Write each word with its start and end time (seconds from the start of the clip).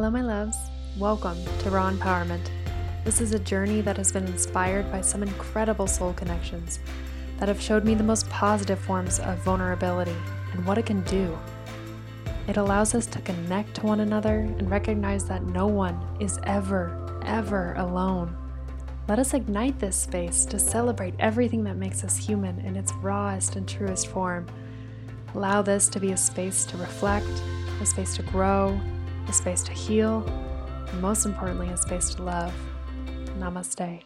Hello, 0.00 0.10
my 0.10 0.22
loves. 0.22 0.56
Welcome 0.96 1.36
to 1.58 1.68
Raw 1.68 1.90
Empowerment. 1.90 2.48
This 3.04 3.20
is 3.20 3.34
a 3.34 3.38
journey 3.38 3.82
that 3.82 3.98
has 3.98 4.10
been 4.10 4.24
inspired 4.24 4.90
by 4.90 5.02
some 5.02 5.22
incredible 5.22 5.86
soul 5.86 6.14
connections 6.14 6.80
that 7.38 7.48
have 7.48 7.60
showed 7.60 7.84
me 7.84 7.94
the 7.94 8.02
most 8.02 8.26
positive 8.30 8.78
forms 8.78 9.18
of 9.18 9.36
vulnerability 9.44 10.16
and 10.54 10.64
what 10.64 10.78
it 10.78 10.86
can 10.86 11.02
do. 11.02 11.38
It 12.48 12.56
allows 12.56 12.94
us 12.94 13.04
to 13.08 13.20
connect 13.20 13.74
to 13.74 13.86
one 13.86 14.00
another 14.00 14.38
and 14.38 14.70
recognize 14.70 15.26
that 15.26 15.44
no 15.44 15.66
one 15.66 16.00
is 16.18 16.40
ever, 16.44 17.20
ever 17.26 17.74
alone. 17.74 18.34
Let 19.06 19.18
us 19.18 19.34
ignite 19.34 19.80
this 19.80 19.96
space 19.96 20.46
to 20.46 20.58
celebrate 20.58 21.12
everything 21.18 21.62
that 21.64 21.76
makes 21.76 22.04
us 22.04 22.16
human 22.16 22.58
in 22.60 22.74
its 22.74 22.94
rawest 23.02 23.56
and 23.56 23.68
truest 23.68 24.06
form. 24.06 24.46
Allow 25.34 25.60
this 25.60 25.90
to 25.90 26.00
be 26.00 26.12
a 26.12 26.16
space 26.16 26.64
to 26.64 26.78
reflect, 26.78 27.28
a 27.82 27.84
space 27.84 28.16
to 28.16 28.22
grow, 28.22 28.80
a 29.30 29.32
space 29.32 29.62
to 29.62 29.72
heal, 29.72 30.24
and 30.88 31.00
most 31.00 31.24
importantly, 31.24 31.68
a 31.68 31.76
space 31.76 32.12
to 32.16 32.22
love. 32.24 32.52
Namaste. 33.38 34.02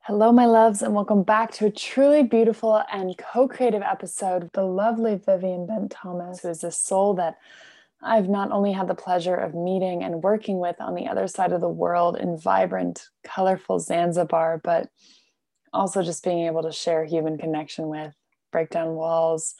Hello, 0.00 0.32
my 0.32 0.46
loves, 0.46 0.80
and 0.80 0.94
welcome 0.94 1.22
back 1.22 1.52
to 1.52 1.66
a 1.66 1.70
truly 1.70 2.22
beautiful 2.22 2.82
and 2.90 3.18
co 3.18 3.46
creative 3.46 3.82
episode 3.82 4.44
with 4.44 4.52
the 4.52 4.62
lovely 4.62 5.16
Vivian 5.16 5.66
Bint 5.66 5.90
Thomas, 5.90 6.40
who 6.40 6.48
is 6.48 6.64
a 6.64 6.70
soul 6.70 7.12
that 7.14 7.36
I've 8.02 8.28
not 8.28 8.52
only 8.52 8.72
had 8.72 8.88
the 8.88 8.94
pleasure 8.94 9.34
of 9.34 9.54
meeting 9.54 10.04
and 10.04 10.22
working 10.22 10.58
with 10.58 10.76
on 10.80 10.94
the 10.94 11.08
other 11.08 11.26
side 11.26 11.52
of 11.52 11.60
the 11.60 11.68
world 11.68 12.16
in 12.16 12.38
vibrant, 12.38 13.08
colorful 13.24 13.80
Zanzibar, 13.80 14.60
but 14.62 14.88
also 15.72 16.02
just 16.02 16.22
being 16.22 16.46
able 16.46 16.62
to 16.62 16.72
share 16.72 17.04
human 17.04 17.38
connection 17.38 17.88
with, 17.88 18.14
break 18.52 18.70
down 18.70 18.94
walls, 18.94 19.54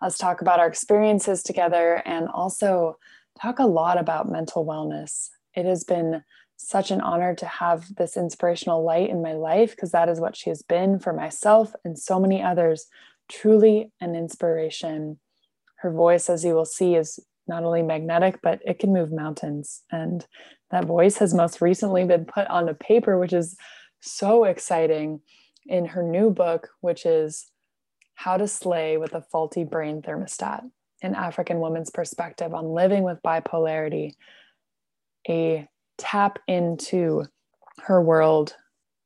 us 0.00 0.18
talk 0.18 0.40
about 0.40 0.58
our 0.58 0.66
experiences 0.66 1.42
together, 1.42 2.02
and 2.04 2.28
also 2.28 2.98
talk 3.40 3.58
a 3.58 3.66
lot 3.66 3.98
about 3.98 4.30
mental 4.30 4.66
wellness. 4.66 5.28
It 5.54 5.64
has 5.64 5.84
been 5.84 6.24
such 6.56 6.90
an 6.90 7.00
honor 7.00 7.34
to 7.34 7.46
have 7.46 7.94
this 7.96 8.16
inspirational 8.16 8.84
light 8.84 9.10
in 9.10 9.22
my 9.22 9.32
life 9.32 9.70
because 9.70 9.92
that 9.92 10.08
is 10.08 10.20
what 10.20 10.36
she 10.36 10.50
has 10.50 10.62
been 10.62 10.98
for 10.98 11.12
myself 11.12 11.74
and 11.84 11.98
so 11.98 12.20
many 12.20 12.42
others. 12.42 12.86
Truly 13.28 13.90
an 14.00 14.14
inspiration. 14.14 15.18
Her 15.76 15.90
voice, 15.90 16.30
as 16.30 16.44
you 16.44 16.54
will 16.54 16.64
see, 16.64 16.94
is 16.94 17.18
not 17.46 17.64
only 17.64 17.82
magnetic, 17.82 18.40
but 18.42 18.60
it 18.64 18.78
can 18.78 18.92
move 18.92 19.12
mountains. 19.12 19.82
And 19.90 20.26
that 20.70 20.84
voice 20.84 21.18
has 21.18 21.34
most 21.34 21.60
recently 21.60 22.04
been 22.04 22.24
put 22.24 22.46
on 22.48 22.68
a 22.68 22.74
paper, 22.74 23.18
which 23.18 23.32
is 23.32 23.56
so 24.00 24.44
exciting 24.44 25.20
in 25.66 25.86
her 25.86 26.02
new 26.02 26.30
book, 26.30 26.68
which 26.80 27.06
is 27.06 27.50
How 28.14 28.36
to 28.36 28.48
Slay 28.48 28.96
with 28.96 29.14
a 29.14 29.22
Faulty 29.22 29.64
Brain 29.64 30.02
Thermostat 30.02 30.62
An 31.02 31.14
African 31.14 31.60
Woman's 31.60 31.90
Perspective 31.90 32.54
on 32.54 32.74
Living 32.74 33.02
with 33.02 33.22
Bipolarity, 33.22 34.12
a 35.28 35.68
tap 35.98 36.38
into 36.48 37.24
her 37.84 38.00
world, 38.02 38.56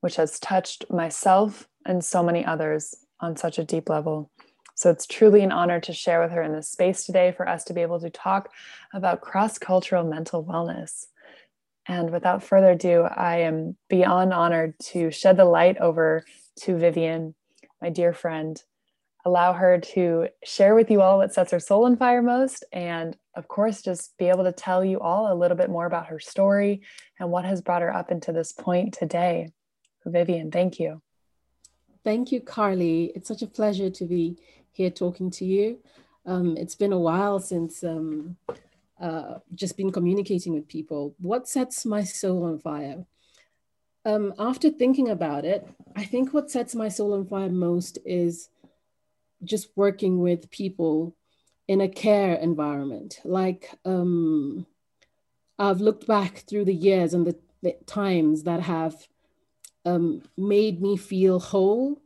which 0.00 0.16
has 0.16 0.38
touched 0.40 0.90
myself 0.90 1.68
and 1.84 2.04
so 2.04 2.22
many 2.22 2.44
others 2.44 2.94
on 3.20 3.36
such 3.36 3.58
a 3.58 3.64
deep 3.64 3.88
level. 3.88 4.30
So 4.76 4.90
it's 4.90 5.06
truly 5.06 5.42
an 5.42 5.52
honor 5.52 5.80
to 5.80 5.92
share 5.94 6.20
with 6.20 6.32
her 6.32 6.42
in 6.42 6.52
this 6.52 6.68
space 6.68 7.06
today 7.06 7.32
for 7.32 7.48
us 7.48 7.64
to 7.64 7.72
be 7.72 7.80
able 7.80 7.98
to 8.00 8.10
talk 8.10 8.50
about 8.92 9.22
cross 9.22 9.58
cultural 9.58 10.04
mental 10.04 10.44
wellness. 10.44 11.06
And 11.88 12.10
without 12.10 12.42
further 12.42 12.72
ado, 12.72 13.02
I 13.02 13.38
am 13.38 13.76
beyond 13.88 14.34
honored 14.34 14.78
to 14.90 15.10
shed 15.10 15.38
the 15.38 15.46
light 15.46 15.78
over 15.78 16.24
to 16.60 16.76
Vivian, 16.76 17.34
my 17.80 17.88
dear 17.88 18.12
friend, 18.12 18.62
allow 19.24 19.54
her 19.54 19.78
to 19.78 20.28
share 20.44 20.74
with 20.74 20.90
you 20.90 21.00
all 21.00 21.18
what 21.18 21.32
sets 21.32 21.52
her 21.52 21.60
soul 21.60 21.86
on 21.86 21.96
fire 21.96 22.22
most, 22.22 22.62
and 22.70 23.16
of 23.34 23.48
course, 23.48 23.82
just 23.82 24.16
be 24.18 24.28
able 24.28 24.44
to 24.44 24.52
tell 24.52 24.84
you 24.84 25.00
all 25.00 25.32
a 25.32 25.34
little 25.34 25.56
bit 25.56 25.70
more 25.70 25.86
about 25.86 26.06
her 26.06 26.20
story 26.20 26.82
and 27.18 27.30
what 27.30 27.44
has 27.44 27.62
brought 27.62 27.82
her 27.82 27.92
up 27.92 28.10
into 28.10 28.32
this 28.32 28.52
point 28.52 28.94
today. 28.94 29.48
Vivian, 30.04 30.50
thank 30.50 30.78
you. 30.78 31.02
Thank 32.04 32.30
you, 32.30 32.40
Carly. 32.40 33.10
It's 33.16 33.26
such 33.26 33.42
a 33.42 33.48
pleasure 33.48 33.90
to 33.90 34.04
be 34.04 34.38
here 34.76 34.90
talking 34.90 35.30
to 35.30 35.44
you. 35.44 35.78
Um, 36.26 36.56
it's 36.56 36.74
been 36.74 36.92
a 36.92 36.98
while 36.98 37.40
since 37.40 37.82
um, 37.82 38.36
uh, 39.00 39.38
just 39.54 39.76
been 39.76 39.90
communicating 39.90 40.52
with 40.52 40.68
people. 40.68 41.14
What 41.18 41.48
sets 41.48 41.86
my 41.86 42.04
soul 42.04 42.44
on 42.44 42.58
fire? 42.58 43.04
Um, 44.04 44.34
after 44.38 44.70
thinking 44.70 45.08
about 45.08 45.44
it, 45.44 45.66
I 45.96 46.04
think 46.04 46.32
what 46.32 46.50
sets 46.50 46.74
my 46.74 46.88
soul 46.88 47.14
on 47.14 47.26
fire 47.26 47.48
most 47.48 47.98
is 48.04 48.50
just 49.44 49.68
working 49.76 50.20
with 50.20 50.50
people 50.50 51.16
in 51.68 51.80
a 51.80 51.88
care 51.88 52.34
environment. 52.34 53.20
Like 53.24 53.70
um, 53.84 54.66
I've 55.58 55.80
looked 55.80 56.06
back 56.06 56.44
through 56.48 56.66
the 56.66 56.74
years 56.74 57.14
and 57.14 57.26
the, 57.26 57.36
the 57.62 57.76
times 57.86 58.44
that 58.44 58.60
have 58.60 58.94
um, 59.84 60.22
made 60.36 60.82
me 60.82 60.96
feel 60.96 61.40
whole 61.40 62.00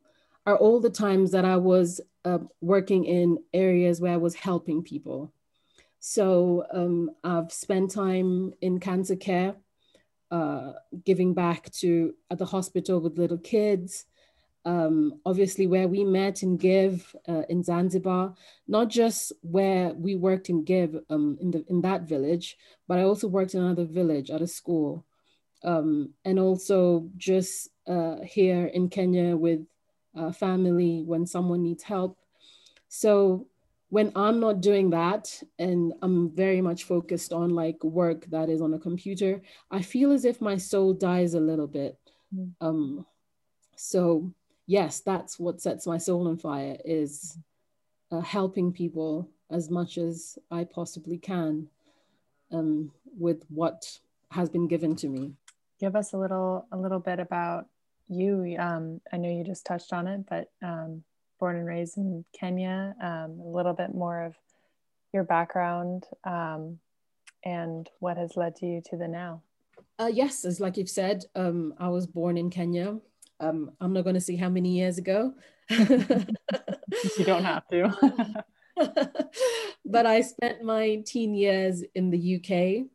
are 0.47 0.57
all 0.57 0.81
the 0.81 0.91
times 0.91 1.33
that 1.33 1.45
I 1.45 1.57
was 1.57 2.01
uh, 2.25 2.39
working 2.61 3.05
in 3.05 3.39
areas 3.53 4.01
where 4.01 4.13
I 4.13 4.19
was 4.19 4.35
helping 4.35 4.83
people. 4.83 5.33
So 6.01 6.67
um, 6.73 7.11
I've 7.23 7.53
spent 7.53 7.91
time 7.91 8.53
in 8.61 8.81
cancer 8.81 9.17
care, 9.17 9.55
uh, 10.31 10.73
giving 11.05 11.35
back 11.35 11.71
to 11.73 12.15
at 12.31 12.39
the 12.39 12.47
hospital 12.47 13.01
with 13.01 13.19
little 13.19 13.39
kids. 13.39 14.07
Um, 14.65 15.21
obviously, 15.25 15.67
where 15.67 15.89
we 15.89 16.05
met 16.05 16.43
in 16.43 16.57
Give 16.57 17.17
uh, 17.29 17.43
in 17.49 17.63
Zanzibar, 17.63 18.35
not 18.69 18.89
just 18.89 19.33
where 19.43 19.95
we 19.95 20.17
worked 20.17 20.51
in 20.51 20.65
Give 20.65 20.97
um, 21.09 21.39
in 21.41 21.51
the 21.51 21.65
in 21.69 21.81
that 21.83 22.03
village, 22.03 22.57
but 22.87 22.99
I 22.99 23.03
also 23.03 23.27
worked 23.27 23.55
in 23.55 23.63
another 23.63 23.87
village 23.87 24.31
at 24.31 24.43
a 24.43 24.47
school, 24.47 25.07
um, 25.65 26.13
and 26.25 26.39
also 26.39 27.09
just 27.17 27.69
uh, 27.87 28.17
here 28.23 28.67
in 28.67 28.89
Kenya 28.89 29.37
with 29.37 29.67
uh, 30.17 30.33
family 30.33 31.03
when 31.05 31.27
someone 31.27 31.63
needs 31.63 31.83
help. 31.83 32.19
So 32.89 33.47
when 33.91 34.13
I'm 34.15 34.41
not 34.41 34.61
doing 34.61 34.91
that 34.91 35.43
and 35.59 35.93
I'm 36.03 36.31
very 36.31 36.61
much 36.61 36.85
focused 36.85 37.33
on 37.33 37.51
like 37.51 37.83
work 37.83 38.27
that 38.27 38.49
is 38.49 38.61
on 38.61 38.75
a 38.75 38.79
computer, 38.79 39.43
I 39.71 39.83
feel 39.83 40.13
as 40.13 40.25
if 40.25 40.41
my 40.41 40.57
soul 40.57 40.95
dies 40.95 41.35
a 41.35 41.41
little 41.41 41.67
bit. 41.67 41.99
Mm. 42.35 42.53
Um, 42.61 43.07
so 43.77 44.33
yes, 44.67 45.01
that's 45.01 45.39
what 45.39 45.61
sets 45.61 45.87
my 45.87 45.99
soul 45.99 46.29
on 46.29 46.39
fire 46.39 46.77
is 46.85 47.37
uh, 48.13 48.21
helping 48.21 48.73
people 48.73 49.29
as 49.51 49.69
much 49.71 49.99
as 49.99 50.39
I 50.51 50.65
possibly 50.65 51.19
can 51.19 51.69
um, 52.53 52.93
with 53.19 53.45
what 53.49 53.99
has 54.31 54.49
been 54.49 54.69
given 54.69 54.95
to 54.97 55.09
me. 55.09 55.33
Give 55.81 55.97
us 55.97 56.13
a 56.13 56.19
little 56.19 56.67
a 56.71 56.77
little 56.77 57.01
bit 57.01 57.19
about 57.19 57.67
you, 58.11 58.57
um, 58.59 59.01
I 59.13 59.17
know 59.17 59.31
you 59.31 59.45
just 59.45 59.65
touched 59.65 59.93
on 59.93 60.07
it, 60.07 60.25
but 60.29 60.51
um, 60.63 61.03
born 61.39 61.57
and 61.57 61.67
raised 61.67 61.97
in 61.97 62.25
Kenya, 62.39 62.95
um, 63.03 63.41
a 63.41 63.49
little 63.49 63.73
bit 63.73 63.95
more 63.95 64.25
of 64.25 64.35
your 65.13 65.25
background 65.25 66.05
um, 66.25 66.79
and 67.45 67.89
what 68.01 68.17
has 68.17 68.37
led 68.37 68.57
to 68.57 68.67
you 68.67 68.83
to 68.91 68.97
the 68.97 69.09
now. 69.09 69.43
Uh, 69.99 70.11
yes, 70.13 70.45
as 70.45 70.61
like 70.61 70.77
you've 70.77 70.89
said, 70.89 71.25
um, 71.35 71.75
I 71.79 71.89
was 71.89 72.07
born 72.07 72.37
in 72.37 72.51
Kenya. 72.51 72.99
Um, 73.39 73.73
I'm 73.81 73.93
not 73.93 74.05
going 74.05 74.15
to 74.15 74.21
see 74.21 74.37
how 74.37 74.49
many 74.49 74.77
years 74.77 74.99
ago. 74.99 75.33
you 75.71 77.25
don't 77.25 77.45
have 77.45 77.67
to. 77.69 78.45
but 79.85 80.07
I 80.07 80.21
spent 80.21 80.63
my 80.63 81.03
teen 81.07 81.35
years 81.35 81.83
in 81.95 82.11
the 82.11 82.37
UK. 82.37 82.87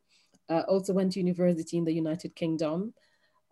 Uh, 0.47 0.61
also 0.67 0.93
went 0.93 1.13
to 1.13 1.19
university 1.19 1.77
in 1.77 1.85
the 1.85 1.93
United 1.93 2.35
Kingdom. 2.35 2.93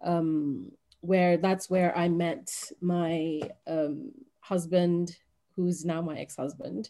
Um, 0.03 0.71
where 1.03 1.35
that's 1.35 1.69
where 1.69 1.95
I 1.97 2.07
met 2.07 2.49
my 2.79 3.41
um, 3.67 4.13
husband, 4.39 5.17
who's 5.53 5.83
now 5.83 6.01
my 6.01 6.17
ex 6.17 6.37
husband. 6.37 6.89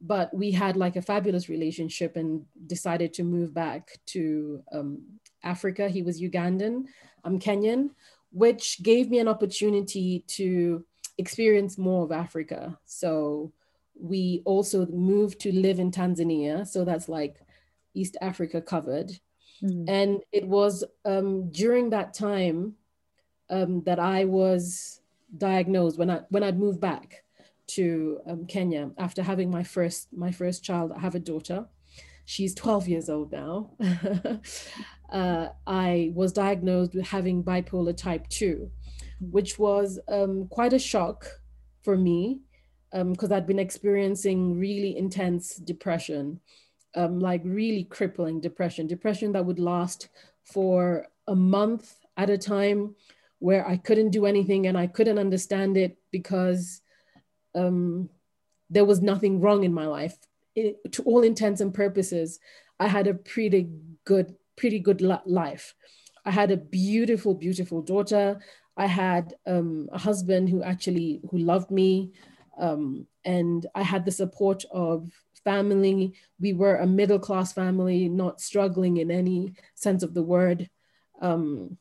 But 0.00 0.34
we 0.34 0.50
had 0.50 0.76
like 0.76 0.96
a 0.96 1.02
fabulous 1.02 1.48
relationship 1.48 2.16
and 2.16 2.44
decided 2.66 3.14
to 3.14 3.22
move 3.22 3.54
back 3.54 3.96
to 4.06 4.60
um, 4.72 5.02
Africa. 5.44 5.88
He 5.88 6.02
was 6.02 6.20
Ugandan, 6.20 6.86
I'm 7.22 7.38
Kenyan, 7.38 7.90
which 8.32 8.82
gave 8.82 9.08
me 9.08 9.20
an 9.20 9.28
opportunity 9.28 10.24
to 10.26 10.84
experience 11.16 11.78
more 11.78 12.02
of 12.02 12.10
Africa. 12.10 12.76
So 12.86 13.52
we 13.94 14.42
also 14.44 14.84
moved 14.86 15.38
to 15.42 15.52
live 15.54 15.78
in 15.78 15.92
Tanzania. 15.92 16.66
So 16.66 16.84
that's 16.84 17.08
like 17.08 17.36
East 17.94 18.16
Africa 18.20 18.60
covered. 18.60 19.12
Mm. 19.62 19.84
And 19.88 20.20
it 20.32 20.44
was 20.44 20.82
um, 21.04 21.52
during 21.52 21.90
that 21.90 22.14
time 22.14 22.74
um, 23.50 23.82
that 23.84 23.98
I 23.98 24.24
was 24.24 25.00
diagnosed 25.36 25.98
when 25.98 26.10
I 26.10 26.20
when 26.30 26.42
I'd 26.42 26.58
moved 26.58 26.80
back 26.80 27.24
to 27.66 28.20
um, 28.26 28.46
Kenya 28.46 28.90
after 28.98 29.22
having 29.22 29.50
my 29.50 29.62
first 29.62 30.08
my 30.12 30.30
first 30.30 30.62
child. 30.64 30.92
I 30.92 31.00
have 31.00 31.14
a 31.14 31.20
daughter. 31.20 31.66
She's 32.26 32.54
12 32.54 32.88
years 32.88 33.10
old 33.10 33.32
now. 33.32 33.72
uh, 35.12 35.48
I 35.66 36.12
was 36.14 36.32
diagnosed 36.32 36.94
with 36.94 37.06
having 37.06 37.44
bipolar 37.44 37.94
type 37.94 38.26
2, 38.28 38.70
which 39.20 39.58
was 39.58 39.98
um, 40.08 40.48
quite 40.48 40.72
a 40.72 40.78
shock 40.78 41.26
for 41.82 41.98
me 41.98 42.40
because 42.92 43.30
um, 43.30 43.36
I'd 43.36 43.46
been 43.46 43.58
experiencing 43.58 44.58
really 44.58 44.96
intense 44.96 45.56
depression, 45.56 46.40
um, 46.94 47.18
like 47.18 47.42
really 47.44 47.84
crippling 47.84 48.40
depression, 48.40 48.86
depression 48.86 49.32
that 49.32 49.44
would 49.44 49.58
last 49.58 50.08
for 50.44 51.08
a 51.26 51.34
month 51.34 51.96
at 52.16 52.30
a 52.30 52.38
time, 52.38 52.94
where 53.44 53.68
I 53.68 53.76
couldn't 53.76 54.08
do 54.08 54.24
anything 54.24 54.66
and 54.66 54.78
I 54.78 54.86
couldn't 54.86 55.18
understand 55.18 55.76
it 55.76 55.98
because 56.10 56.80
um, 57.54 58.08
there 58.70 58.86
was 58.86 59.02
nothing 59.02 59.38
wrong 59.38 59.64
in 59.64 59.74
my 59.74 59.84
life. 59.84 60.16
It, 60.54 60.92
to 60.92 61.02
all 61.02 61.22
intents 61.22 61.60
and 61.60 61.74
purposes, 61.74 62.40
I 62.80 62.86
had 62.86 63.06
a 63.06 63.12
pretty 63.12 63.68
good, 64.06 64.34
pretty 64.56 64.78
good 64.78 65.02
life. 65.02 65.74
I 66.24 66.30
had 66.30 66.52
a 66.52 66.56
beautiful, 66.56 67.34
beautiful 67.34 67.82
daughter. 67.82 68.40
I 68.78 68.86
had 68.86 69.34
um, 69.46 69.90
a 69.92 69.98
husband 69.98 70.48
who 70.48 70.62
actually 70.62 71.20
who 71.30 71.36
loved 71.36 71.70
me, 71.70 72.12
um, 72.58 73.06
and 73.26 73.66
I 73.74 73.82
had 73.82 74.06
the 74.06 74.10
support 74.10 74.64
of 74.72 75.10
family. 75.44 76.14
We 76.40 76.54
were 76.54 76.76
a 76.76 76.86
middle 76.86 77.18
class 77.18 77.52
family, 77.52 78.08
not 78.08 78.40
struggling 78.40 78.96
in 78.96 79.10
any 79.10 79.52
sense 79.74 80.02
of 80.02 80.14
the 80.14 80.22
word. 80.22 80.70
Um, 81.20 81.76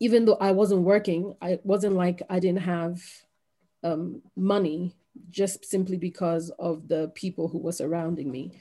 even 0.00 0.24
though 0.24 0.38
I 0.40 0.50
wasn't 0.52 0.82
working, 0.82 1.34
I 1.40 1.60
wasn't 1.62 1.94
like 1.94 2.22
I 2.28 2.40
didn't 2.40 2.62
have 2.62 3.00
um, 3.84 4.22
money 4.36 4.96
just 5.30 5.64
simply 5.64 5.96
because 5.96 6.50
of 6.58 6.88
the 6.88 7.12
people 7.14 7.48
who 7.48 7.58
were 7.58 7.72
surrounding 7.72 8.30
me. 8.30 8.60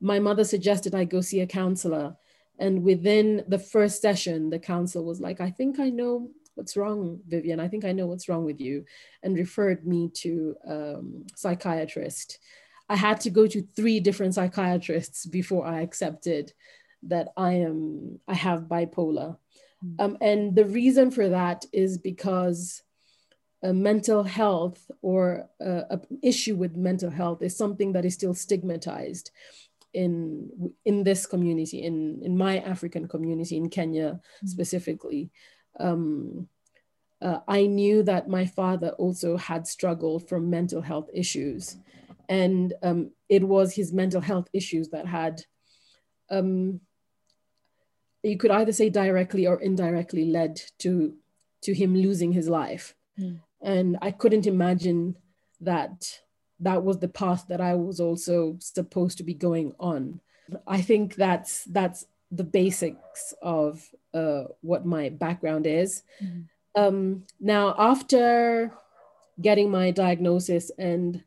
My 0.00 0.18
mother 0.18 0.44
suggested 0.44 0.94
I 0.94 1.04
go 1.04 1.20
see 1.20 1.40
a 1.40 1.46
counselor. 1.46 2.16
And 2.58 2.82
within 2.82 3.44
the 3.48 3.58
first 3.58 4.00
session, 4.00 4.50
the 4.50 4.58
counselor 4.58 5.04
was 5.04 5.20
like, 5.20 5.40
I 5.40 5.50
think 5.50 5.80
I 5.80 5.90
know 5.90 6.30
what's 6.54 6.76
wrong, 6.76 7.20
Vivian. 7.26 7.58
I 7.58 7.68
think 7.68 7.84
I 7.84 7.92
know 7.92 8.06
what's 8.06 8.28
wrong 8.28 8.44
with 8.44 8.60
you, 8.60 8.84
and 9.22 9.36
referred 9.36 9.86
me 9.86 10.10
to 10.14 10.56
um, 10.68 11.26
psychiatrist. 11.34 12.38
I 12.88 12.96
had 12.96 13.20
to 13.22 13.30
go 13.30 13.46
to 13.46 13.62
three 13.62 13.98
different 13.98 14.34
psychiatrists 14.34 15.24
before 15.24 15.64
I 15.66 15.80
accepted 15.80 16.52
that 17.04 17.28
I 17.36 17.52
am 17.52 18.20
I 18.28 18.34
have 18.34 18.62
bipolar. 18.62 19.38
Mm. 19.84 20.00
Um, 20.00 20.18
and 20.20 20.54
the 20.54 20.64
reason 20.64 21.10
for 21.10 21.28
that 21.28 21.64
is 21.72 21.98
because 21.98 22.82
a 23.62 23.72
mental 23.72 24.22
health 24.22 24.90
or 25.02 25.48
an 25.60 26.00
issue 26.22 26.56
with 26.56 26.76
mental 26.76 27.10
health 27.10 27.42
is 27.42 27.56
something 27.56 27.92
that 27.92 28.04
is 28.04 28.14
still 28.14 28.34
stigmatized 28.34 29.30
in 29.92 30.72
in 30.84 31.02
this 31.02 31.26
community 31.26 31.82
in 31.82 32.20
in 32.22 32.36
my 32.38 32.58
african 32.60 33.08
community 33.08 33.56
in 33.56 33.68
kenya 33.68 34.12
mm-hmm. 34.12 34.46
specifically 34.46 35.30
um, 35.80 36.48
uh, 37.20 37.40
i 37.48 37.66
knew 37.66 38.02
that 38.02 38.28
my 38.28 38.46
father 38.46 38.90
also 38.90 39.36
had 39.36 39.66
struggled 39.66 40.28
from 40.28 40.48
mental 40.48 40.80
health 40.80 41.10
issues 41.12 41.76
and 42.28 42.72
um, 42.84 43.10
it 43.28 43.42
was 43.42 43.74
his 43.74 43.92
mental 43.92 44.20
health 44.20 44.48
issues 44.52 44.90
that 44.90 45.06
had 45.06 45.42
um, 46.30 46.80
you 48.22 48.36
could 48.36 48.50
either 48.50 48.72
say 48.72 48.90
directly 48.90 49.46
or 49.46 49.60
indirectly 49.60 50.24
led 50.24 50.60
to 50.78 51.14
to 51.62 51.74
him 51.74 51.94
losing 51.94 52.32
his 52.32 52.48
life 52.48 52.94
mm. 53.18 53.38
and 53.62 53.96
i 54.02 54.10
couldn't 54.10 54.46
imagine 54.46 55.16
that 55.60 56.20
that 56.58 56.82
was 56.82 56.98
the 56.98 57.08
path 57.08 57.46
that 57.48 57.60
i 57.60 57.74
was 57.74 58.00
also 58.00 58.56
supposed 58.58 59.18
to 59.18 59.24
be 59.24 59.34
going 59.34 59.72
on 59.78 60.20
i 60.66 60.80
think 60.80 61.14
that's 61.14 61.64
that's 61.64 62.06
the 62.32 62.44
basics 62.44 63.34
of 63.42 63.88
uh, 64.14 64.44
what 64.60 64.86
my 64.86 65.08
background 65.08 65.66
is 65.66 66.02
mm. 66.22 66.44
um, 66.76 67.24
now 67.40 67.74
after 67.76 68.72
getting 69.40 69.70
my 69.70 69.90
diagnosis 69.90 70.70
and 70.78 71.24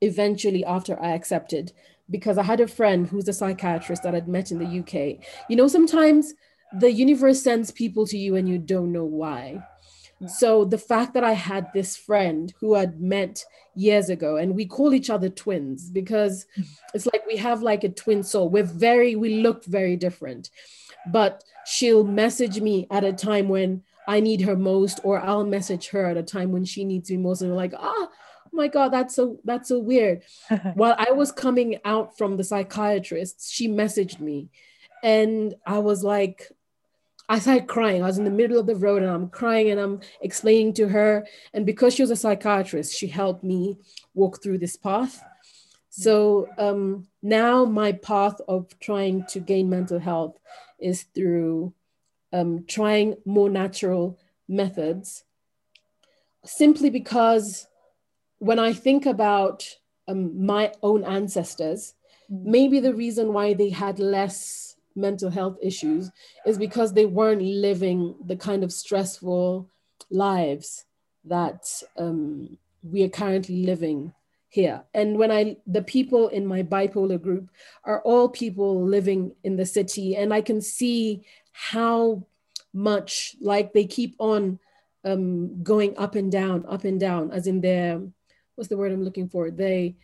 eventually 0.00 0.64
after 0.64 1.00
i 1.00 1.10
accepted 1.10 1.72
because 2.10 2.38
I 2.38 2.42
had 2.42 2.60
a 2.60 2.68
friend 2.68 3.06
who's 3.06 3.28
a 3.28 3.32
psychiatrist 3.32 4.02
that 4.02 4.14
I'd 4.14 4.28
met 4.28 4.50
in 4.50 4.58
the 4.58 4.80
UK. 4.80 5.24
You 5.48 5.56
know, 5.56 5.68
sometimes 5.68 6.34
the 6.78 6.90
universe 6.90 7.42
sends 7.42 7.70
people 7.70 8.06
to 8.06 8.18
you 8.18 8.36
and 8.36 8.48
you 8.48 8.58
don't 8.58 8.92
know 8.92 9.04
why. 9.04 9.62
So 10.26 10.64
the 10.64 10.78
fact 10.78 11.14
that 11.14 11.24
I 11.24 11.32
had 11.32 11.66
this 11.72 11.96
friend 11.96 12.52
who 12.60 12.76
I'd 12.76 13.00
met 13.00 13.44
years 13.74 14.08
ago, 14.08 14.36
and 14.36 14.54
we 14.54 14.66
call 14.66 14.94
each 14.94 15.10
other 15.10 15.28
twins 15.28 15.90
because 15.90 16.46
it's 16.94 17.06
like 17.06 17.26
we 17.26 17.36
have 17.38 17.62
like 17.62 17.82
a 17.84 17.88
twin 17.88 18.22
soul. 18.22 18.48
We're 18.48 18.62
very, 18.62 19.16
we 19.16 19.42
look 19.42 19.64
very 19.64 19.96
different. 19.96 20.50
But 21.10 21.42
she'll 21.66 22.04
message 22.04 22.60
me 22.60 22.86
at 22.90 23.04
a 23.04 23.12
time 23.12 23.48
when 23.48 23.82
I 24.06 24.20
need 24.20 24.42
her 24.42 24.56
most, 24.56 25.00
or 25.02 25.20
I'll 25.20 25.44
message 25.44 25.88
her 25.88 26.06
at 26.06 26.16
a 26.16 26.22
time 26.22 26.52
when 26.52 26.64
she 26.64 26.84
needs 26.84 27.10
me 27.10 27.16
most. 27.16 27.42
And 27.42 27.50
we're 27.50 27.56
like, 27.56 27.74
ah, 27.76 28.08
my 28.52 28.68
god 28.68 28.88
that's 28.88 29.14
so 29.14 29.38
that's 29.44 29.68
so 29.68 29.78
weird. 29.78 30.22
While 30.74 30.94
i 30.98 31.10
was 31.10 31.32
coming 31.32 31.78
out 31.84 32.16
from 32.18 32.36
the 32.36 32.44
psychiatrist 32.44 33.52
she 33.52 33.68
messaged 33.68 34.20
me 34.20 34.48
and 35.02 35.54
i 35.66 35.78
was 35.78 36.04
like 36.04 36.50
i 37.28 37.38
started 37.38 37.66
crying. 37.66 38.02
I 38.02 38.06
was 38.06 38.18
in 38.18 38.24
the 38.24 38.30
middle 38.30 38.58
of 38.58 38.66
the 38.66 38.76
road 38.76 39.02
and 39.02 39.10
i'm 39.10 39.28
crying 39.28 39.70
and 39.70 39.80
i'm 39.80 40.00
explaining 40.20 40.74
to 40.74 40.88
her. 40.88 41.26
And 41.54 41.64
because 41.64 41.94
she 41.94 42.02
was 42.02 42.10
a 42.10 42.16
psychiatrist 42.16 42.96
she 42.96 43.06
helped 43.06 43.42
me 43.42 43.78
walk 44.14 44.42
through 44.42 44.58
this 44.58 44.76
path. 44.76 45.22
So 45.94 46.48
um, 46.56 47.06
now 47.22 47.66
my 47.66 47.92
path 47.92 48.40
of 48.48 48.66
trying 48.80 49.26
to 49.26 49.40
gain 49.40 49.68
mental 49.68 49.98
health 49.98 50.38
is 50.78 51.02
through 51.14 51.74
um, 52.32 52.64
trying 52.66 53.16
more 53.26 53.50
natural 53.50 54.18
methods 54.48 55.24
simply 56.44 56.90
because 56.90 57.66
when 58.42 58.58
I 58.58 58.72
think 58.72 59.06
about 59.06 59.64
um, 60.08 60.44
my 60.44 60.72
own 60.82 61.04
ancestors, 61.04 61.94
maybe 62.28 62.80
the 62.80 62.92
reason 62.92 63.32
why 63.32 63.54
they 63.54 63.70
had 63.70 64.00
less 64.00 64.74
mental 64.96 65.30
health 65.30 65.58
issues 65.62 66.10
is 66.44 66.58
because 66.58 66.92
they 66.92 67.06
weren't 67.06 67.40
living 67.40 68.16
the 68.26 68.34
kind 68.34 68.64
of 68.64 68.72
stressful 68.72 69.70
lives 70.10 70.84
that 71.24 71.70
um, 71.96 72.58
we 72.82 73.04
are 73.04 73.08
currently 73.08 73.64
living 73.64 74.12
here. 74.48 74.82
And 74.92 75.18
when 75.18 75.30
I, 75.30 75.58
the 75.64 75.82
people 75.82 76.26
in 76.26 76.44
my 76.44 76.64
bipolar 76.64 77.22
group 77.22 77.48
are 77.84 78.02
all 78.02 78.28
people 78.28 78.84
living 78.84 79.36
in 79.44 79.54
the 79.54 79.66
city, 79.66 80.16
and 80.16 80.34
I 80.34 80.40
can 80.40 80.60
see 80.60 81.24
how 81.52 82.26
much 82.74 83.36
like 83.40 83.72
they 83.72 83.84
keep 83.84 84.16
on 84.18 84.58
um, 85.04 85.62
going 85.62 85.96
up 85.96 86.16
and 86.16 86.32
down, 86.32 86.64
up 86.68 86.82
and 86.82 86.98
down, 86.98 87.30
as 87.30 87.46
in 87.46 87.60
their 87.60 88.00
what's 88.54 88.68
the 88.68 88.76
word 88.76 88.92
I'm 88.92 89.04
looking 89.04 89.28
for? 89.28 89.50
They 89.50 89.96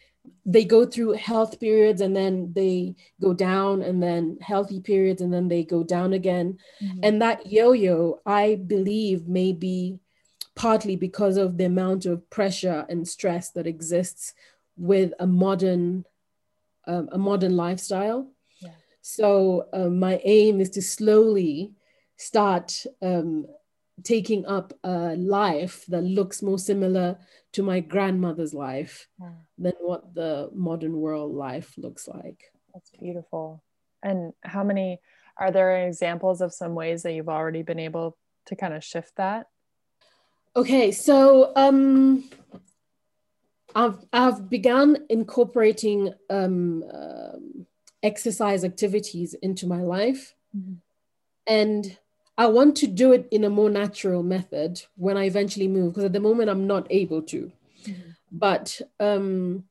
they 0.45 0.65
go 0.65 0.85
through 0.85 1.13
health 1.13 1.59
periods 1.59 2.01
and 2.01 2.15
then 2.15 2.53
they 2.53 2.97
go 3.21 3.33
down 3.33 3.83
and 3.83 4.03
then 4.03 4.37
healthy 4.43 4.81
periods 4.81 5.23
and 5.23 5.33
then 5.33 5.49
they 5.49 5.65
go 5.65 5.83
down 5.83 6.13
again. 6.13 6.59
Mm-hmm. 6.83 7.01
And 7.03 7.23
that 7.23 7.51
yo-yo, 7.51 8.21
I 8.27 8.57
believe, 8.57 9.27
may 9.27 9.53
be 9.53 9.99
partly 10.55 10.97
because 10.97 11.37
of 11.37 11.57
the 11.57 11.65
amount 11.65 12.05
of 12.05 12.29
pressure 12.31 12.85
and 12.89 13.09
stress 13.09 13.51
that 13.51 13.67
exists 13.67 14.35
with 14.77 15.13
a 15.19 15.27
modern 15.27 16.05
um, 16.87 17.09
a 17.13 17.19
modern 17.19 17.57
lifestyle. 17.57 18.31
Yeah. 18.61 18.71
So 19.03 19.69
uh, 19.73 19.89
my 19.89 20.21
aim 20.25 20.61
is 20.61 20.71
to 20.71 20.83
slowly 20.83 21.73
start 22.17 22.85
um, 23.03 23.47
taking 24.03 24.47
up 24.47 24.73
a 24.85 25.17
life 25.17 25.85
that 25.87 26.03
looks 26.03 26.43
more 26.43 26.59
similar 26.59 27.19
to 27.53 27.63
my 27.63 27.81
grandmother's 27.81 28.55
life 28.55 29.09
yeah. 29.21 29.31
than 29.57 29.75
what 29.81 30.15
the 30.15 30.51
modern 30.55 30.97
world 30.97 31.35
life 31.35 31.75
looks 31.77 32.07
like. 32.09 32.53
That's 32.73 32.91
beautiful. 32.91 33.63
And 34.03 34.33
how 34.43 34.63
many 34.63 35.01
are 35.37 35.51
there 35.51 35.87
examples 35.87 36.41
of 36.41 36.53
some 36.53 36.75
ways 36.75 37.03
that 37.03 37.13
you've 37.13 37.29
already 37.29 37.63
been 37.63 37.79
able 37.79 38.17
to 38.47 38.57
kind 38.57 38.75
of 38.75 38.85
shift 38.85 39.17
that? 39.17 39.47
Okay, 40.57 40.91
so 40.91 41.53
um, 41.57 42.29
I've 43.75 44.05
I've 44.13 44.51
begun 44.51 44.99
incorporating 45.09 46.15
um, 46.31 46.85
um, 46.93 47.67
exercise 48.03 48.65
activities 48.65 49.35
into 49.35 49.67
my 49.67 49.83
life, 49.83 50.35
mm-hmm. 50.57 50.75
and 51.47 51.99
I 52.39 52.47
want 52.47 52.77
to 52.77 52.87
do 52.87 53.13
it 53.13 53.27
in 53.33 53.43
a 53.43 53.51
more 53.51 53.69
natural 53.69 54.23
method 54.23 54.81
when 54.95 55.17
I 55.17 55.25
eventually 55.25 55.67
move, 55.67 55.93
because 55.93 56.05
at 56.05 56.13
the 56.13 56.21
moment 56.21 56.49
I'm 56.49 56.69
not 56.69 56.87
able 56.89 57.21
to. 57.23 57.51
Mm-hmm. 57.85 58.11
But 58.31 58.81
um, 59.01 59.65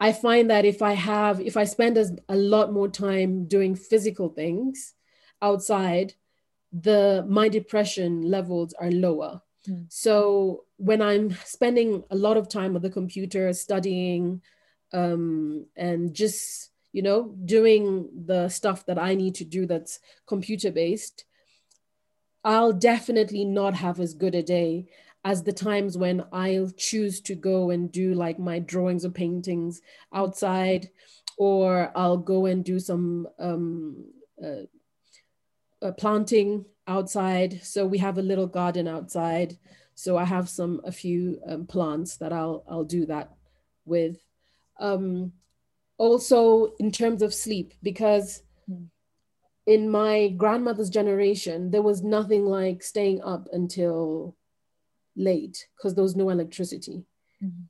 I 0.00 0.12
find 0.12 0.48
that 0.48 0.64
if 0.64 0.80
I 0.80 0.94
have, 0.94 1.38
if 1.40 1.56
I 1.58 1.64
spend 1.64 1.98
a, 1.98 2.06
a 2.30 2.36
lot 2.36 2.72
more 2.72 2.88
time 2.88 3.44
doing 3.44 3.74
physical 3.74 4.30
things 4.30 4.94
outside, 5.42 6.14
the 6.72 7.24
my 7.28 7.48
depression 7.48 8.22
levels 8.22 8.72
are 8.80 8.90
lower. 8.90 9.42
Mm. 9.68 9.86
So 9.92 10.64
when 10.78 11.02
I'm 11.02 11.36
spending 11.44 12.04
a 12.10 12.16
lot 12.16 12.38
of 12.38 12.48
time 12.48 12.74
at 12.74 12.82
the 12.82 12.90
computer 12.90 13.52
studying 13.52 14.40
um, 14.92 15.66
and 15.76 16.14
just 16.14 16.70
you 16.92 17.02
know 17.02 17.34
doing 17.44 18.08
the 18.26 18.48
stuff 18.48 18.86
that 18.86 18.98
I 18.98 19.14
need 19.14 19.34
to 19.36 19.44
do 19.44 19.66
that's 19.66 20.00
computer 20.26 20.70
based, 20.70 21.24
I'll 22.44 22.72
definitely 22.72 23.44
not 23.44 23.74
have 23.74 24.00
as 24.00 24.14
good 24.14 24.34
a 24.34 24.42
day 24.42 24.86
as 25.24 25.42
the 25.42 25.52
times 25.52 25.96
when 25.96 26.22
I'll 26.32 26.70
choose 26.76 27.20
to 27.22 27.34
go 27.34 27.70
and 27.70 27.90
do 27.90 28.12
like 28.12 28.38
my 28.38 28.58
drawings 28.58 29.06
or 29.06 29.10
paintings 29.10 29.80
outside, 30.12 30.90
or 31.38 31.90
I'll 31.96 32.18
go 32.18 32.46
and 32.46 32.62
do 32.62 32.78
some 32.78 33.26
um, 33.38 34.04
uh, 34.42 34.66
uh, 35.80 35.92
planting 35.92 36.66
outside. 36.86 37.60
So 37.62 37.86
we 37.86 37.98
have 37.98 38.18
a 38.18 38.22
little 38.22 38.46
garden 38.46 38.86
outside. 38.86 39.56
So 39.94 40.18
I 40.18 40.24
have 40.24 40.48
some 40.48 40.80
a 40.84 40.92
few 40.92 41.40
um, 41.46 41.66
plants 41.66 42.16
that 42.16 42.32
I'll 42.32 42.64
I'll 42.68 42.84
do 42.84 43.06
that 43.06 43.30
with. 43.86 44.18
Um, 44.78 45.32
also 45.96 46.74
in 46.80 46.90
terms 46.90 47.22
of 47.22 47.32
sleep, 47.32 47.72
because 47.82 48.42
mm. 48.68 48.88
In 49.66 49.90
my 49.90 50.28
grandmother's 50.28 50.90
generation, 50.90 51.70
there 51.70 51.82
was 51.82 52.02
nothing 52.02 52.46
like 52.46 52.82
staying 52.82 53.22
up 53.22 53.48
until 53.52 54.36
late 55.16 55.68
because 55.76 55.94
there 55.94 56.04
was 56.04 56.16
no 56.16 56.30
electricity. 56.30 57.04
Mm-hmm. 57.42 57.64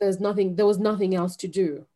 There's 0.00 0.20
nothing. 0.20 0.56
There 0.56 0.66
was 0.66 0.78
nothing 0.78 1.14
else 1.14 1.36
to 1.36 1.48
do 1.48 1.86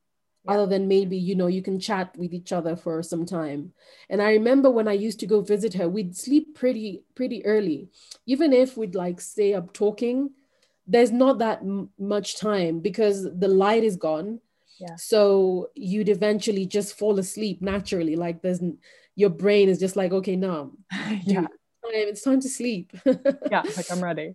yeah. 0.44 0.52
other 0.52 0.66
than 0.66 0.88
maybe 0.88 1.16
you 1.16 1.34
know 1.34 1.46
you 1.46 1.62
can 1.62 1.78
chat 1.78 2.16
with 2.16 2.32
each 2.32 2.52
other 2.52 2.76
for 2.76 3.02
some 3.02 3.26
time 3.26 3.72
and 4.08 4.22
i 4.22 4.32
remember 4.32 4.70
when 4.70 4.88
i 4.88 4.92
used 4.92 5.20
to 5.20 5.26
go 5.26 5.40
visit 5.40 5.74
her 5.74 5.88
we'd 5.88 6.16
sleep 6.16 6.54
pretty 6.54 7.02
pretty 7.14 7.44
early 7.44 7.88
even 8.26 8.52
if 8.52 8.76
we'd 8.76 8.94
like 8.94 9.20
stay 9.20 9.54
up 9.54 9.72
talking 9.72 10.30
there's 10.86 11.12
not 11.12 11.38
that 11.38 11.60
m- 11.60 11.90
much 11.98 12.38
time 12.38 12.80
because 12.80 13.24
the 13.38 13.48
light 13.48 13.84
is 13.84 13.96
gone 13.96 14.40
yeah. 14.78 14.96
so 14.96 15.68
you'd 15.74 16.08
eventually 16.08 16.64
just 16.64 16.96
fall 16.98 17.18
asleep 17.18 17.60
naturally 17.60 18.16
like 18.16 18.40
there's 18.42 18.62
your 19.16 19.30
brain 19.30 19.68
is 19.68 19.78
just 19.78 19.96
like 19.96 20.12
okay 20.12 20.36
now 20.36 20.70
yeah 21.24 21.46
it's 21.84 22.22
time 22.22 22.40
to 22.40 22.48
sleep 22.48 22.92
yeah 23.50 23.62
like 23.76 23.90
i'm 23.90 24.02
ready 24.10 24.34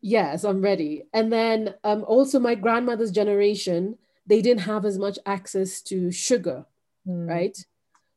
yes 0.00 0.44
i'm 0.44 0.62
ready 0.62 1.04
and 1.12 1.32
then 1.32 1.74
um 1.84 2.04
also 2.04 2.38
my 2.38 2.54
grandmother's 2.54 3.10
generation 3.10 3.96
they 4.28 4.42
didn't 4.42 4.60
have 4.60 4.84
as 4.84 4.98
much 4.98 5.18
access 5.26 5.80
to 5.82 6.12
sugar, 6.12 6.66
mm. 7.06 7.26
right? 7.26 7.56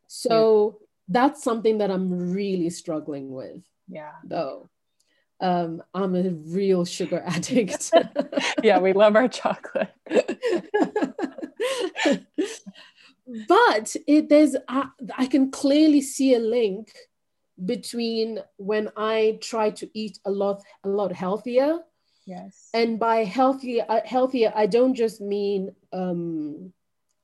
So 0.08 0.78
yeah. 0.80 0.86
that's 1.08 1.44
something 1.44 1.80
that 1.80 1.90
I'm 1.90 2.34
really 2.34 2.70
struggling 2.70 3.32
with. 3.32 3.64
Yeah. 3.88 4.12
Though. 4.26 4.70
Um, 5.40 5.82
I'm 5.94 6.16
a 6.16 6.30
real 6.30 6.86
sugar 6.86 7.24
addict. 7.26 7.92
yeah, 8.62 8.80
we 8.80 8.94
love 8.94 9.16
our 9.16 9.28
chocolate. 9.28 9.90
But 13.48 13.96
it 14.08 14.30
there's 14.30 14.56
I, 14.68 14.88
I 15.18 15.26
can 15.26 15.52
clearly 15.52 16.02
see 16.02 16.36
a 16.36 16.40
link 16.40 16.94
between 17.64 18.40
when 18.58 18.90
I 18.98 19.40
try 19.42 19.70
to 19.72 19.90
eat 19.94 20.20
a 20.26 20.32
lot 20.32 20.62
a 20.84 20.90
lot 20.90 21.12
healthier 21.12 21.80
Yes. 22.26 22.70
And 22.74 23.00
by 23.00 23.24
healthier, 23.24 23.86
uh, 23.90 24.02
healthier, 24.06 24.54
I 24.56 24.66
don't 24.66 24.94
just 24.94 25.22
mean 25.22 25.76
um, 25.92 26.72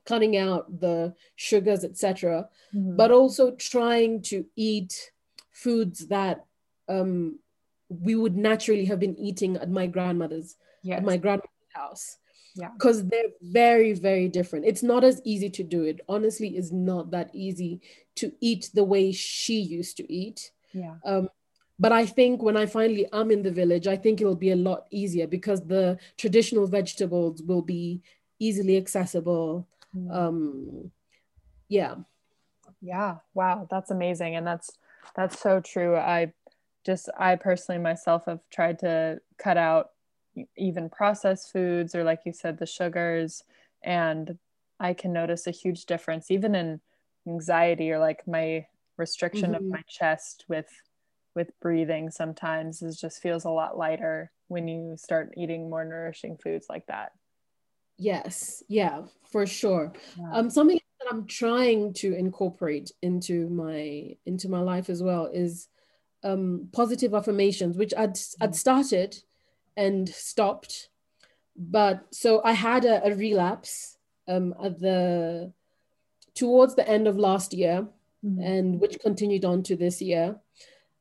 cutting 0.05 0.37
out 0.37 0.79
the 0.79 1.13
sugars, 1.35 1.83
etc., 1.83 2.49
mm-hmm. 2.75 2.95
but 2.95 3.11
also 3.11 3.51
trying 3.51 4.21
to 4.23 4.45
eat 4.55 5.11
foods 5.51 6.07
that 6.07 6.45
um, 6.89 7.39
we 7.89 8.15
would 8.15 8.35
naturally 8.35 8.85
have 8.85 8.99
been 8.99 9.17
eating 9.17 9.57
at 9.57 9.69
my 9.69 9.87
grandmother's, 9.87 10.55
yes. 10.81 10.97
at 10.97 11.03
my 11.03 11.17
grandmother's 11.17 11.73
house. 11.73 12.17
Yeah. 12.57 12.69
Because 12.73 13.05
they're 13.05 13.29
very, 13.41 13.93
very 13.93 14.27
different. 14.27 14.65
It's 14.65 14.83
not 14.83 15.03
as 15.03 15.21
easy 15.23 15.49
to 15.51 15.63
do 15.63 15.83
it. 15.83 16.01
Honestly, 16.09 16.57
it's 16.57 16.71
not 16.71 17.11
that 17.11 17.29
easy 17.33 17.81
to 18.15 18.31
eat 18.41 18.71
the 18.73 18.83
way 18.83 19.11
she 19.11 19.59
used 19.59 19.97
to 19.97 20.11
eat. 20.11 20.51
Yeah. 20.73 20.95
Um, 21.05 21.29
but 21.79 21.91
I 21.91 22.07
think 22.07 22.41
when 22.41 22.57
I 22.57 22.65
finally 22.65 23.07
am 23.13 23.29
in 23.29 23.43
the 23.43 23.51
village, 23.51 23.87
I 23.87 23.95
think 23.95 24.19
it'll 24.19 24.35
be 24.35 24.51
a 24.51 24.55
lot 24.55 24.87
easier 24.89 25.27
because 25.27 25.61
the 25.61 25.99
traditional 26.17 26.65
vegetables 26.65 27.43
will 27.43 27.61
be 27.61 28.01
easily 28.39 28.77
accessible. 28.77 29.67
Mm. 29.95 30.15
Um, 30.15 30.91
yeah. 31.69 31.95
Yeah. 32.81 33.17
Wow. 33.35 33.67
That's 33.69 33.91
amazing. 33.91 34.35
And 34.35 34.47
that's, 34.47 34.71
that's 35.15 35.39
so 35.39 35.59
true. 35.59 35.95
I 35.95 36.33
just, 36.83 37.09
I 37.19 37.35
personally 37.35 37.81
myself 37.81 38.25
have 38.25 38.39
tried 38.49 38.79
to 38.79 39.21
cut 39.37 39.57
out 39.57 39.91
even 40.55 40.89
processed 40.89 41.51
foods 41.51 41.95
or 41.95 42.03
like 42.03 42.21
you 42.25 42.33
said, 42.33 42.57
the 42.57 42.65
sugars. 42.65 43.43
And 43.83 44.37
I 44.79 44.93
can 44.93 45.13
notice 45.13 45.47
a 45.47 45.51
huge 45.51 45.85
difference 45.85 46.31
even 46.31 46.55
in 46.55 46.79
anxiety 47.27 47.91
or 47.91 47.99
like 47.99 48.27
my 48.27 48.65
restriction 48.97 49.51
mm-hmm. 49.51 49.65
of 49.65 49.71
my 49.71 49.83
chest 49.87 50.45
with 50.47 50.69
with 51.35 51.51
breathing 51.59 52.09
sometimes 52.09 52.81
is 52.81 52.99
just 52.99 53.21
feels 53.21 53.45
a 53.45 53.49
lot 53.49 53.77
lighter 53.77 54.31
when 54.47 54.67
you 54.67 54.95
start 54.97 55.33
eating 55.37 55.69
more 55.69 55.85
nourishing 55.85 56.37
foods 56.37 56.65
like 56.69 56.85
that 56.87 57.11
yes 57.97 58.63
yeah 58.67 59.01
for 59.31 59.45
sure 59.45 59.93
yeah. 60.17 60.31
um 60.33 60.49
something 60.49 60.79
that 60.99 61.07
i'm 61.11 61.27
trying 61.27 61.93
to 61.93 62.15
incorporate 62.15 62.91
into 63.01 63.47
my 63.49 64.15
into 64.25 64.49
my 64.49 64.59
life 64.59 64.89
as 64.89 65.03
well 65.03 65.29
is 65.31 65.67
um 66.23 66.67
positive 66.73 67.13
affirmations 67.13 67.77
which 67.77 67.93
i'd 67.97 68.17
i'd 68.41 68.49
mm-hmm. 68.49 68.53
started 68.53 69.15
and 69.77 70.09
stopped 70.09 70.89
but 71.55 72.05
so 72.11 72.41
i 72.43 72.51
had 72.51 72.83
a, 72.83 73.05
a 73.05 73.15
relapse 73.15 73.97
um 74.27 74.53
at 74.63 74.79
the 74.79 75.51
towards 76.35 76.75
the 76.75 76.87
end 76.87 77.07
of 77.07 77.17
last 77.17 77.53
year 77.53 77.87
mm-hmm. 78.25 78.41
and 78.41 78.79
which 78.81 78.99
continued 78.99 79.45
on 79.45 79.63
to 79.63 79.75
this 79.75 80.01
year 80.01 80.35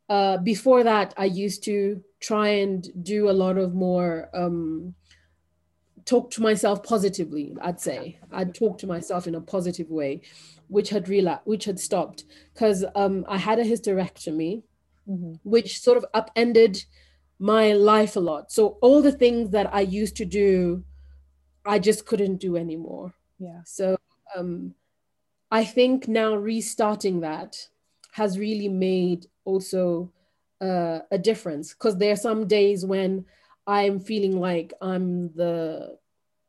uh, 0.09 0.39
before 0.39 0.85
that, 0.85 1.15
I 1.17 1.25
used 1.25 1.65
to 1.65 2.03
try 2.21 2.49
and 2.49 2.87
do 3.03 3.29
a 3.29 3.33
lot 3.33 3.59
of 3.59 3.75
more 3.75 4.31
um, 4.33 4.95
talk 6.05 6.31
to 6.33 6.43
myself 6.43 6.83
positively. 6.83 7.57
I'd 7.61 7.81
say 7.81 8.19
I'd 8.31 8.55
talk 8.55 8.79
to 8.79 8.87
myself 8.87 9.27
in 9.27 9.35
a 9.35 9.41
positive 9.41 9.91
way, 9.91 10.23
which 10.69 10.91
had 10.91 11.09
relapsed, 11.09 11.47
which 11.47 11.65
had 11.65 11.81
stopped 11.81 12.25
because 12.55 12.85
um, 12.95 13.25
I 13.29 13.39
had 13.39 13.59
a 13.59 13.65
hysterectomy, 13.65 14.63
mm-hmm. 15.09 15.35
which 15.43 15.81
sort 15.81 15.97
of 15.97 16.07
upended 16.15 16.85
my 17.39 17.73
life 17.73 18.17
a 18.17 18.21
lot. 18.21 18.51
So 18.51 18.79
all 18.81 19.03
the 19.03 19.13
things 19.13 19.51
that 19.51 19.73
I 19.75 19.81
used 19.81 20.17
to 20.17 20.25
do, 20.25 20.85
I 21.65 21.79
just 21.79 22.07
couldn't 22.07 22.37
do 22.37 22.57
anymore. 22.57 23.15
Yeah. 23.39 23.61
So 23.65 23.97
um, 24.35 24.75
I 25.51 25.65
think 25.65 26.09
now 26.09 26.35
restarting 26.35 27.21
that 27.21 27.57
has 28.13 28.39
really 28.39 28.69
made 28.69 29.27
also 29.45 30.13
uh, 30.61 31.01
a 31.11 31.19
difference 31.19 31.75
because 31.75 31.99
there 31.99 32.13
are 32.13 32.17
some 32.17 32.47
days 32.47 32.85
when 32.85 33.27
I'm 33.67 34.01
feeling 34.01 34.41
like 34.41 34.73
I'm 34.81 35.35
the 35.35 35.99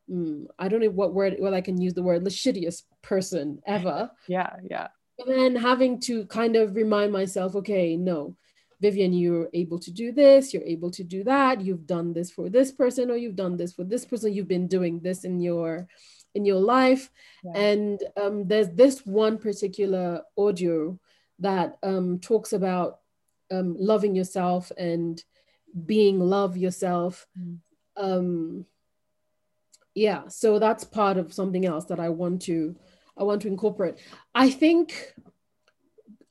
mm, 0.09 0.45
I 0.57 0.67
don't 0.67 0.81
know 0.81 0.89
what 0.89 1.13
word 1.13 1.35
well 1.39 1.53
I 1.53 1.61
can 1.61 1.81
use 1.81 1.93
the 1.93 2.03
word 2.03 2.23
the 2.23 2.29
shittiest 2.29 2.83
person 3.01 3.61
ever. 3.65 4.11
yeah, 4.27 4.53
yeah. 4.63 4.87
And 5.19 5.29
then 5.29 5.55
having 5.55 5.99
to 6.01 6.25
kind 6.27 6.55
of 6.55 6.75
remind 6.75 7.11
myself, 7.11 7.55
okay, 7.55 7.97
no, 7.97 8.35
Vivian, 8.79 9.13
you're 9.13 9.49
able 9.53 9.79
to 9.79 9.91
do 9.91 10.11
this, 10.11 10.53
you're 10.53 10.63
able 10.63 10.91
to 10.91 11.03
do 11.03 11.23
that, 11.23 11.61
you've 11.61 11.87
done 11.87 12.13
this 12.13 12.29
for 12.29 12.49
this 12.49 12.71
person, 12.71 13.09
or 13.09 13.17
you've 13.17 13.35
done 13.35 13.57
this 13.57 13.73
for 13.73 13.83
this 13.83 14.05
person, 14.05 14.33
you've 14.33 14.47
been 14.47 14.67
doing 14.67 14.99
this 14.99 15.23
in 15.23 15.39
your 15.39 15.87
in 16.35 16.45
your 16.45 16.59
life. 16.59 17.09
Yeah. 17.43 17.59
And 17.59 18.03
um, 18.21 18.47
there's 18.47 18.69
this 18.69 19.05
one 19.05 19.37
particular 19.39 20.21
audio 20.37 20.99
that 21.39 21.77
um, 21.81 22.19
talks 22.19 22.53
about 22.53 22.99
um, 23.51 23.75
loving 23.79 24.15
yourself 24.15 24.71
and 24.77 25.23
being 25.85 26.19
love 26.19 26.57
yourself. 26.57 27.27
Mm. 27.39 27.57
Um, 27.95 28.65
yeah, 29.95 30.27
so 30.27 30.59
that's 30.59 30.83
part 30.83 31.17
of 31.17 31.33
something 31.33 31.65
else 31.65 31.85
that 31.85 31.99
I 31.99 32.09
want 32.09 32.43
to 32.43 32.75
I 33.17 33.23
want 33.23 33.41
to 33.41 33.47
incorporate. 33.47 33.95
I 34.35 34.51
think 34.51 35.13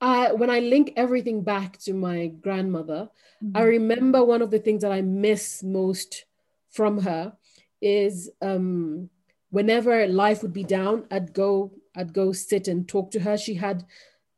I, 0.01 0.33
when 0.33 0.51
I 0.51 0.61
link 0.61 0.93
everything 0.97 1.43
back 1.43 1.79
to 1.81 1.95
my 1.95 2.27
grandmother, 2.27 3.09
mm-hmm. 3.43 3.57
I 3.57 3.63
remember 3.63 4.25
one 4.25 4.43
of 4.43 4.51
the 4.51 4.59
things 4.59 4.83
that 4.83 4.93
I 4.93 5.01
miss 5.03 5.63
most 5.63 6.25
from 6.71 6.99
her 7.01 7.33
is 7.81 8.31
um, 8.43 9.09
whenever 9.51 10.07
life 10.07 10.43
would 10.43 10.53
be 10.53 10.65
down, 10.65 11.07
I'd 11.11 11.33
go 11.33 11.73
I'd 11.97 12.13
go 12.13 12.33
sit 12.33 12.69
and 12.69 12.87
talk 12.87 13.11
to 13.13 13.21
her. 13.21 13.39
She 13.39 13.55
had 13.55 13.87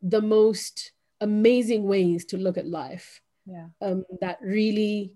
the 0.01 0.23
most 0.23 0.93
amazing 1.21 1.85
ways 1.85 2.25
to 2.27 2.37
look 2.37 2.57
at 2.57 2.69
life 2.69 3.21
yeah. 3.47 3.67
um, 3.81 4.05
that 4.21 4.39
really 4.41 5.15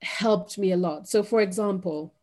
helped 0.00 0.58
me 0.58 0.72
a 0.72 0.76
lot. 0.76 1.08
So, 1.08 1.22
for 1.22 1.40
example, 1.40 2.14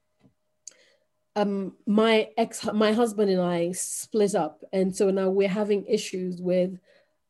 um, 1.35 1.73
my 1.85 2.29
ex, 2.37 2.65
my 2.73 2.93
husband 2.93 3.29
and 3.29 3.41
I 3.41 3.71
split 3.73 4.35
up, 4.35 4.63
and 4.71 4.95
so 4.95 5.11
now 5.11 5.29
we're 5.29 5.47
having 5.47 5.85
issues 5.85 6.41
with 6.41 6.79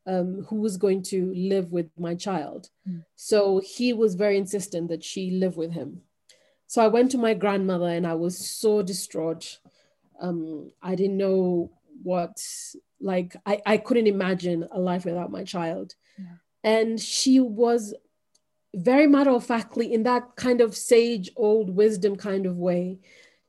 um, 0.05 0.45
who 0.47 0.57
was 0.57 0.77
going 0.77 1.01
to 1.03 1.33
live 1.35 1.71
with 1.71 1.89
my 1.97 2.15
child. 2.15 2.69
Mm. 2.87 3.03
So 3.15 3.59
he 3.59 3.93
was 3.93 4.15
very 4.15 4.37
insistent 4.37 4.89
that 4.89 5.03
she 5.03 5.31
live 5.31 5.57
with 5.57 5.71
him. 5.71 6.01
So 6.67 6.83
I 6.83 6.87
went 6.87 7.11
to 7.11 7.17
my 7.17 7.33
grandmother, 7.33 7.87
and 7.87 8.05
I 8.05 8.13
was 8.13 8.37
so 8.37 8.81
distraught. 8.81 9.59
Um, 10.21 10.71
I 10.81 10.95
didn't 10.95 11.17
know 11.17 11.71
what 12.03 12.41
like 13.01 13.35
I, 13.45 13.61
I 13.65 13.77
couldn't 13.77 14.07
imagine 14.07 14.67
a 14.71 14.79
life 14.79 15.05
without 15.05 15.31
my 15.31 15.43
child. 15.43 15.95
Yeah. 16.17 16.25
And 16.63 16.99
she 16.99 17.39
was 17.39 17.93
very 18.73 19.07
matter 19.07 19.31
of 19.31 19.45
factly, 19.45 19.93
in 19.93 20.03
that 20.03 20.35
kind 20.35 20.61
of 20.61 20.75
sage 20.75 21.31
old 21.35 21.75
wisdom 21.75 22.15
kind 22.15 22.45
of 22.45 22.57
way, 22.57 22.99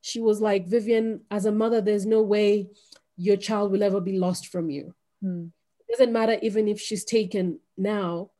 she 0.06 0.20
was 0.20 0.40
like, 0.40 0.68
Vivian, 0.68 1.22
as 1.32 1.46
a 1.46 1.52
mother, 1.52 1.80
there's 1.80 2.06
no 2.06 2.22
way 2.22 2.68
your 3.16 3.36
child 3.36 3.72
will 3.72 3.82
ever 3.82 4.00
be 4.00 4.16
lost 4.16 4.46
from 4.46 4.70
you. 4.70 4.94
Hmm. 5.20 5.46
It 5.80 5.98
doesn't 5.98 6.12
matter 6.12 6.38
even 6.42 6.68
if 6.68 6.80
she's 6.80 7.04
taken 7.04 7.58
now, 7.76 8.30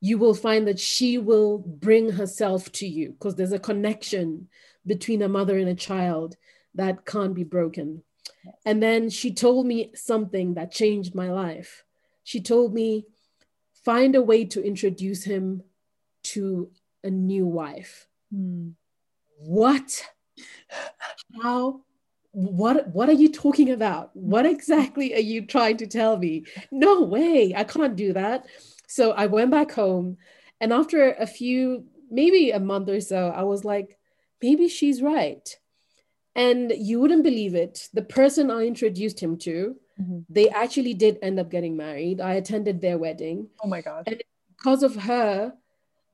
you 0.00 0.16
will 0.16 0.34
find 0.34 0.68
that 0.68 0.78
she 0.78 1.18
will 1.18 1.58
bring 1.58 2.12
herself 2.12 2.70
to 2.72 2.86
you 2.86 3.10
because 3.10 3.34
there's 3.34 3.50
a 3.50 3.58
connection 3.58 4.46
between 4.86 5.22
a 5.22 5.28
mother 5.28 5.58
and 5.58 5.68
a 5.68 5.74
child 5.74 6.36
that 6.76 7.04
can't 7.04 7.34
be 7.34 7.42
broken. 7.42 8.04
And 8.64 8.80
then 8.80 9.10
she 9.10 9.34
told 9.34 9.66
me 9.66 9.90
something 9.96 10.54
that 10.54 10.70
changed 10.70 11.16
my 11.16 11.32
life. 11.32 11.82
She 12.22 12.40
told 12.40 12.74
me, 12.74 13.06
find 13.84 14.14
a 14.14 14.22
way 14.22 14.44
to 14.44 14.64
introduce 14.64 15.24
him 15.24 15.64
to 16.34 16.70
a 17.02 17.10
new 17.10 17.44
wife. 17.44 18.06
Mm. 18.32 18.74
What? 19.38 20.04
How? 21.42 21.80
What 22.32 22.88
what 22.88 23.08
are 23.10 23.20
you 23.20 23.30
talking 23.30 23.70
about? 23.70 24.10
What 24.14 24.46
exactly 24.46 25.14
are 25.14 25.20
you 25.20 25.44
trying 25.44 25.76
to 25.78 25.86
tell 25.86 26.16
me? 26.16 26.44
No 26.70 27.02
way, 27.02 27.52
I 27.54 27.64
can't 27.64 27.94
do 27.94 28.14
that. 28.14 28.46
So 28.86 29.12
I 29.12 29.26
went 29.26 29.50
back 29.50 29.72
home 29.72 30.16
and 30.60 30.72
after 30.72 31.12
a 31.12 31.26
few 31.26 31.84
maybe 32.10 32.52
a 32.52 32.60
month 32.60 32.88
or 32.88 33.00
so, 33.00 33.28
I 33.28 33.42
was 33.42 33.64
like, 33.64 33.98
maybe 34.40 34.68
she's 34.68 35.02
right. 35.02 35.48
And 36.36 36.72
you 36.76 37.00
wouldn't 37.00 37.24
believe 37.24 37.54
it. 37.54 37.88
The 37.92 38.02
person 38.02 38.50
I 38.50 38.66
introduced 38.66 39.20
him 39.20 39.36
to, 39.38 39.76
mm-hmm. 40.00 40.20
they 40.28 40.48
actually 40.50 40.94
did 40.94 41.18
end 41.20 41.40
up 41.40 41.50
getting 41.50 41.76
married. 41.76 42.20
I 42.20 42.34
attended 42.34 42.80
their 42.80 42.96
wedding. 42.96 43.48
Oh 43.62 43.68
my 43.68 43.80
God. 43.80 44.04
And 44.06 44.22
because 44.56 44.82
of 44.82 44.94
her, 44.96 45.54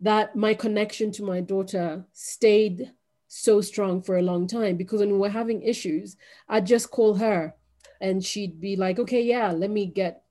that 0.01 0.37
my 0.37 0.55
connection 0.55 1.11
to 1.13 1.25
my 1.25 1.41
daughter 1.41 2.05
stayed 2.13 2.93
so 3.29 3.61
strong 3.61 4.03
for 4.03 4.17
a 4.17 4.23
long 4.23 4.47
time 4.47 4.77
because 4.77 5.01
when 5.01 5.19
we're 5.19 5.29
having 5.29 5.63
issues, 5.63 6.17
I'd 6.49 6.67
just 6.67 6.91
call 6.91 7.15
her 7.15 7.55
and 8.01 8.25
she'd 8.25 8.61
be 8.61 8.77
like, 8.77 8.99
okay, 8.99 9.23
yeah, 9.23 9.53
let 9.53 9.71
me 9.71 9.87
get, 9.87 10.23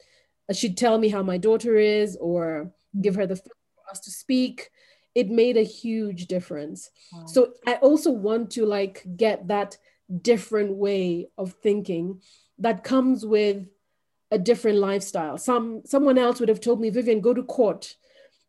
uh, 0.50 0.54
she'd 0.54 0.78
tell 0.78 0.98
me 0.98 1.10
how 1.10 1.24
my 1.24 1.38
daughter 1.38 1.78
is 1.78 2.18
or 2.20 2.72
give 3.00 3.16
her 3.16 3.28
the 3.28 3.36
for 3.36 3.52
us 3.92 4.00
to 4.02 4.12
speak 4.12 4.70
it 5.18 5.32
made 5.32 5.58
a 5.58 5.64
huge 5.64 6.28
difference. 6.28 6.92
Wow. 7.12 7.26
So 7.26 7.54
I 7.66 7.74
also 7.78 8.12
want 8.12 8.52
to 8.52 8.68
like 8.68 9.04
get 9.18 9.48
that 9.48 9.76
different 10.22 10.76
way 10.76 11.30
of 11.40 11.54
thinking 11.64 12.22
that 12.60 12.84
comes 12.84 13.26
with 13.26 13.66
a 14.30 14.38
different 14.38 14.78
lifestyle. 14.78 15.40
Some 15.40 15.82
someone 15.86 16.20
else 16.20 16.40
would 16.40 16.50
have 16.50 16.62
told 16.62 16.80
me, 16.80 16.92
Vivian, 16.92 17.20
go 17.20 17.34
to 17.34 17.42
court. 17.42 17.96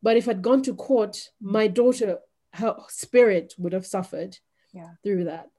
But 0.02 0.18
if 0.18 0.28
I'd 0.28 0.42
gone 0.42 0.60
to 0.64 0.74
court, 0.74 1.30
my 1.40 1.68
daughter, 1.68 2.18
her 2.54 2.76
spirit 2.88 3.54
would 3.58 3.72
have 3.72 3.86
suffered 3.86 4.38
yeah. 4.72 4.90
through 5.02 5.24
that. 5.24 5.50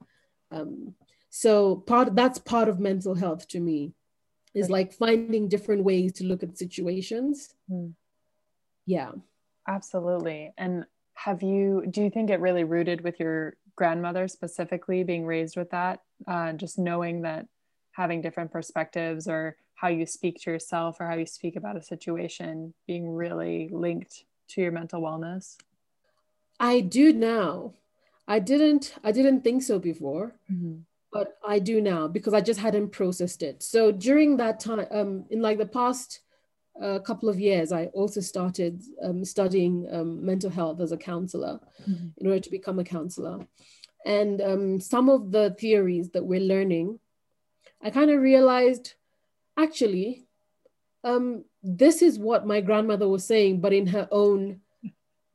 Um, 0.50 0.94
so 1.30 1.76
part 1.76 2.14
that's 2.16 2.38
part 2.38 2.68
of 2.68 2.80
mental 2.80 3.14
health 3.14 3.46
to 3.48 3.60
me 3.60 3.94
is 4.54 4.68
like 4.68 4.92
finding 4.92 5.48
different 5.48 5.84
ways 5.84 6.12
to 6.14 6.24
look 6.24 6.42
at 6.42 6.58
situations. 6.58 7.54
Mm. 7.70 7.94
Yeah. 8.86 9.12
Absolutely. 9.68 10.52
And 10.58 10.84
have 11.14 11.42
you 11.42 11.84
do 11.88 12.02
you 12.02 12.10
think 12.10 12.30
it 12.30 12.40
really 12.40 12.64
rooted 12.64 13.02
with 13.02 13.20
your 13.20 13.54
grandmother 13.76 14.26
specifically 14.26 15.04
being 15.04 15.24
raised 15.24 15.56
with 15.56 15.70
that 15.70 16.00
uh, 16.26 16.52
just 16.52 16.78
knowing 16.78 17.22
that 17.22 17.46
having 17.92 18.20
different 18.20 18.50
perspectives 18.50 19.28
or 19.28 19.56
how 19.74 19.88
you 19.88 20.06
speak 20.06 20.40
to 20.40 20.50
yourself 20.50 20.96
or 21.00 21.06
how 21.06 21.14
you 21.14 21.26
speak 21.26 21.56
about 21.56 21.76
a 21.76 21.82
situation 21.82 22.74
being 22.86 23.08
really 23.08 23.68
linked 23.72 24.24
to 24.48 24.60
your 24.60 24.72
mental 24.72 25.00
wellness 25.00 25.56
i 26.60 26.80
do 26.80 27.12
now 27.12 27.72
i 28.28 28.38
didn't 28.38 28.94
i 29.02 29.10
didn't 29.10 29.42
think 29.42 29.62
so 29.62 29.78
before 29.78 30.34
mm-hmm. 30.50 30.76
but 31.12 31.38
i 31.44 31.58
do 31.58 31.80
now 31.80 32.06
because 32.06 32.34
i 32.34 32.40
just 32.40 32.60
hadn't 32.60 32.90
processed 32.90 33.42
it 33.42 33.62
so 33.62 33.90
during 33.90 34.36
that 34.36 34.60
time 34.60 34.86
um, 34.90 35.24
in 35.30 35.42
like 35.42 35.58
the 35.58 35.66
past 35.66 36.20
a 36.80 37.00
couple 37.00 37.28
of 37.28 37.38
years, 37.38 37.72
I 37.72 37.86
also 37.86 38.20
started 38.20 38.82
um, 39.02 39.24
studying 39.24 39.86
um, 39.92 40.24
mental 40.24 40.50
health 40.50 40.80
as 40.80 40.92
a 40.92 40.96
counselor 40.96 41.60
mm-hmm. 41.82 42.08
in 42.16 42.26
order 42.26 42.40
to 42.40 42.50
become 42.50 42.78
a 42.78 42.84
counselor. 42.84 43.46
And 44.06 44.40
um, 44.40 44.80
some 44.80 45.08
of 45.08 45.30
the 45.30 45.54
theories 45.58 46.10
that 46.10 46.24
we're 46.24 46.40
learning, 46.40 46.98
I 47.82 47.90
kind 47.90 48.10
of 48.10 48.20
realized 48.20 48.94
actually, 49.58 50.24
um, 51.04 51.44
this 51.62 52.00
is 52.00 52.18
what 52.18 52.46
my 52.46 52.60
grandmother 52.60 53.08
was 53.08 53.24
saying, 53.24 53.60
but 53.60 53.72
in 53.72 53.86
her 53.88 54.08
own, 54.10 54.60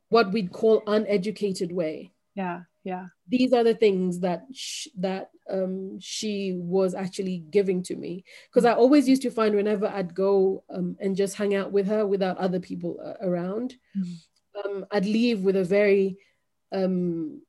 what 0.08 0.32
we'd 0.32 0.52
call 0.52 0.82
uneducated 0.86 1.72
way. 1.72 2.12
Yeah 2.34 2.62
yeah 2.86 3.06
these 3.28 3.52
are 3.52 3.64
the 3.64 3.74
things 3.74 4.20
that 4.20 4.44
sh- 4.54 4.86
that 4.96 5.30
um, 5.50 5.98
she 6.00 6.52
was 6.56 6.94
actually 6.94 7.38
giving 7.50 7.82
to 7.82 7.96
me 7.96 8.24
because 8.48 8.64
i 8.64 8.72
always 8.72 9.08
used 9.08 9.22
to 9.22 9.30
find 9.30 9.54
whenever 9.56 9.88
i'd 9.88 10.14
go 10.14 10.62
um, 10.70 10.96
and 11.00 11.16
just 11.16 11.34
hang 11.36 11.54
out 11.54 11.72
with 11.72 11.88
her 11.88 12.06
without 12.06 12.38
other 12.38 12.60
people 12.60 12.96
uh, 13.04 13.26
around 13.26 13.74
mm-hmm. 13.98 14.70
um, 14.70 14.86
i'd 14.92 15.04
leave 15.04 15.40
with 15.40 15.56
a 15.56 15.64
very 15.64 16.16
um, 16.72 17.42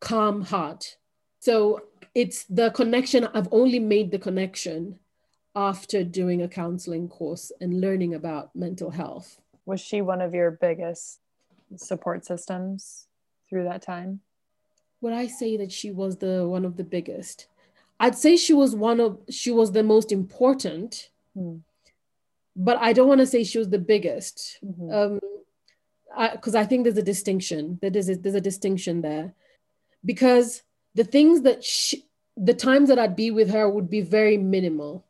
calm 0.00 0.40
heart 0.40 0.96
so 1.40 1.80
it's 2.14 2.44
the 2.44 2.70
connection 2.70 3.28
i've 3.34 3.48
only 3.50 3.80
made 3.80 4.12
the 4.12 4.18
connection 4.20 4.98
after 5.56 6.04
doing 6.04 6.42
a 6.42 6.48
counseling 6.48 7.08
course 7.08 7.50
and 7.60 7.80
learning 7.80 8.14
about 8.14 8.54
mental 8.54 8.90
health 8.90 9.40
was 9.64 9.80
she 9.80 10.00
one 10.00 10.20
of 10.20 10.32
your 10.32 10.52
biggest 10.52 11.18
support 11.76 12.24
systems 12.24 13.06
through 13.48 13.64
that 13.64 13.82
time 13.82 14.20
would 15.00 15.12
I 15.12 15.26
say 15.26 15.56
that 15.58 15.72
she 15.72 15.90
was 15.90 16.16
the 16.16 16.46
one 16.48 16.64
of 16.64 16.76
the 16.76 16.84
biggest? 16.84 17.46
I'd 17.98 18.16
say 18.16 18.36
she 18.36 18.52
was 18.52 18.74
one 18.74 19.00
of 19.00 19.18
she 19.30 19.50
was 19.50 19.72
the 19.72 19.82
most 19.82 20.12
important, 20.12 21.10
mm. 21.36 21.60
but 22.54 22.78
I 22.78 22.92
don't 22.92 23.08
want 23.08 23.20
to 23.20 23.26
say 23.26 23.44
she 23.44 23.58
was 23.58 23.70
the 23.70 23.78
biggest. 23.78 24.58
Mm-hmm. 24.64 24.92
Um, 24.92 25.20
because 26.32 26.54
I, 26.54 26.60
I, 26.60 26.64
think 26.64 26.84
there's 26.84 26.96
a 26.96 27.02
distinction. 27.02 27.78
That 27.82 27.92
there's 27.92 28.08
a, 28.08 28.16
there's 28.16 28.34
a 28.34 28.40
distinction 28.40 29.02
there, 29.02 29.34
because 30.04 30.62
the 30.94 31.04
things 31.04 31.42
that 31.42 31.62
she, 31.62 32.06
the 32.36 32.54
times 32.54 32.88
that 32.88 32.98
I'd 32.98 33.16
be 33.16 33.30
with 33.30 33.50
her 33.50 33.68
would 33.68 33.90
be 33.90 34.00
very 34.00 34.38
minimal, 34.38 35.04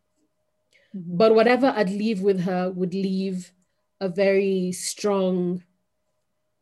mm-hmm. 0.95 1.17
but 1.17 1.35
whatever 1.35 1.73
I'd 1.77 1.91
leave 1.91 2.23
with 2.23 2.41
her 2.41 2.71
would 2.71 2.93
leave 2.93 3.53
a 4.01 4.09
very 4.09 4.73
strong, 4.73 5.63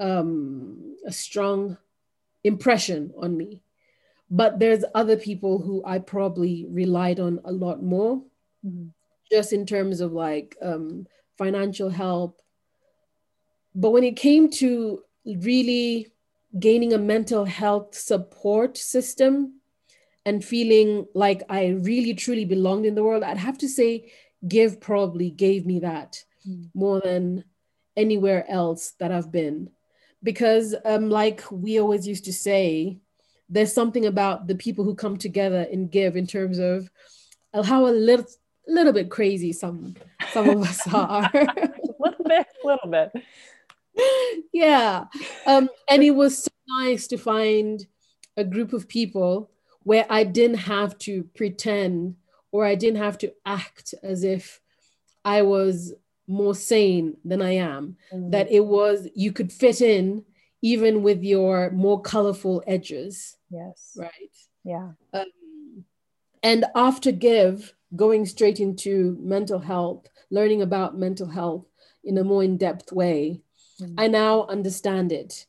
um, 0.00 0.96
a 1.06 1.12
strong 1.12 1.76
impression 2.42 3.12
on 3.18 3.36
me. 3.36 3.62
But 4.30 4.58
there's 4.58 4.84
other 4.94 5.16
people 5.16 5.58
who 5.58 5.82
I 5.84 5.98
probably 5.98 6.66
relied 6.68 7.20
on 7.20 7.40
a 7.44 7.52
lot 7.52 7.82
more, 7.82 8.16
mm-hmm. 8.64 8.88
just 9.30 9.52
in 9.52 9.66
terms 9.66 10.00
of 10.00 10.12
like 10.12 10.56
um, 10.62 11.06
financial 11.38 11.90
help. 11.90 12.40
But 13.74 13.90
when 13.90 14.04
it 14.04 14.16
came 14.16 14.50
to 14.52 15.02
really 15.24 16.08
gaining 16.58 16.92
a 16.92 16.98
mental 16.98 17.44
health 17.44 17.94
support 17.94 18.76
system 18.76 19.60
and 20.24 20.44
feeling 20.44 21.06
like 21.14 21.42
I 21.48 21.68
really 21.82 22.14
truly 22.14 22.44
belonged 22.44 22.86
in 22.86 22.94
the 22.94 23.04
world, 23.04 23.22
I'd 23.22 23.36
have 23.36 23.58
to 23.58 23.68
say 23.68 24.10
Give 24.46 24.80
probably 24.80 25.30
gave 25.30 25.64
me 25.64 25.80
that 25.80 26.22
mm. 26.46 26.68
more 26.74 27.00
than 27.00 27.44
anywhere 27.96 28.44
else 28.48 28.92
that 28.98 29.10
I've 29.10 29.32
been 29.32 29.70
because 30.24 30.74
um, 30.84 31.08
like 31.08 31.44
we 31.52 31.78
always 31.78 32.08
used 32.08 32.24
to 32.24 32.32
say 32.32 32.98
there's 33.48 33.72
something 33.72 34.06
about 34.06 34.48
the 34.48 34.56
people 34.56 34.84
who 34.84 34.94
come 34.94 35.16
together 35.16 35.66
and 35.70 35.92
give 35.92 36.16
in 36.16 36.26
terms 36.26 36.58
of 36.58 36.90
how 37.64 37.86
a 37.86 37.92
little 37.92 38.26
little 38.66 38.92
bit 38.92 39.10
crazy 39.10 39.52
some 39.52 39.94
some 40.32 40.48
of 40.48 40.62
us 40.62 40.80
are. 40.92 41.30
A 41.32 41.72
little 42.00 42.24
bit 42.24 42.46
a 42.64 42.66
little 42.66 42.90
bit. 42.90 43.12
Yeah. 44.52 45.04
Um, 45.46 45.68
and 45.88 46.02
it 46.02 46.10
was 46.10 46.44
so 46.44 46.50
nice 46.80 47.06
to 47.06 47.16
find 47.16 47.86
a 48.36 48.42
group 48.42 48.72
of 48.72 48.88
people 48.88 49.50
where 49.84 50.06
i 50.10 50.24
didn't 50.24 50.58
have 50.58 50.98
to 50.98 51.24
pretend 51.36 52.16
or 52.50 52.64
i 52.64 52.74
didn't 52.74 52.98
have 53.00 53.18
to 53.18 53.32
act 53.46 53.94
as 54.02 54.24
if 54.24 54.60
i 55.24 55.42
was 55.42 55.94
more 56.26 56.54
sane 56.54 57.16
than 57.24 57.42
I 57.42 57.52
am. 57.52 57.96
Mm-hmm. 58.12 58.30
That 58.30 58.50
it 58.50 58.64
was, 58.64 59.08
you 59.14 59.32
could 59.32 59.52
fit 59.52 59.80
in 59.80 60.24
even 60.62 61.02
with 61.02 61.22
your 61.22 61.70
more 61.70 62.00
colorful 62.00 62.62
edges. 62.66 63.36
Yes. 63.50 63.92
Right. 63.96 64.36
Yeah. 64.64 64.92
Um, 65.12 65.84
and 66.42 66.64
after 66.74 67.12
Give, 67.12 67.74
going 67.94 68.26
straight 68.26 68.60
into 68.60 69.16
mental 69.20 69.58
health, 69.58 70.08
learning 70.30 70.62
about 70.62 70.98
mental 70.98 71.28
health 71.28 71.66
in 72.02 72.18
a 72.18 72.24
more 72.24 72.42
in 72.42 72.56
depth 72.56 72.92
way, 72.92 73.40
mm-hmm. 73.80 73.94
I 73.98 74.08
now 74.08 74.46
understand 74.46 75.12
it. 75.12 75.46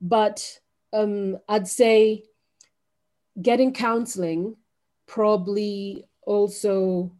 But 0.00 0.60
um, 0.92 1.38
I'd 1.48 1.68
say 1.68 2.24
getting 3.40 3.72
counseling 3.72 4.56
probably 5.06 6.06
also 6.22 7.12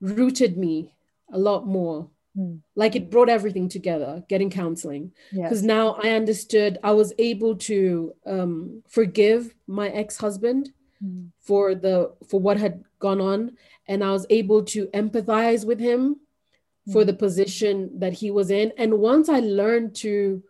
rooted 0.00 0.56
me 0.56 0.94
a 1.32 1.38
lot 1.38 1.66
more 1.66 2.08
Mm. 2.36 2.60
Like 2.74 2.96
it 2.96 3.10
brought 3.10 3.28
everything 3.28 3.68
together, 3.68 4.24
getting 4.28 4.50
counseling. 4.50 5.12
Because 5.32 5.62
yes. 5.62 5.62
now 5.62 5.96
I 6.02 6.10
understood, 6.10 6.78
I 6.82 6.92
was 6.92 7.12
able 7.18 7.56
to 7.56 8.14
um, 8.26 8.82
forgive 8.88 9.54
my 9.66 9.88
ex 9.88 10.16
husband 10.16 10.72
mm. 11.02 11.28
for 11.40 11.74
the 11.74 12.12
for 12.28 12.40
what 12.40 12.56
had 12.56 12.84
gone 12.98 13.20
on, 13.20 13.56
and 13.86 14.02
I 14.02 14.12
was 14.12 14.26
able 14.30 14.62
to 14.64 14.86
empathize 14.88 15.66
with 15.66 15.78
him 15.78 16.16
mm. 16.88 16.92
for 16.92 17.04
the 17.04 17.14
position 17.14 17.98
that 17.98 18.14
he 18.14 18.30
was 18.30 18.50
in. 18.50 18.72
And 18.78 18.98
once 18.98 19.28
I 19.28 19.40
learned 19.40 19.94
to 19.96 20.42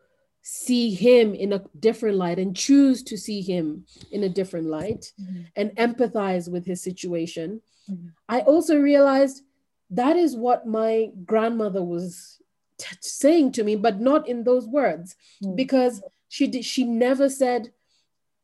see 0.43 0.93
him 0.93 1.35
in 1.35 1.53
a 1.53 1.65
different 1.79 2.17
light 2.17 2.39
and 2.39 2.57
choose 2.57 3.03
to 3.05 3.17
see 3.17 3.41
him 3.41 3.87
in 4.11 4.25
a 4.25 4.29
different 4.29 4.67
light 4.67 5.13
mm-hmm. 5.21 5.43
and 5.55 5.71
empathize 5.77 6.51
with 6.51 6.67
his 6.67 6.83
situation, 6.83 7.63
mm-hmm. 7.89 8.09
I 8.29 8.41
also 8.41 8.77
realized 8.77 9.45
that 9.93 10.17
is 10.17 10.35
what 10.35 10.67
my 10.67 11.11
grandmother 11.25 11.83
was 11.83 12.41
t- 12.79 12.97
saying 13.01 13.53
to 13.53 13.63
me 13.63 13.77
but 13.77 14.01
not 14.01 14.29
in 14.29 14.45
those 14.45 14.67
words. 14.67 15.15
Mm. 15.45 15.57
because 15.57 16.03
she 16.29 16.47
did, 16.47 16.65
she 16.65 16.85
never 16.85 17.29
said 17.29 17.73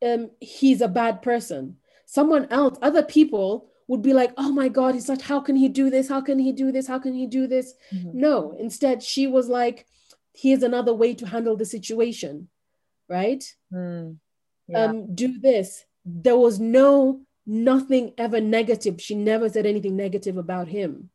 um, 0.04 0.30
he's 0.40 0.80
a 0.80 0.88
bad 0.88 1.22
person. 1.22 1.76
Someone 2.06 2.46
else 2.50 2.78
other 2.82 3.02
people 3.02 3.70
would 3.88 4.02
be 4.02 4.12
like 4.12 4.32
oh 4.37 4.52
my 4.52 4.68
god 4.68 4.94
he's 4.94 5.08
like 5.08 5.22
how 5.22 5.40
can 5.40 5.56
he 5.56 5.68
do 5.68 5.90
this? 5.90 6.08
How 6.08 6.20
can 6.20 6.38
he 6.38 6.52
do 6.52 6.70
this? 6.70 6.87
How 6.87 6.98
can 6.98 7.14
he 7.14 7.26
do 7.26 7.46
this? 7.46 7.74
Mm-hmm. 7.92 8.20
no 8.20 8.56
instead 8.58 9.02
she 9.02 9.26
was 9.26 9.48
like 9.48 9.87
here's 10.34 10.62
another 10.62 10.94
way 10.94 11.14
to 11.14 11.26
handle 11.26 11.56
the 11.56 11.64
situation 11.64 12.48
right? 13.08 13.42
Mm. 13.72 14.18
yeah. 14.68 14.84
um 14.84 15.14
do 15.14 15.38
this. 15.40 15.84
There 16.04 16.37
was 16.37 16.61
no 16.61 17.22
nothing 17.46 18.12
ever 18.18 18.40
negative. 18.40 19.00
She 19.00 19.14
never 19.14 19.48
said 19.48 19.64
anything 19.64 19.96
negative 19.96 20.37
about 20.37 20.68
him 20.68 21.11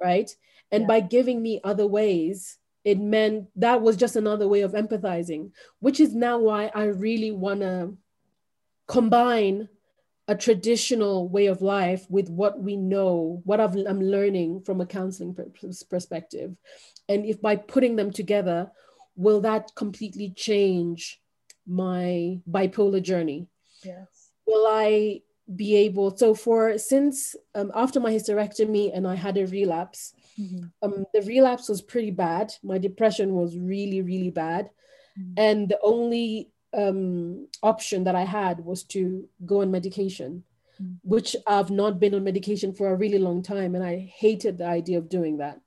right? 0.00 0.30
And 0.72 0.82
yeah. 0.82 0.88
by 0.88 1.00
giving 1.00 1.42
me 1.42 1.60
other 1.64 1.86
ways, 1.86 2.58
it 2.84 2.98
meant 2.98 3.48
that 3.56 3.82
was 3.82 3.96
just 3.96 4.16
another 4.16 4.48
way 4.48 4.62
of 4.62 4.72
empathizing, 4.72 5.50
which 5.80 6.00
is 6.00 6.14
now 6.14 6.38
why 6.38 6.70
I 6.74 6.84
really 6.84 7.30
want 7.30 7.60
to 7.60 7.94
combine 8.88 9.68
a 10.28 10.34
traditional 10.34 11.28
way 11.28 11.46
of 11.46 11.60
life 11.60 12.06
with 12.08 12.28
what 12.30 12.62
we 12.62 12.76
know, 12.76 13.42
what 13.44 13.60
i 13.60 13.64
am 13.64 14.00
learning 14.00 14.62
from 14.62 14.80
a 14.80 14.86
counseling 14.86 15.36
perspective. 15.90 16.54
And 17.08 17.26
if 17.26 17.42
by 17.42 17.56
putting 17.56 17.96
them 17.96 18.12
together, 18.12 18.70
will 19.16 19.40
that 19.40 19.72
completely 19.74 20.30
change 20.30 21.20
my 21.66 22.38
bipolar 22.48 23.02
journey? 23.02 23.48
Yes. 23.84 24.30
Will 24.46 24.66
I 24.68 25.22
be 25.56 25.74
able 25.74 26.16
so 26.16 26.34
for 26.34 26.78
since 26.78 27.34
um, 27.54 27.72
after 27.74 27.98
my 27.98 28.12
hysterectomy 28.12 28.90
and 28.94 29.06
i 29.06 29.14
had 29.14 29.36
a 29.36 29.46
relapse 29.46 30.14
mm-hmm. 30.38 30.64
um, 30.82 31.04
the 31.12 31.22
relapse 31.22 31.68
was 31.68 31.82
pretty 31.82 32.10
bad 32.10 32.52
my 32.62 32.78
depression 32.78 33.34
was 33.34 33.58
really 33.58 34.00
really 34.02 34.30
bad 34.30 34.70
mm-hmm. 35.18 35.32
and 35.36 35.68
the 35.68 35.78
only 35.82 36.50
um, 36.76 37.48
option 37.62 38.04
that 38.04 38.14
i 38.14 38.24
had 38.24 38.64
was 38.64 38.84
to 38.84 39.28
go 39.44 39.62
on 39.62 39.70
medication 39.70 40.44
mm-hmm. 40.80 40.92
which 41.02 41.34
i've 41.46 41.70
not 41.70 41.98
been 41.98 42.14
on 42.14 42.22
medication 42.22 42.72
for 42.72 42.90
a 42.90 42.96
really 42.96 43.18
long 43.18 43.42
time 43.42 43.74
and 43.74 43.82
i 43.82 43.96
hated 43.96 44.58
the 44.58 44.66
idea 44.66 44.98
of 44.98 45.08
doing 45.08 45.38
that 45.38 45.60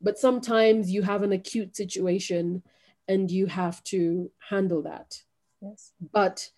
but 0.00 0.18
sometimes 0.18 0.90
you 0.90 1.02
have 1.02 1.22
an 1.22 1.32
acute 1.32 1.76
situation 1.76 2.62
and 3.06 3.30
you 3.30 3.46
have 3.46 3.84
to 3.84 4.30
handle 4.48 4.82
that 4.82 5.22
yes 5.60 5.92
but 6.12 6.48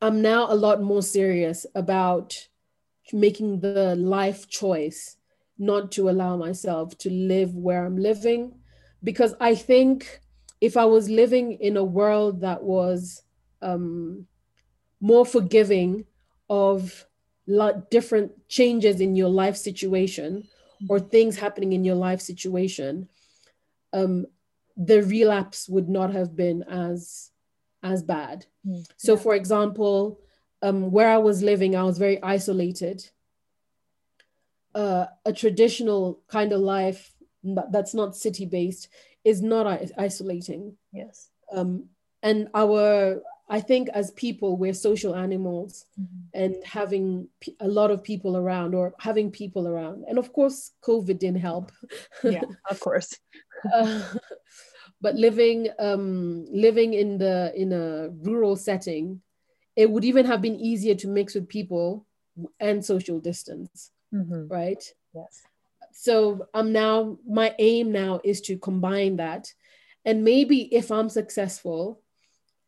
I'm 0.00 0.22
now 0.22 0.46
a 0.52 0.54
lot 0.54 0.80
more 0.80 1.02
serious 1.02 1.66
about 1.74 2.48
making 3.12 3.60
the 3.60 3.96
life 3.96 4.48
choice 4.48 5.16
not 5.58 5.90
to 5.92 6.08
allow 6.08 6.36
myself 6.36 6.96
to 6.98 7.10
live 7.10 7.54
where 7.54 7.84
I'm 7.84 7.96
living. 7.96 8.54
Because 9.02 9.34
I 9.40 9.54
think 9.54 10.20
if 10.60 10.76
I 10.76 10.84
was 10.84 11.08
living 11.08 11.52
in 11.54 11.76
a 11.76 11.84
world 11.84 12.40
that 12.42 12.62
was 12.62 13.22
um, 13.60 14.26
more 15.00 15.26
forgiving 15.26 16.04
of 16.48 17.06
lot 17.46 17.90
different 17.90 18.32
changes 18.48 19.00
in 19.00 19.16
your 19.16 19.28
life 19.28 19.56
situation 19.56 20.46
or 20.88 21.00
things 21.00 21.38
happening 21.38 21.72
in 21.72 21.84
your 21.84 21.96
life 21.96 22.20
situation, 22.20 23.08
um, 23.92 24.26
the 24.76 25.02
relapse 25.02 25.68
would 25.68 25.88
not 25.88 26.12
have 26.12 26.36
been 26.36 26.62
as 26.64 27.30
as 27.82 28.02
bad. 28.02 28.46
Mm, 28.66 28.86
so, 28.96 29.16
for 29.16 29.34
example, 29.34 30.20
um, 30.62 30.90
where 30.90 31.08
I 31.08 31.18
was 31.18 31.42
living, 31.42 31.76
I 31.76 31.84
was 31.84 31.98
very 31.98 32.22
isolated. 32.22 33.08
Uh, 34.74 35.06
a 35.24 35.32
traditional 35.32 36.20
kind 36.28 36.52
of 36.52 36.60
life 36.60 37.14
that's 37.70 37.94
not 37.94 38.16
city 38.16 38.46
based 38.46 38.88
is 39.24 39.42
not 39.42 39.66
isolating. 39.96 40.76
Yes. 40.92 41.30
Um, 41.52 41.86
and 42.22 42.48
our, 42.54 43.22
I 43.48 43.60
think 43.60 43.88
as 43.90 44.10
people, 44.12 44.56
we're 44.56 44.74
social 44.74 45.14
animals 45.14 45.86
mm-hmm. 45.98 46.42
and 46.42 46.56
having 46.64 47.28
a 47.60 47.68
lot 47.68 47.90
of 47.90 48.02
people 48.02 48.36
around 48.36 48.74
or 48.74 48.94
having 48.98 49.30
people 49.30 49.66
around. 49.66 50.04
And 50.08 50.18
of 50.18 50.32
course, 50.32 50.72
COVID 50.82 51.18
didn't 51.18 51.40
help. 51.40 51.72
yeah, 52.22 52.42
of 52.70 52.80
course. 52.86 53.16
uh, 53.72 54.02
but 55.00 55.14
living 55.14 55.68
um, 55.78 56.46
living 56.50 56.94
in 56.94 57.18
the 57.18 57.52
in 57.54 57.72
a 57.72 58.08
rural 58.22 58.56
setting 58.56 59.20
it 59.76 59.88
would 59.88 60.04
even 60.04 60.26
have 60.26 60.42
been 60.42 60.58
easier 60.58 60.94
to 60.94 61.06
mix 61.06 61.34
with 61.34 61.48
people 61.48 62.04
and 62.60 62.84
social 62.84 63.20
distance 63.20 63.92
mm-hmm. 64.14 64.48
right? 64.48 64.82
Yes. 65.14 65.42
So 65.92 66.46
i'm 66.54 66.72
now 66.72 67.18
my 67.26 67.54
aim 67.58 67.92
now 67.92 68.20
is 68.24 68.40
to 68.42 68.58
combine 68.58 69.16
that. 69.16 69.52
And 70.04 70.24
maybe 70.24 70.74
if 70.74 70.90
i'm 70.90 71.08
successful 71.08 72.00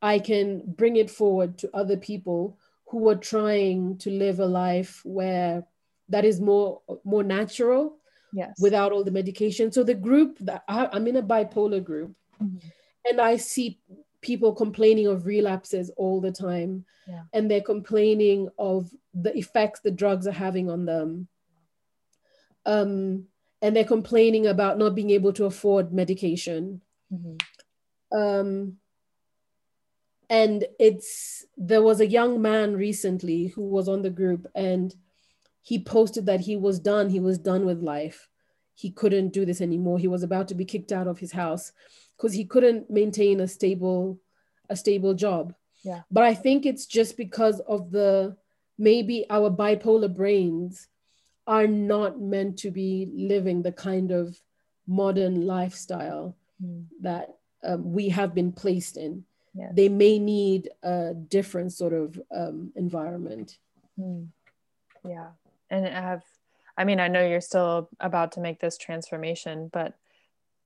i 0.02 0.18
can 0.18 0.62
bring 0.66 0.96
it 0.96 1.10
forward 1.10 1.58
to 1.58 1.70
other 1.74 1.96
people 1.96 2.58
who 2.88 3.08
are 3.08 3.16
trying 3.16 3.98
to 3.98 4.10
live 4.10 4.40
a 4.40 4.46
life 4.46 5.00
where 5.04 5.64
that 6.08 6.24
is 6.24 6.40
more 6.40 6.82
more 7.04 7.22
natural 7.22 7.96
yes. 8.32 8.54
without 8.60 8.92
all 8.92 9.04
the 9.04 9.10
medication. 9.10 9.70
So 9.70 9.84
the 9.84 9.94
group 9.94 10.38
that 10.40 10.64
I, 10.68 10.88
i'm 10.92 11.06
in 11.06 11.16
a 11.16 11.22
bipolar 11.22 11.82
group 11.82 12.14
Mm-hmm. 12.42 12.68
And 13.08 13.20
I 13.20 13.36
see 13.36 13.80
people 14.20 14.54
complaining 14.54 15.06
of 15.06 15.26
relapses 15.26 15.90
all 15.96 16.20
the 16.20 16.32
time. 16.32 16.84
Yeah. 17.08 17.22
And 17.32 17.50
they're 17.50 17.60
complaining 17.60 18.48
of 18.58 18.90
the 19.14 19.36
effects 19.36 19.80
the 19.80 19.90
drugs 19.90 20.26
are 20.26 20.32
having 20.32 20.70
on 20.70 20.84
them. 20.84 21.28
Um, 22.66 23.24
and 23.62 23.74
they're 23.74 23.84
complaining 23.84 24.46
about 24.46 24.78
not 24.78 24.94
being 24.94 25.10
able 25.10 25.32
to 25.34 25.46
afford 25.46 25.92
medication. 25.92 26.80
Mm-hmm. 27.12 28.16
Um, 28.16 28.76
and 30.30 30.64
it's 30.78 31.44
there 31.56 31.82
was 31.82 32.00
a 32.00 32.06
young 32.06 32.40
man 32.40 32.76
recently 32.76 33.48
who 33.48 33.62
was 33.62 33.88
on 33.88 34.02
the 34.02 34.10
group 34.10 34.46
and 34.54 34.94
he 35.60 35.78
posted 35.82 36.24
that 36.26 36.40
he 36.40 36.56
was 36.56 36.78
done 36.78 37.10
he 37.10 37.20
was 37.20 37.36
done 37.36 37.66
with 37.66 37.82
life 37.82 38.28
he 38.74 38.90
couldn't 38.90 39.32
do 39.32 39.44
this 39.44 39.60
anymore 39.60 39.98
he 39.98 40.08
was 40.08 40.22
about 40.22 40.48
to 40.48 40.54
be 40.54 40.64
kicked 40.64 40.92
out 40.92 41.08
of 41.08 41.18
his 41.18 41.32
house 41.32 41.72
because 42.20 42.34
he 42.34 42.44
couldn't 42.44 42.90
maintain 42.90 43.40
a 43.40 43.48
stable 43.48 44.20
a 44.68 44.76
stable 44.76 45.14
job 45.14 45.54
yeah 45.82 46.02
but 46.10 46.24
i 46.24 46.34
think 46.34 46.66
it's 46.66 46.86
just 46.86 47.16
because 47.16 47.60
of 47.60 47.90
the 47.90 48.36
maybe 48.78 49.24
our 49.30 49.50
bipolar 49.50 50.14
brains 50.14 50.88
are 51.46 51.66
not 51.66 52.20
meant 52.20 52.58
to 52.58 52.70
be 52.70 53.10
living 53.14 53.62
the 53.62 53.72
kind 53.72 54.10
of 54.10 54.38
modern 54.86 55.46
lifestyle 55.46 56.36
mm. 56.62 56.84
that 57.00 57.36
um, 57.64 57.92
we 57.92 58.08
have 58.08 58.34
been 58.34 58.52
placed 58.52 58.96
in 58.96 59.24
yes. 59.54 59.72
they 59.74 59.88
may 59.88 60.18
need 60.18 60.68
a 60.82 61.14
different 61.14 61.72
sort 61.72 61.92
of 61.92 62.20
um, 62.34 62.72
environment 62.76 63.58
mm. 63.98 64.26
yeah 65.04 65.28
and 65.70 65.86
I 65.86 66.00
have 66.00 66.22
i 66.76 66.84
mean 66.84 67.00
i 67.00 67.08
know 67.08 67.26
you're 67.26 67.40
still 67.40 67.88
about 67.98 68.32
to 68.32 68.40
make 68.40 68.60
this 68.60 68.76
transformation 68.76 69.70
but 69.72 69.94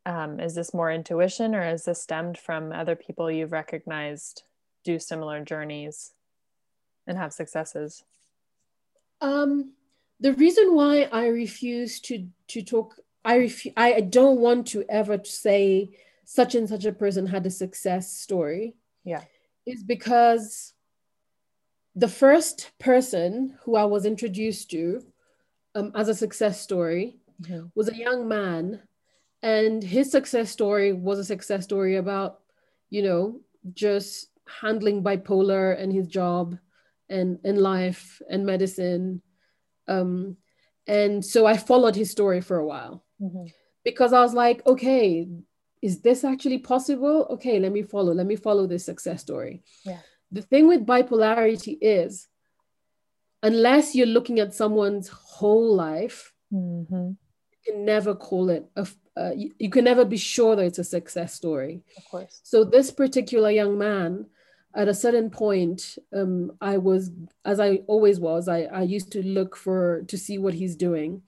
um, 0.07 0.39
is 0.41 0.55
this 0.55 0.75
more 0.75 0.91
intuition 0.91 1.55
or 1.55 1.67
is 1.67 1.85
this 1.85 2.03
stemmed 2.03 2.39
from 2.39 2.73
other 2.73 2.95
people 2.95 3.31
you've 3.31 3.53
recognized 3.53 4.43
do 4.85 4.99
similar 4.99 5.43
journeys 5.43 6.13
and 7.07 7.17
have 7.17 7.33
successes 7.33 8.05
um, 9.21 9.73
the 10.21 10.33
reason 10.35 10.75
why 10.75 11.09
i 11.13 11.27
refuse 11.27 12.01
to 12.01 12.29
to 12.49 12.63
talk 12.63 12.97
i 13.25 13.39
ref- 13.39 13.77
i 13.77 14.01
don't 14.01 14.41
want 14.41 14.67
to 14.67 14.85
ever 14.89 15.19
say 15.25 15.91
such 16.25 16.55
and 16.55 16.69
such 16.69 16.85
a 16.85 16.93
person 16.93 17.27
had 17.27 17.47
a 17.47 17.51
success 17.51 18.13
story 18.13 18.75
yeah 19.05 19.23
is 19.67 19.83
because 19.83 20.73
the 21.97 22.09
first 22.09 22.73
person 22.79 23.57
who 23.63 23.77
i 23.77 23.85
was 23.85 24.05
introduced 24.05 24.71
to 24.71 25.01
um, 25.75 25.91
as 25.95 26.09
a 26.09 26.15
success 26.15 26.61
story 26.61 27.17
mm-hmm. 27.43 27.67
was 27.75 27.89
a 27.89 27.97
young 27.97 28.29
man 28.29 28.81
and 29.45 29.85
his 29.85 30.11
success 30.11 30.51
story 30.51 30.93
was 30.93 31.21
a 31.21 31.25
success 31.25 31.63
story 31.63 31.97
about 31.97 32.41
you 32.91 33.03
know 33.03 33.41
just 33.73 34.29
handling 34.61 35.05
bipolar 35.05 35.81
and 35.81 35.93
his 35.93 36.09
job 36.09 36.59
and 37.09 37.39
in 37.45 37.57
life 37.57 38.21
and 38.29 38.45
medicine 38.45 39.23
um, 39.87 40.37
and 40.89 41.25
so 41.25 41.47
i 41.47 41.57
followed 41.57 41.95
his 41.95 42.11
story 42.11 42.41
for 42.41 42.57
a 42.59 42.67
while 42.67 43.05
mm-hmm. 43.21 43.47
because 43.85 44.13
I 44.13 44.21
was 44.21 44.35
like, 44.35 44.67
okay, 44.67 45.29
is 45.83 46.01
this 46.01 46.25
actually 46.25 46.59
possible? 46.59 47.27
Okay, 47.31 47.59
let 47.59 47.73
me 47.73 47.83
follow. 47.83 48.13
Let 48.13 48.27
me 48.27 48.37
follow 48.37 48.67
this 48.67 48.85
success 48.85 49.21
story. 49.21 49.63
Yeah. 49.85 50.01
The 50.33 50.43
thing 50.43 50.67
with 50.69 50.87
bipolarity 50.87 51.79
is, 51.81 52.29
unless 53.43 53.95
you're 53.95 54.07
looking 54.07 54.41
at 54.41 54.55
someone's 54.55 55.09
whole 55.09 55.75
life, 55.75 56.33
mm-hmm. 56.53 57.13
You 57.67 57.73
can 57.73 57.85
never 57.85 58.15
call 58.15 58.51
it 58.51 58.67
a. 58.77 58.87
Uh, 59.17 59.31
you, 59.37 59.53
you 59.61 59.71
can 59.71 59.85
never 59.85 60.05
be 60.05 60.17
sure 60.17 60.57
that 60.57 60.65
it's 60.65 60.81
a 60.81 60.85
success 60.85 61.35
story. 61.35 61.83
Of 61.97 62.05
course. 62.11 62.41
So 62.43 62.65
this 62.65 62.91
particular 62.91 63.49
young 63.49 63.79
man, 63.79 64.27
at 64.75 64.89
a 64.89 64.95
certain 64.95 65.31
point, 65.31 65.99
um, 66.13 66.51
I 66.61 66.79
was, 66.79 67.13
as 67.45 67.61
I 67.61 67.83
always 67.87 68.19
was, 68.19 68.49
I, 68.49 68.63
I 68.63 68.83
used 68.83 69.13
to 69.13 69.23
look 69.23 69.57
for 69.57 70.03
to 70.09 70.19
see 70.19 70.39
what 70.39 70.55
he's 70.55 70.75
doing. 70.75 71.23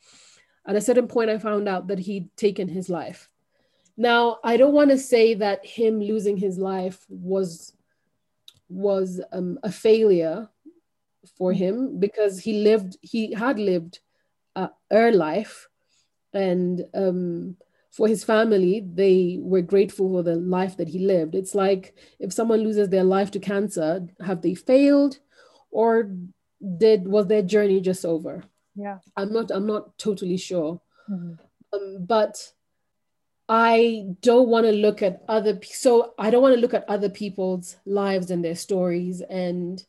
At 0.66 0.74
a 0.74 0.80
certain 0.80 1.06
point, 1.06 1.30
I 1.30 1.38
found 1.38 1.68
out 1.68 1.86
that 1.86 2.00
he'd 2.00 2.36
taken 2.36 2.66
his 2.66 2.88
life. 2.88 3.28
Now, 3.96 4.38
I 4.42 4.56
don't 4.56 4.74
want 4.74 4.90
to 4.90 4.98
say 4.98 5.34
that 5.34 5.64
him 5.64 6.00
losing 6.00 6.36
his 6.36 6.58
life 6.58 7.06
was 7.08 7.72
was 8.68 9.20
um, 9.32 9.60
a 9.62 9.70
failure 9.70 10.48
for 11.38 11.52
him 11.52 12.00
because 12.00 12.40
he 12.40 12.64
lived, 12.64 12.96
he 13.00 13.32
had 13.32 13.58
lived 13.58 14.00
uh, 14.56 14.68
a 14.90 15.12
life, 15.12 15.68
and 16.32 16.84
um, 16.94 17.56
for 17.90 18.08
his 18.08 18.24
family, 18.24 18.84
they 18.94 19.38
were 19.40 19.62
grateful 19.62 20.10
for 20.10 20.22
the 20.22 20.36
life 20.36 20.76
that 20.76 20.88
he 20.88 20.98
lived. 20.98 21.34
It's 21.34 21.54
like 21.54 21.94
if 22.18 22.32
someone 22.32 22.60
loses 22.60 22.88
their 22.88 23.04
life 23.04 23.30
to 23.32 23.38
cancer, 23.38 24.06
have 24.24 24.42
they 24.42 24.54
failed, 24.54 25.18
or 25.70 26.10
did 26.78 27.08
was 27.08 27.26
their 27.26 27.42
journey 27.42 27.80
just 27.80 28.04
over? 28.04 28.44
Yeah, 28.74 28.98
I'm 29.16 29.32
not. 29.32 29.50
I'm 29.50 29.66
not 29.66 29.96
totally 29.98 30.36
sure, 30.36 30.80
mm-hmm. 31.10 31.34
um, 31.72 32.04
but 32.04 32.52
I 33.48 34.04
don't 34.20 34.48
want 34.48 34.66
to 34.66 34.72
look 34.72 35.02
at 35.02 35.22
other. 35.28 35.58
So 35.64 36.12
I 36.18 36.30
don't 36.30 36.42
want 36.42 36.54
to 36.54 36.60
look 36.60 36.74
at 36.74 36.88
other 36.88 37.08
people's 37.08 37.76
lives 37.86 38.30
and 38.30 38.44
their 38.44 38.56
stories 38.56 39.22
and 39.22 39.82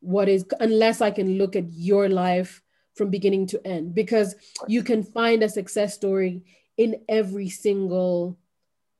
what 0.00 0.28
is 0.28 0.44
unless 0.60 1.00
I 1.00 1.10
can 1.10 1.38
look 1.38 1.56
at 1.56 1.72
your 1.72 2.08
life 2.08 2.62
from 2.94 3.10
beginning 3.10 3.46
to 3.46 3.66
end 3.66 3.94
because 3.94 4.34
you 4.68 4.82
can 4.82 5.02
find 5.02 5.42
a 5.42 5.48
success 5.48 5.94
story 5.94 6.42
in 6.76 6.96
every 7.08 7.48
single 7.48 8.38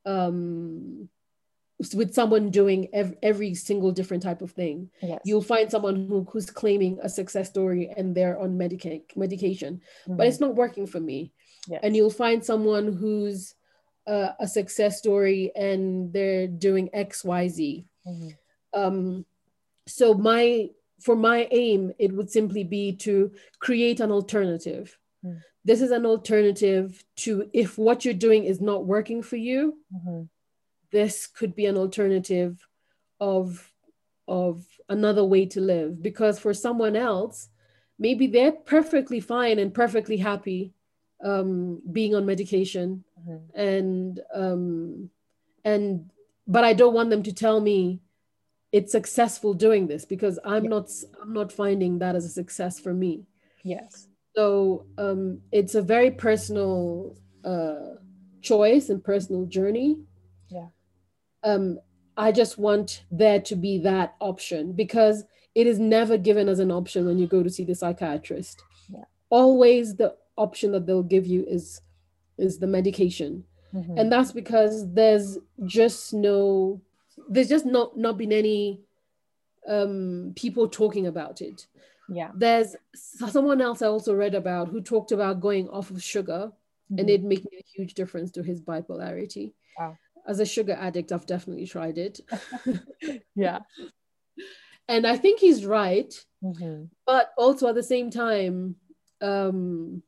um 0.04 1.08
with 1.92 2.14
someone 2.14 2.50
doing 2.50 2.88
every, 2.92 3.16
every 3.22 3.54
single 3.54 3.90
different 3.90 4.22
type 4.22 4.42
of 4.42 4.52
thing 4.52 4.90
yes. 5.02 5.20
you'll 5.24 5.42
find 5.42 5.70
someone 5.70 6.06
who, 6.06 6.26
who's 6.30 6.48
claiming 6.50 6.98
a 7.02 7.08
success 7.08 7.48
story 7.48 7.92
and 7.96 8.14
they're 8.14 8.38
on 8.38 8.56
medica- 8.56 9.00
medication 9.16 9.80
mm-hmm. 10.02 10.16
but 10.16 10.26
it's 10.26 10.40
not 10.40 10.54
working 10.54 10.86
for 10.86 11.00
me 11.00 11.32
yes. 11.68 11.80
and 11.82 11.96
you'll 11.96 12.10
find 12.10 12.44
someone 12.44 12.92
who's 12.92 13.54
uh, 14.06 14.30
a 14.38 14.46
success 14.46 14.98
story 14.98 15.50
and 15.56 16.12
they're 16.12 16.46
doing 16.46 16.88
xyz 16.94 17.84
mm-hmm. 18.06 18.28
um, 18.72 19.26
so 19.86 20.14
my 20.14 20.68
for 21.04 21.14
my 21.14 21.46
aim 21.50 21.92
it 21.98 22.12
would 22.12 22.30
simply 22.30 22.64
be 22.64 22.90
to 22.96 23.30
create 23.58 24.00
an 24.00 24.10
alternative 24.10 24.98
mm. 25.24 25.38
this 25.64 25.82
is 25.82 25.90
an 25.90 26.06
alternative 26.06 27.04
to 27.14 27.48
if 27.52 27.76
what 27.76 28.04
you're 28.04 28.22
doing 28.26 28.44
is 28.44 28.60
not 28.60 28.86
working 28.86 29.22
for 29.22 29.36
you 29.36 29.76
mm-hmm. 29.94 30.22
this 30.90 31.26
could 31.26 31.54
be 31.54 31.66
an 31.66 31.76
alternative 31.76 32.66
of 33.20 33.70
of 34.26 34.64
another 34.88 35.24
way 35.24 35.44
to 35.44 35.60
live 35.60 36.02
because 36.02 36.38
for 36.38 36.54
someone 36.54 36.96
else 36.96 37.48
maybe 37.98 38.26
they're 38.26 38.52
perfectly 38.52 39.20
fine 39.20 39.58
and 39.58 39.74
perfectly 39.74 40.16
happy 40.16 40.72
um, 41.22 41.82
being 41.92 42.14
on 42.14 42.24
medication 42.24 43.04
mm-hmm. 43.20 43.60
and 43.60 44.20
um, 44.34 45.10
and 45.66 46.10
but 46.46 46.64
i 46.64 46.72
don't 46.72 46.94
want 46.94 47.10
them 47.10 47.22
to 47.22 47.32
tell 47.32 47.60
me 47.60 48.00
it's 48.76 48.92
successful 48.92 49.52
doing 49.54 49.86
this 49.86 50.04
because 50.04 50.36
i'm 50.44 50.66
not 50.74 50.86
i'm 51.22 51.32
not 51.32 51.50
finding 51.52 51.92
that 51.98 52.16
as 52.18 52.24
a 52.24 52.34
success 52.40 52.80
for 52.84 52.92
me 52.92 53.12
yes 53.62 54.08
so 54.36 54.86
um, 54.98 55.40
it's 55.52 55.74
a 55.74 55.82
very 55.82 56.10
personal 56.10 57.16
uh, 57.44 57.94
choice 58.42 58.88
and 58.88 59.02
personal 59.02 59.46
journey. 59.46 59.98
Yeah. 60.48 60.68
Um, 61.44 61.78
I 62.16 62.32
just 62.32 62.58
want 62.58 63.04
there 63.10 63.40
to 63.40 63.56
be 63.56 63.78
that 63.78 64.14
option 64.20 64.72
because 64.72 65.24
it 65.54 65.66
is 65.66 65.78
never 65.78 66.16
given 66.16 66.48
as 66.48 66.58
an 66.58 66.70
option 66.70 67.06
when 67.06 67.18
you 67.18 67.26
go 67.26 67.42
to 67.42 67.50
see 67.50 67.64
the 67.64 67.74
psychiatrist. 67.74 68.62
Yeah. 68.92 69.04
Always 69.30 69.96
the 69.96 70.14
option 70.36 70.72
that 70.72 70.86
they'll 70.86 71.02
give 71.02 71.26
you 71.26 71.44
is 71.48 71.80
is 72.36 72.58
the 72.58 72.66
medication. 72.66 73.44
Mm-hmm. 73.72 73.98
And 73.98 74.12
that's 74.12 74.32
because 74.32 74.92
there's 74.92 75.38
just 75.64 76.12
no 76.12 76.80
there's 77.28 77.48
just 77.48 77.66
not 77.66 77.96
not 77.96 78.18
been 78.18 78.32
any 78.32 78.80
um, 79.68 80.32
people 80.36 80.68
talking 80.68 81.06
about 81.06 81.40
it 81.40 81.66
yeah 82.08 82.30
there's 82.34 82.76
someone 82.94 83.60
else 83.60 83.80
i 83.80 83.86
also 83.86 84.14
read 84.14 84.34
about 84.34 84.68
who 84.68 84.80
talked 84.80 85.12
about 85.12 85.40
going 85.40 85.68
off 85.70 85.90
of 85.90 86.02
sugar 86.02 86.50
mm-hmm. 86.52 86.98
and 86.98 87.08
it 87.08 87.22
making 87.22 87.50
a 87.58 87.64
huge 87.74 87.94
difference 87.94 88.30
to 88.30 88.42
his 88.42 88.60
bipolarity 88.60 89.52
wow. 89.78 89.96
as 90.28 90.38
a 90.38 90.44
sugar 90.44 90.76
addict 90.78 91.12
i've 91.12 91.26
definitely 91.26 91.66
tried 91.66 91.96
it 91.96 92.20
yeah 93.34 93.60
and 94.88 95.06
i 95.06 95.16
think 95.16 95.40
he's 95.40 95.64
right 95.64 96.12
mm-hmm. 96.42 96.84
but 97.06 97.32
also 97.38 97.68
at 97.68 97.74
the 97.74 97.82
same 97.82 98.10
time 98.10 98.76
um 99.22 100.02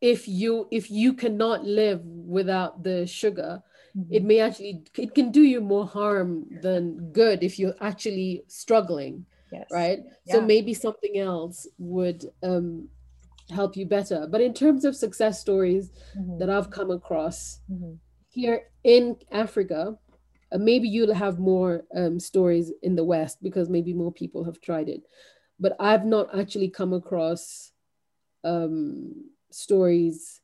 if 0.00 0.28
you 0.28 0.68
if 0.70 0.92
you 0.92 1.12
cannot 1.12 1.64
live 1.64 2.04
without 2.04 2.84
the 2.84 3.04
sugar 3.04 3.62
mm-hmm. 3.98 4.14
it 4.14 4.24
may 4.24 4.40
actually 4.40 4.84
it 4.96 5.14
can 5.14 5.30
do 5.30 5.42
you 5.42 5.60
more 5.60 5.86
harm 5.86 6.46
than 6.62 7.10
good 7.12 7.42
if 7.42 7.58
you're 7.58 7.74
actually 7.80 8.44
struggling 8.46 9.24
yes. 9.52 9.66
right 9.72 10.00
yeah. 10.26 10.34
so 10.34 10.40
maybe 10.40 10.74
something 10.74 11.18
else 11.18 11.66
would 11.78 12.24
um, 12.42 12.88
help 13.50 13.76
you 13.76 13.86
better 13.86 14.26
but 14.30 14.40
in 14.40 14.52
terms 14.52 14.84
of 14.84 14.94
success 14.94 15.40
stories 15.40 15.90
mm-hmm. 16.16 16.38
that 16.38 16.50
i've 16.50 16.70
come 16.70 16.90
across 16.90 17.60
mm-hmm. 17.70 17.94
here 18.28 18.62
in 18.84 19.16
africa 19.32 19.96
uh, 20.52 20.58
maybe 20.58 20.88
you'll 20.88 21.14
have 21.14 21.38
more 21.38 21.84
um, 21.94 22.20
stories 22.20 22.72
in 22.82 22.94
the 22.94 23.04
west 23.04 23.42
because 23.42 23.68
maybe 23.68 23.92
more 23.92 24.12
people 24.12 24.44
have 24.44 24.60
tried 24.60 24.88
it 24.88 25.02
but 25.58 25.74
i've 25.80 26.04
not 26.04 26.38
actually 26.38 26.68
come 26.68 26.92
across 26.92 27.72
um, 28.44 29.12
stories 29.50 30.40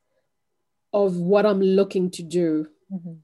of 0.93 1.17
what 1.17 1.45
i'm 1.45 1.61
looking 1.61 2.11
to 2.11 2.23
do 2.23 2.67
mm-hmm. 2.93 3.15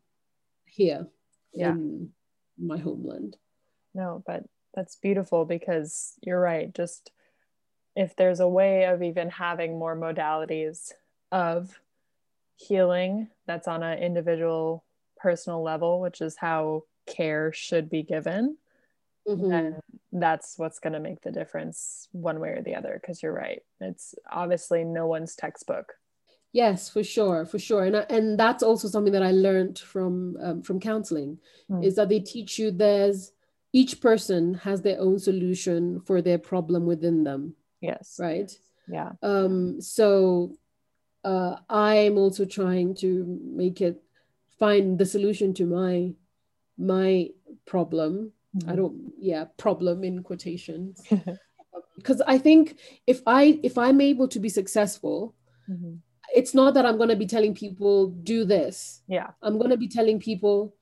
Here 0.81 1.07
yeah. 1.53 1.73
in 1.73 2.09
my 2.59 2.79
homeland 2.79 3.37
no 3.95 4.23
but 4.27 4.45
that's 4.75 4.97
beautiful 4.97 5.45
because 5.45 6.15
you're 6.23 6.41
right 6.41 6.75
just 6.75 7.13
if 7.95 8.17
there's 8.17 8.41
a 8.41 8.49
way 8.49 8.85
of 8.85 9.03
even 9.03 9.29
having 9.29 9.79
more 9.79 9.95
modalities 9.95 10.93
of 11.33 11.79
healing 12.57 13.29
that's 13.47 13.69
on 13.69 13.83
an 13.83 13.99
individual 13.99 14.83
personal 15.19 15.63
level 15.63 16.01
which 16.01 16.23
is 16.23 16.37
how 16.39 16.83
care 17.07 17.53
should 17.53 17.91
be 17.91 18.03
given 18.03 18.57
mm-hmm. 19.29 19.51
then 19.51 19.81
that's 20.13 20.55
what's 20.57 20.79
going 20.79 20.95
to 20.95 21.01
make 21.01 21.21
the 21.21 21.31
difference 21.31 22.09
one 22.13 22.41
way 22.41 22.51
or 22.51 22.63
the 22.63 22.75
other 22.75 22.99
because 22.99 23.23
you're 23.23 23.35
right 23.35 23.63
it's 23.81 24.15
obviously 24.31 24.83
no 24.83 25.07
one's 25.07 25.37
textbook 25.37 25.93
yes 26.53 26.89
for 26.89 27.03
sure 27.03 27.45
for 27.45 27.59
sure. 27.59 27.85
And, 27.85 27.97
and 27.97 28.39
that's 28.39 28.63
also 28.63 28.89
something 28.89 29.13
that 29.13 29.23
i 29.23 29.31
learned 29.31 29.79
from 29.79 30.37
um, 30.41 30.63
from 30.63 30.81
counseling 30.81 31.39
mm. 31.71 31.85
is 31.85 31.97
that 31.97 32.09
they 32.09 32.21
teach 32.21 32.59
you 32.59 32.71
there's 32.71 33.33
each 33.73 34.01
person 34.01 34.55
has 34.55 34.83
their 34.83 35.01
own 35.01 35.19
solution 35.19 36.01
for 36.01 36.21
their 36.21 36.39
problem 36.39 36.87
within 36.87 37.23
them. 37.23 37.55
Yes. 37.81 38.17
Right? 38.19 38.51
Yeah. 38.89 39.13
Um 39.23 39.81
so 39.81 40.53
uh 41.23 41.57
i'm 41.69 42.17
also 42.17 42.47
trying 42.47 42.95
to 42.95 43.39
make 43.45 43.83
it 43.83 44.03
find 44.59 44.99
the 44.99 45.05
solution 45.05 45.53
to 45.55 45.67
my 45.67 46.15
my 46.79 47.29
problem. 47.67 48.33
Mm-hmm. 48.57 48.71
i 48.71 48.75
don't 48.75 49.13
yeah 49.19 49.45
problem 49.57 50.05
in 50.05 50.23
quotations. 50.23 51.03
Because 51.97 52.23
i 52.27 52.39
think 52.39 52.79
if 53.07 53.21
i 53.27 53.61
if 53.63 53.77
i'm 53.77 54.01
able 54.01 54.27
to 54.29 54.41
be 54.41 54.49
successful 54.49 55.35
mm-hmm. 55.69 55.97
It's 56.35 56.55
not 56.55 56.75
that 56.75 56.87
i'm 56.87 56.97
going 56.97 57.09
to 57.09 57.17
be 57.17 57.27
telling 57.27 57.55
people 57.55 58.09
do 58.09 58.45
this. 58.45 59.03
Yeah. 59.09 59.31
I'm 59.43 59.59
going 59.59 59.71
to 59.71 59.77
be 59.77 59.89
telling 59.89 60.19
people 60.21 60.75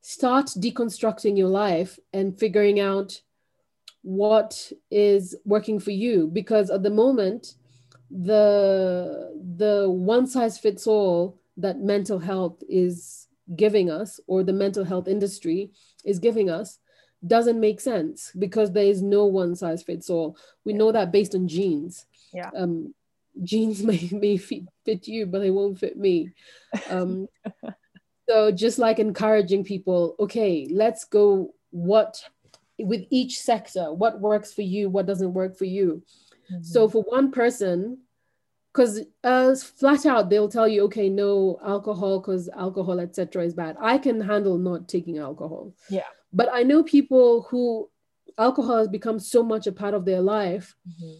start 0.00 0.46
deconstructing 0.46 1.36
your 1.36 1.48
life 1.48 1.98
and 2.12 2.38
figuring 2.38 2.80
out 2.80 3.20
what 4.02 4.72
is 4.90 5.36
working 5.44 5.78
for 5.78 5.90
you. 5.90 6.28
Because 6.32 6.70
at 6.70 6.82
the 6.82 6.90
moment 6.90 7.54
the 8.10 9.34
the 9.56 9.90
one 9.90 10.26
size 10.26 10.58
fits 10.58 10.86
all 10.86 11.38
that 11.58 11.80
mental 11.80 12.18
health 12.18 12.62
is 12.68 13.26
giving 13.54 13.90
us 13.90 14.18
or 14.26 14.42
the 14.42 14.52
mental 14.52 14.84
health 14.84 15.08
industry 15.08 15.70
is 16.04 16.18
giving 16.18 16.48
us 16.48 16.78
doesn't 17.26 17.60
make 17.60 17.80
sense 17.80 18.32
because 18.38 18.72
there 18.72 18.84
is 18.84 19.02
no 19.02 19.26
one 19.26 19.54
size 19.54 19.82
fits 19.82 20.08
all. 20.08 20.38
We 20.64 20.72
know 20.72 20.92
that 20.92 21.12
based 21.12 21.34
on 21.34 21.48
genes. 21.48 22.06
Yeah. 22.32 22.50
Um 22.56 22.94
jeans 23.42 23.82
may, 23.84 24.08
may 24.12 24.36
fit, 24.36 24.64
fit 24.84 25.06
you, 25.08 25.26
but 25.26 25.40
they 25.40 25.50
won't 25.50 25.78
fit 25.78 25.96
me. 25.96 26.30
Um, 26.90 27.28
so 28.28 28.50
just 28.50 28.78
like 28.78 28.98
encouraging 28.98 29.64
people, 29.64 30.16
okay, 30.20 30.68
let's 30.70 31.04
go 31.04 31.54
what 31.70 32.22
with 32.78 33.04
each 33.10 33.40
sector, 33.40 33.92
what 33.92 34.20
works 34.20 34.52
for 34.52 34.62
you, 34.62 34.88
what 34.88 35.06
doesn't 35.06 35.34
work 35.34 35.56
for 35.56 35.64
you. 35.64 36.02
Mm-hmm. 36.50 36.62
So 36.62 36.88
for 36.88 37.02
one 37.02 37.32
person, 37.32 37.98
because 38.72 39.00
uh, 39.24 39.54
flat 39.56 40.06
out 40.06 40.30
they'll 40.30 40.48
tell 40.48 40.68
you, 40.68 40.84
okay, 40.84 41.08
no 41.08 41.58
alcohol 41.64 42.20
because 42.20 42.48
alcohol, 42.50 43.00
etc., 43.00 43.44
is 43.44 43.54
bad. 43.54 43.76
I 43.80 43.98
can 43.98 44.20
handle 44.20 44.58
not 44.58 44.88
taking 44.88 45.18
alcohol. 45.18 45.74
Yeah. 45.90 46.04
But 46.32 46.50
I 46.52 46.62
know 46.62 46.82
people 46.82 47.42
who 47.50 47.88
alcohol 48.38 48.78
has 48.78 48.88
become 48.88 49.18
so 49.18 49.42
much 49.42 49.66
a 49.66 49.72
part 49.72 49.94
of 49.94 50.04
their 50.04 50.20
life 50.20 50.76
mm-hmm. 50.88 51.18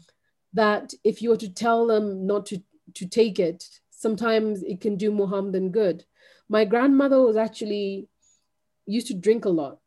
That 0.53 0.95
if 1.05 1.23
you 1.23 1.31
were 1.31 1.37
to 1.37 1.53
tell 1.53 1.87
them 1.87 2.27
not 2.27 2.47
to 2.47 2.63
to 2.95 3.07
take 3.07 3.39
it, 3.39 3.65
sometimes 3.91 4.63
it 4.63 4.81
can 4.81 4.97
do 4.97 5.11
more 5.11 5.29
harm 5.29 5.53
than 5.53 5.71
good. 5.71 6.05
My 6.49 6.65
grandmother 6.65 7.21
was 7.21 7.37
actually 7.37 8.09
used 8.87 9.09
to 9.09 9.15
drink 9.15 9.45
a 9.45 9.51
lot. 9.51 9.79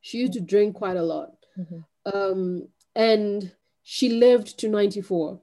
She 0.00 0.18
used 0.18 0.32
to 0.32 0.40
drink 0.40 0.76
quite 0.76 0.96
a 0.96 1.02
lot. 1.02 1.34
Mm-hmm. 1.58 1.80
Um, 2.14 2.68
and 2.96 3.52
she 3.82 4.08
lived 4.08 4.58
to 4.60 4.68
94. 4.68 5.40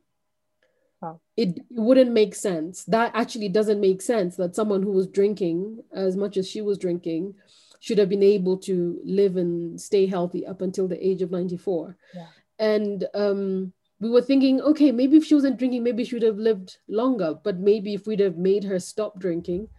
Wow. 1.02 1.20
It, 1.36 1.58
it 1.60 1.64
wouldn't 1.70 2.12
make 2.12 2.34
sense. 2.34 2.84
That 2.86 3.12
actually 3.14 3.50
doesn't 3.50 3.80
make 3.80 4.02
sense 4.02 4.36
that 4.38 4.56
someone 4.56 4.82
who 4.82 4.92
was 4.92 5.08
drinking 5.08 5.84
as 5.94 6.16
much 6.16 6.38
as 6.38 6.50
she 6.50 6.62
was 6.62 6.80
drinking 6.80 7.36
should 7.80 8.00
have 8.00 8.10
been 8.10 8.24
able 8.24 8.58
to 8.58 9.00
live 9.04 9.38
and 9.38 9.80
stay 9.80 10.08
healthy 10.08 10.46
up 10.46 10.62
until 10.62 10.88
the 10.88 11.06
age 11.06 11.22
of 11.22 11.30
94. 11.30 11.96
Yeah. 12.16 12.26
And 12.58 13.06
um, 13.14 13.74
we 14.00 14.10
were 14.10 14.22
thinking, 14.22 14.62
okay, 14.62 14.92
maybe 14.92 15.18
if 15.18 15.26
she 15.26 15.34
wasn't 15.36 15.58
drinking, 15.58 15.84
maybe 15.84 16.04
she 16.04 16.16
would 16.16 16.24
have 16.24 16.38
lived 16.38 16.78
longer. 16.88 17.36
But 17.44 17.58
maybe 17.58 17.94
if 17.94 18.06
we'd 18.06 18.20
have 18.20 18.38
made 18.38 18.64
her 18.64 18.80
stop 18.80 19.20
drinking, 19.20 19.70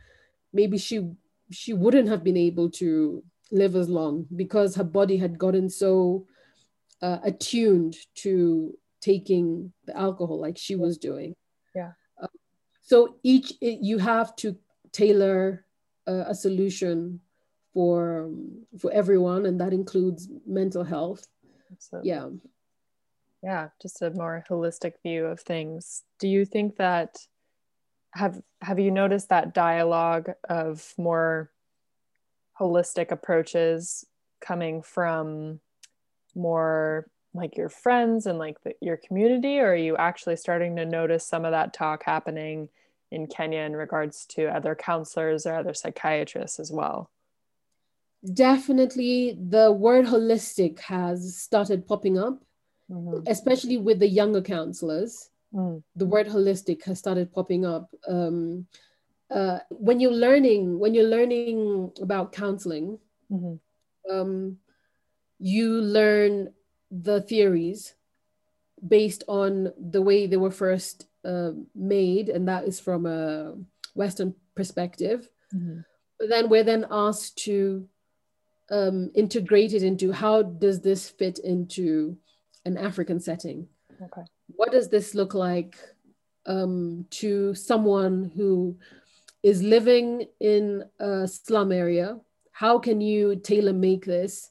maybe 0.52 0.78
she 0.78 1.10
she 1.50 1.72
wouldn't 1.72 2.08
have 2.08 2.22
been 2.22 2.36
able 2.36 2.70
to 2.70 3.22
live 3.50 3.74
as 3.74 3.88
long 3.88 4.26
because 4.36 4.74
her 4.76 4.84
body 4.84 5.16
had 5.16 5.38
gotten 5.38 5.70
so 5.70 6.26
uh, 7.00 7.18
attuned 7.22 7.96
to 8.16 8.76
taking 9.00 9.72
the 9.86 9.96
alcohol 9.96 10.38
like 10.38 10.58
she 10.58 10.74
was 10.74 10.98
doing. 10.98 11.34
Yeah. 11.74 11.92
Uh, 12.20 12.26
so 12.82 13.16
each 13.22 13.52
it, 13.60 13.78
you 13.80 13.98
have 13.98 14.34
to 14.36 14.56
tailor 14.92 15.64
uh, 16.06 16.24
a 16.26 16.34
solution 16.34 17.20
for 17.72 18.30
for 18.78 18.90
everyone, 18.92 19.46
and 19.46 19.60
that 19.60 19.72
includes 19.72 20.28
mental 20.44 20.82
health. 20.82 21.26
Absolutely. 21.70 22.10
Yeah. 22.10 22.28
Yeah, 23.42 23.68
just 23.80 24.02
a 24.02 24.10
more 24.10 24.44
holistic 24.50 24.94
view 25.02 25.26
of 25.26 25.40
things. 25.40 26.02
Do 26.18 26.28
you 26.28 26.44
think 26.44 26.76
that 26.76 27.16
have 28.12 28.40
have 28.62 28.78
you 28.78 28.90
noticed 28.90 29.28
that 29.28 29.54
dialogue 29.54 30.30
of 30.48 30.92
more 30.98 31.50
holistic 32.58 33.12
approaches 33.12 34.04
coming 34.40 34.82
from 34.82 35.60
more 36.34 37.08
like 37.34 37.56
your 37.56 37.68
friends 37.68 38.26
and 38.26 38.38
like 38.38 38.60
the, 38.62 38.72
your 38.80 38.96
community? 38.96 39.60
Or 39.60 39.72
are 39.72 39.76
you 39.76 39.96
actually 39.96 40.36
starting 40.36 40.76
to 40.76 40.84
notice 40.84 41.24
some 41.26 41.44
of 41.44 41.52
that 41.52 41.72
talk 41.72 42.02
happening 42.02 42.68
in 43.10 43.26
Kenya 43.26 43.60
in 43.60 43.76
regards 43.76 44.26
to 44.26 44.46
other 44.46 44.74
counselors 44.74 45.46
or 45.46 45.54
other 45.54 45.74
psychiatrists 45.74 46.58
as 46.58 46.72
well? 46.72 47.10
Definitely 48.34 49.38
the 49.40 49.70
word 49.70 50.06
holistic 50.06 50.80
has 50.80 51.36
started 51.36 51.86
popping 51.86 52.18
up 52.18 52.42
mm-hmm. 52.90 53.26
especially 53.26 53.76
with 53.76 53.98
the 53.98 54.08
younger 54.08 54.42
counselors 54.42 55.30
mm. 55.54 55.82
the 55.96 56.06
word 56.06 56.26
holistic 56.26 56.84
has 56.84 56.98
started 56.98 57.32
popping 57.32 57.64
up 57.64 57.90
um, 58.08 58.66
uh, 59.30 59.58
when 59.70 60.00
you're 60.00 60.12
learning 60.12 60.78
when 60.78 60.94
you're 60.94 61.08
learning 61.08 61.90
about 62.00 62.32
counseling 62.32 62.98
mm-hmm. 63.30 63.54
um, 64.12 64.56
you 65.38 65.70
learn 65.70 66.52
the 66.90 67.20
theories 67.22 67.94
based 68.86 69.24
on 69.28 69.72
the 69.78 70.00
way 70.00 70.26
they 70.26 70.36
were 70.36 70.50
first 70.50 71.06
uh, 71.24 71.50
made 71.74 72.28
and 72.28 72.48
that 72.48 72.64
is 72.64 72.80
from 72.80 73.06
a 73.06 73.54
western 73.94 74.34
perspective 74.54 75.28
mm-hmm. 75.54 75.80
but 76.18 76.28
then 76.28 76.48
we're 76.48 76.64
then 76.64 76.86
asked 76.90 77.36
to 77.36 77.86
um, 78.70 79.10
integrate 79.14 79.72
it 79.72 79.82
into 79.82 80.12
how 80.12 80.42
does 80.42 80.80
this 80.80 81.08
fit 81.08 81.38
into 81.38 82.16
an 82.64 82.76
african 82.76 83.20
setting. 83.20 83.68
Okay. 84.00 84.22
What 84.56 84.72
does 84.72 84.88
this 84.88 85.14
look 85.14 85.34
like 85.34 85.76
um, 86.46 87.06
to 87.10 87.54
someone 87.54 88.32
who 88.34 88.78
is 89.42 89.62
living 89.62 90.26
in 90.40 90.84
a 90.98 91.28
slum 91.28 91.70
area, 91.70 92.18
how 92.52 92.78
can 92.78 93.00
you 93.00 93.36
tailor 93.36 93.72
make 93.72 94.04
this 94.04 94.50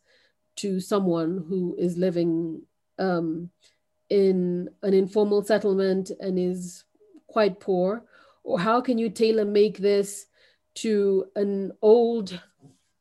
to 0.57 0.79
someone 0.79 1.45
who 1.49 1.75
is 1.77 1.97
living 1.97 2.61
um, 2.97 3.49
in 4.09 4.69
an 4.83 4.93
informal 4.93 5.43
settlement 5.43 6.11
and 6.21 6.39
is 6.39 6.85
quite 7.27 7.59
poor? 7.59 8.05
Or 8.43 8.59
how 8.59 8.79
can 8.79 8.97
you 8.97 9.09
tailor 9.09 9.43
make 9.45 9.77
this 9.77 10.27
to 10.75 11.25
an 11.35 11.73
old, 11.81 12.39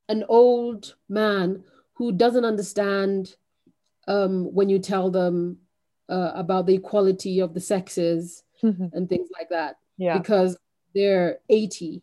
an 0.09 0.25
old 0.29 0.97
man 1.09 1.63
who 1.93 2.11
doesn't 2.13 2.45
understand 2.45 3.37
um, 4.07 4.53
when 4.53 4.69
you 4.69 4.79
tell 4.79 5.11
them 5.11 5.59
uh, 6.09 6.33
about 6.35 6.67
the 6.67 6.75
equality 6.75 7.41
of 7.41 7.55
the 7.55 7.61
sexes 7.61 8.43
and 8.63 9.09
things 9.09 9.29
like 9.37 9.49
that? 9.51 9.77
Yeah. 9.99 10.19
Because 10.19 10.57
they're 10.95 11.39
80 11.49 12.03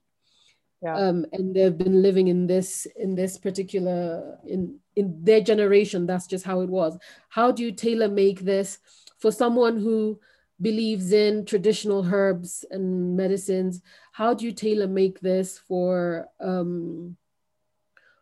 yeah. 0.83 0.95
um, 0.95 1.25
and 1.31 1.55
they've 1.55 1.77
been 1.77 2.01
living 2.01 2.27
in 2.27 2.45
this 2.45 2.85
in 2.97 3.15
this 3.15 3.37
particular 3.37 4.37
in 4.45 4.79
in 4.95 5.23
their 5.23 5.41
generation 5.41 6.05
that's 6.05 6.27
just 6.27 6.45
how 6.45 6.59
it 6.59 6.69
was 6.69 6.97
how 7.29 7.51
do 7.51 7.63
you 7.63 7.71
tailor 7.71 8.09
make 8.09 8.41
this 8.41 8.79
for 9.17 9.31
someone 9.31 9.77
who 9.77 10.19
believes 10.61 11.11
in 11.13 11.45
traditional 11.45 12.05
herbs 12.05 12.65
and 12.69 13.15
medicines 13.15 13.81
how 14.11 14.33
do 14.33 14.45
you 14.45 14.51
tailor 14.51 14.87
make 14.87 15.19
this 15.21 15.57
for 15.57 16.27
um, 16.41 17.15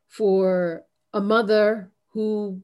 for 0.07 0.83
a 1.13 1.21
mother 1.21 1.91
who 2.13 2.61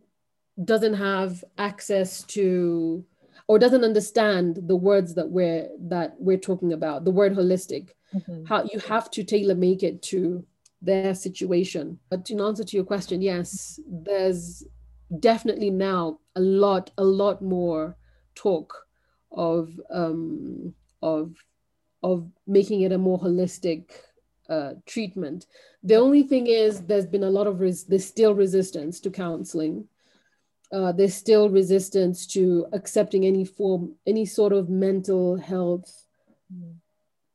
doesn't 0.64 0.96
have 0.96 1.44
access 1.58 2.24
to 2.24 3.04
or 3.48 3.60
doesn't 3.60 3.84
understand 3.84 4.60
the 4.68 4.76
words 4.76 5.14
that 5.16 5.30
we're 5.30 5.70
that 5.80 6.16
we're 6.20 6.38
talking 6.38 6.74
about 6.74 7.06
the 7.06 7.12
word 7.12 7.36
holistic 7.36 7.90
mm-hmm. 8.14 8.44
how 8.46 8.64
you 8.72 8.80
have 8.80 9.10
to 9.12 9.24
tailor 9.24 9.56
make 9.56 9.84
it 9.84 10.02
to 10.02 10.46
their 10.82 11.14
situation 11.14 12.00
but 12.10 12.30
in 12.30 12.42
answer 12.42 12.64
to 12.64 12.76
your 12.76 12.86
question 12.86 13.22
yes 13.22 13.80
there's 13.88 14.64
definitely 15.20 15.70
now 15.70 16.20
a 16.36 16.42
lot 16.42 16.92
a 16.98 17.04
lot 17.04 17.42
more 17.42 17.96
talk 18.36 18.86
of 19.32 19.80
um 19.90 20.74
of 21.02 21.34
of 22.04 22.30
making 22.46 22.82
it 22.82 22.92
a 22.92 22.98
more 22.98 23.20
holistic 23.20 23.90
uh, 24.50 24.74
treatment. 24.86 25.46
The 25.84 25.96
only 25.96 26.24
thing 26.24 26.48
is, 26.48 26.82
there's 26.82 27.06
been 27.06 27.24
a 27.24 27.30
lot 27.30 27.48
of 27.48 27.60
res- 27.60 27.84
there's 27.84 28.06
still 28.06 28.34
resistance 28.34 29.00
to 29.02 29.10
counseling 29.10 29.88
uh, 30.72 30.92
there's 30.92 31.14
still 31.14 31.50
resistance 31.50 32.28
to 32.28 32.68
accepting 32.74 33.26
any 33.26 33.46
form, 33.46 33.96
any 34.06 34.26
sort 34.26 34.52
of 34.54 34.70
mental 34.70 35.38
health, 35.38 36.06
mm. 36.54 36.76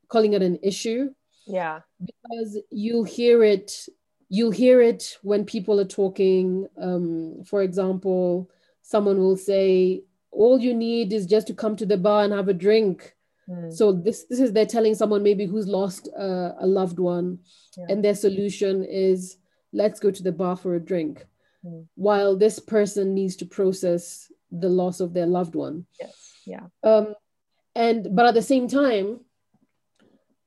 calling 0.09 0.35
it 0.35 0.43
an 0.43 0.59
issue. 0.63 1.11
Yeah. 1.47 1.81
Because 2.05 2.59
you'll 2.71 3.05
hear 3.05 3.43
it, 3.43 3.89
you'll 4.29 4.51
hear 4.51 4.83
it 4.83 5.19
when 5.23 5.45
people 5.45 5.81
are 5.81 5.87
talking. 5.87 6.67
Um, 6.81 7.43
for 7.47 7.63
example, 7.63 8.51
someone 8.83 9.19
will 9.19 9.37
say, 9.37 10.03
all 10.31 10.59
you 10.59 10.75
need 10.75 11.13
is 11.13 11.27
just 11.27 11.47
to 11.47 11.55
come 11.55 11.77
to 11.77 11.87
the 11.87 11.97
bar 11.97 12.25
and 12.25 12.33
have 12.33 12.49
a 12.49 12.55
drink. 12.55 13.15
Mm. 13.49 13.73
So 13.73 13.93
this 13.93 14.25
this 14.25 14.41
is 14.41 14.53
they're 14.53 14.67
telling 14.67 14.95
someone 14.95 15.23
maybe 15.23 15.47
who's 15.47 15.67
lost 15.67 16.09
uh, 16.19 16.53
a 16.59 16.67
loved 16.67 16.99
one, 16.99 17.41
yeah. 17.77 17.87
and 17.89 18.05
their 18.05 18.15
solution 18.15 18.85
is 18.85 19.37
let's 19.73 20.01
go 20.01 20.11
to 20.11 20.23
the 20.23 20.33
bar 20.33 20.57
for 20.57 20.75
a 20.75 20.81
drink 20.81 21.27
mm. 21.65 21.87
while 21.95 22.37
this 22.37 22.59
person 22.59 23.15
needs 23.15 23.37
to 23.37 23.47
process 23.47 24.31
the 24.51 24.69
loss 24.69 25.01
of 25.01 25.15
their 25.15 25.27
loved 25.27 25.55
one. 25.55 25.87
Yes. 26.01 26.15
Yeah. 26.47 26.67
Um, 26.83 27.15
and 27.75 28.15
but 28.15 28.27
at 28.27 28.35
the 28.35 28.43
same 28.43 28.69
time, 28.69 29.21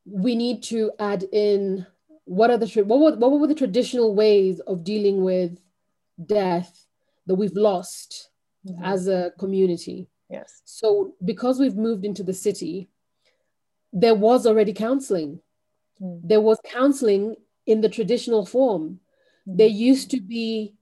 we 0.06 0.36
need 0.36 0.62
to 0.64 0.92
add 1.00 1.24
in 1.32 1.86
what 2.26 2.50
are 2.52 2.58
the 2.58 2.68
what 2.84 3.00
were, 3.00 3.16
what 3.18 3.40
were 3.40 3.48
the 3.48 3.56
traditional 3.56 4.14
ways 4.14 4.60
of 4.62 4.84
dealing 4.84 5.24
with 5.24 5.60
death 6.24 6.86
that 7.26 7.36
we've 7.36 7.56
lost 7.56 8.30
mm-hmm. 8.68 8.84
as 8.84 9.08
a 9.08 9.32
community. 9.40 10.08
Yes. 10.30 10.62
So 10.66 11.14
because 11.24 11.60
we've 11.60 11.76
moved 11.76 12.06
into 12.06 12.24
the 12.24 12.34
city, 12.34 12.90
there 13.94 14.16
was 14.16 14.46
already 14.46 14.74
counseling. 14.74 15.40
Mm. 16.02 16.22
There 16.24 16.42
was 16.42 16.60
counseling 16.66 17.36
in 17.66 17.82
the 17.82 17.90
traditional 17.90 18.46
form. 18.46 19.00
Mm. 19.48 19.58
There 19.58 19.68
used 19.68 20.12
to 20.12 20.22
be 20.22 20.75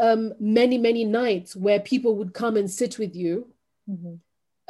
um, 0.00 0.32
many, 0.40 0.78
many 0.78 1.04
nights 1.04 1.54
where 1.54 1.78
people 1.78 2.16
would 2.16 2.34
come 2.34 2.56
and 2.56 2.70
sit 2.70 2.98
with 2.98 3.14
you. 3.14 3.46
Mm-hmm. 3.88 4.14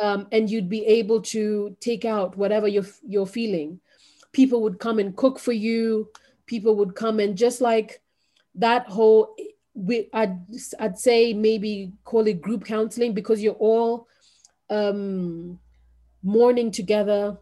um, 0.05 0.27
and 0.33 0.49
you'd 0.49 0.71
be 0.71 0.87
able 0.87 1.21
to 1.21 1.77
take 1.81 2.07
out 2.07 2.37
whatever 2.37 2.67
you're 2.67 2.87
you're 3.07 3.27
feeling. 3.27 3.81
People 4.33 4.63
would 4.63 4.79
come 4.79 4.99
and 4.99 5.15
cook 5.15 5.39
for 5.39 5.53
you. 5.53 6.09
People 6.47 6.77
would 6.77 6.95
come 6.95 7.21
and 7.21 7.37
just 7.37 7.61
like 7.61 8.01
that 8.55 8.87
whole 8.87 9.35
we 9.75 10.09
I'd, 10.13 10.39
I'd 10.79 10.99
say 10.99 11.33
maybe 11.33 11.93
call 12.05 12.27
it 12.27 12.41
group 12.41 12.65
counseling 12.65 13.13
because 13.13 13.43
you're 13.43 13.55
all 13.55 14.09
um, 14.69 15.59
mourning 16.23 16.71
together 16.71 17.37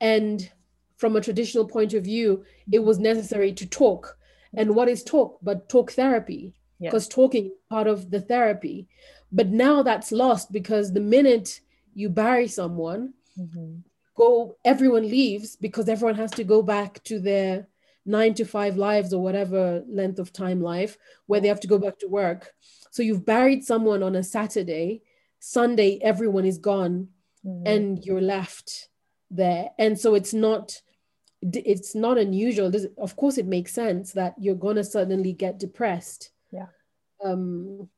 and 0.00 0.50
from 0.96 1.16
a 1.16 1.20
traditional 1.20 1.66
point 1.66 1.94
of 1.94 2.04
view 2.04 2.44
it 2.70 2.82
was 2.82 2.98
necessary 2.98 3.52
to 3.52 3.66
talk 3.66 4.16
and 4.56 4.74
what 4.74 4.88
is 4.88 5.02
talk 5.02 5.38
but 5.42 5.68
talk 5.68 5.92
therapy 5.92 6.54
because 6.84 7.06
yes. 7.06 7.14
talking 7.14 7.52
part 7.68 7.86
of 7.86 8.10
the 8.10 8.20
therapy 8.20 8.86
but 9.32 9.48
now 9.48 9.82
that's 9.82 10.12
lost 10.12 10.52
because 10.52 10.92
the 10.92 11.00
minute 11.00 11.60
you 11.94 12.08
bury 12.08 12.46
someone 12.48 13.12
mm-hmm. 13.38 13.76
go 14.16 14.56
everyone 14.64 15.08
leaves 15.08 15.56
because 15.56 15.88
everyone 15.88 16.14
has 16.14 16.30
to 16.30 16.44
go 16.44 16.62
back 16.62 17.02
to 17.04 17.18
their 17.18 17.66
nine 18.06 18.34
to 18.34 18.44
five 18.44 18.76
lives 18.76 19.12
or 19.12 19.22
whatever 19.22 19.82
length 19.88 20.18
of 20.18 20.32
time 20.32 20.60
life 20.60 20.98
where 21.26 21.40
they 21.40 21.48
have 21.48 21.60
to 21.60 21.68
go 21.68 21.78
back 21.78 21.98
to 21.98 22.08
work. 22.08 22.52
So 22.90 23.02
you've 23.02 23.24
buried 23.24 23.64
someone 23.64 24.02
on 24.02 24.14
a 24.14 24.22
Saturday, 24.22 25.02
Sunday, 25.40 25.98
everyone 26.02 26.44
is 26.44 26.58
gone 26.58 27.08
mm-hmm. 27.44 27.66
and 27.66 28.04
you're 28.04 28.20
left 28.20 28.88
there. 29.30 29.70
And 29.78 29.98
so 29.98 30.14
it's 30.14 30.34
not 30.34 30.80
it's 31.42 31.94
not 31.94 32.16
unusual. 32.16 32.72
of 32.96 33.16
course, 33.16 33.36
it 33.36 33.46
makes 33.46 33.72
sense 33.72 34.12
that 34.12 34.34
you're 34.38 34.54
going 34.54 34.76
to 34.76 34.84
suddenly 34.84 35.34
get 35.34 35.58
depressed. 35.58 36.30
Um, 37.24 37.88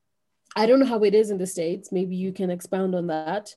I 0.55 0.67
don't 0.67 0.81
know 0.81 0.87
how 0.87 1.03
it 1.03 1.15
is 1.15 1.31
in 1.31 1.39
the 1.39 1.47
States. 1.47 1.93
Maybe 1.93 2.17
you 2.17 2.33
can 2.33 2.51
expound 2.51 2.95
on 2.95 3.09
that. 3.09 3.55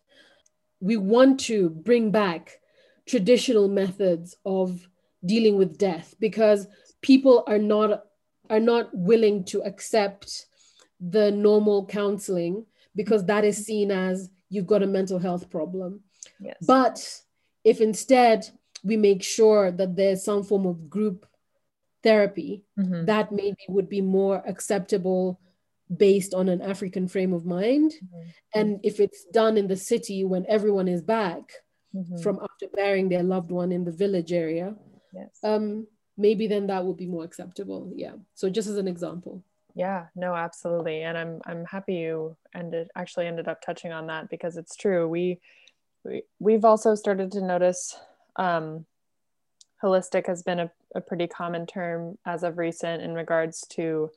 We 0.81 0.97
want 0.97 1.39
to 1.41 1.69
bring 1.69 2.11
back 2.11 2.59
traditional 3.07 3.67
methods 3.67 4.35
of 4.45 4.87
dealing 5.25 5.57
with 5.57 5.77
death 5.77 6.15
because 6.19 6.67
people 7.01 7.43
are 7.47 7.59
not 7.59 8.05
are 8.49 8.59
not 8.59 8.89
willing 8.93 9.43
to 9.45 9.61
accept 9.61 10.47
the 10.99 11.31
normal 11.31 11.85
counseling 11.85 12.65
because 12.95 13.25
that 13.25 13.45
is 13.45 13.65
seen 13.65 13.91
as 13.91 14.29
you've 14.49 14.67
got 14.67 14.83
a 14.83 14.87
mental 14.87 15.19
health 15.19 15.49
problem. 15.49 16.01
Yes. 16.39 16.57
But 16.65 17.21
if 17.63 17.79
instead 17.79 18.49
we 18.83 18.97
make 18.97 19.23
sure 19.23 19.71
that 19.71 19.95
there's 19.95 20.23
some 20.23 20.43
form 20.43 20.65
of 20.65 20.89
group 20.89 21.25
therapy, 22.01 22.63
mm-hmm. 22.77 23.05
that 23.05 23.31
maybe 23.31 23.59
would 23.67 23.89
be 23.89 24.01
more 24.01 24.43
acceptable 24.47 25.39
based 25.95 26.33
on 26.33 26.49
an 26.49 26.61
African 26.61 27.07
frame 27.07 27.33
of 27.33 27.45
mind. 27.45 27.93
Mm-hmm. 27.93 28.29
And 28.53 28.79
if 28.83 28.99
it's 28.99 29.25
done 29.25 29.57
in 29.57 29.67
the 29.67 29.75
city 29.75 30.23
when 30.23 30.45
everyone 30.47 30.87
is 30.87 31.01
back 31.01 31.51
mm-hmm. 31.95 32.17
from 32.21 32.39
after 32.41 32.67
burying 32.73 33.09
their 33.09 33.23
loved 33.23 33.51
one 33.51 33.71
in 33.71 33.83
the 33.83 33.91
village 33.91 34.31
area, 34.31 34.75
yes. 35.13 35.29
um 35.43 35.87
maybe 36.17 36.47
then 36.47 36.67
that 36.67 36.85
would 36.85 36.97
be 36.97 37.07
more 37.07 37.23
acceptable. 37.23 37.91
Yeah. 37.95 38.13
So 38.35 38.49
just 38.49 38.67
as 38.67 38.77
an 38.77 38.87
example. 38.87 39.43
Yeah. 39.73 40.07
No 40.15 40.35
absolutely. 40.35 41.01
And 41.01 41.17
i'm 41.17 41.41
i'm 41.45 41.65
happy 41.65 41.95
you 41.95 42.37
ended 42.53 42.89
actually 42.95 43.27
ended 43.27 43.47
up 43.47 43.61
touching 43.61 43.91
on 43.91 44.07
that 44.07 44.29
because 44.29 44.57
it's 44.57 44.75
true. 44.75 45.07
We, 45.07 45.39
we 46.03 46.23
we've 46.39 46.65
also 46.65 46.93
started 46.95 47.31
to 47.31 47.41
notice 47.41 47.97
um 48.35 48.85
holistic 49.81 50.27
has 50.27 50.43
been 50.43 50.59
a, 50.59 50.71
a 50.93 51.01
pretty 51.01 51.27
common 51.27 51.65
term 51.65 52.17
as 52.25 52.43
of 52.43 52.57
recent 52.57 53.01
in 53.01 53.13
regards 53.13 53.65
to 53.69 54.11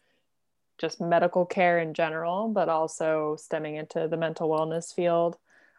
just 0.79 1.01
medical 1.01 1.45
care 1.45 1.79
in 1.79 1.95
general 1.95 2.49
but 2.49 2.69
also 2.69 3.37
stemming 3.39 3.77
into 3.77 4.09
the 4.09 4.17
mental 4.17 4.49
wellness 4.49 4.95
field. 4.95 5.37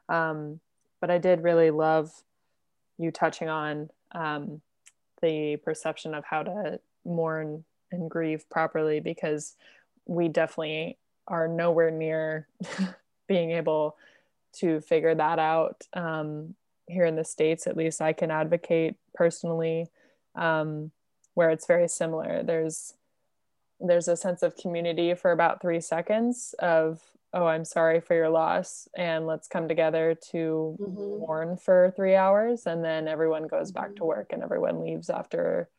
Um, 0.10 0.60
but 1.00 1.12
i 1.12 1.18
did 1.18 1.44
really 1.44 1.70
love 1.70 2.12
you 2.98 3.12
touching 3.12 3.50
on 3.50 3.90
um, 4.14 4.62
the 5.22 5.58
perception 5.58 6.14
of 6.14 6.24
how 6.24 6.44
to 6.44 6.80
mourn 7.06 7.64
and 7.92 8.10
grieve 8.10 8.50
properly 8.50 9.00
because 9.00 9.56
we 10.06 10.28
definitely 10.28 10.98
are 11.28 11.48
nowhere 11.48 11.92
near 11.92 12.48
being 13.28 13.52
able 13.52 13.96
to 14.54 14.82
figure 14.82 15.16
that 15.16 15.40
out 15.40 15.88
um, 15.94 16.56
here 16.88 17.06
in 17.06 17.16
the 17.16 17.24
states. 17.24 17.68
At 17.68 17.78
least 17.78 18.02
i 18.02 18.14
can 18.14 18.32
advocate 18.32 18.96
personally 19.14 19.88
um, 20.36 20.92
where 21.34 21.50
it's 21.50 21.68
very 21.68 21.88
similar. 21.88 22.44
There's 22.44 22.94
there's 23.80 24.08
a 24.08 24.18
sense 24.18 24.44
of 24.44 24.56
community 24.56 25.14
for 25.14 25.32
about 25.32 25.62
three 25.62 25.82
seconds 25.82 26.56
of 26.60 27.02
oh 27.34 27.46
i'm 27.46 27.66
sorry 27.66 28.00
for 28.00 28.16
your 28.16 28.30
loss 28.30 28.88
and 28.96 29.26
let's 29.28 29.48
come 29.48 29.68
together 29.68 30.16
to 30.32 30.78
mm-hmm. 30.80 31.20
mourn 31.20 31.58
for 31.58 31.92
three 31.96 32.16
hours 32.16 32.66
and 32.66 32.84
then 32.84 33.08
everyone 33.08 33.48
goes 33.48 33.72
back 33.72 33.90
to 33.90 34.02
mm-hmm. 34.02 34.06
work 34.06 34.28
and 34.32 34.44
everyone 34.44 34.82
leaves 34.82 35.10
after 35.10 35.70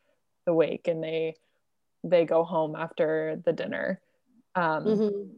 the 0.45 0.53
wake 0.53 0.87
and 0.87 1.03
they 1.03 1.35
they 2.03 2.25
go 2.25 2.43
home 2.43 2.75
after 2.75 3.41
the 3.45 3.53
dinner 3.53 3.99
um, 4.55 4.85
mm-hmm. 4.85 5.29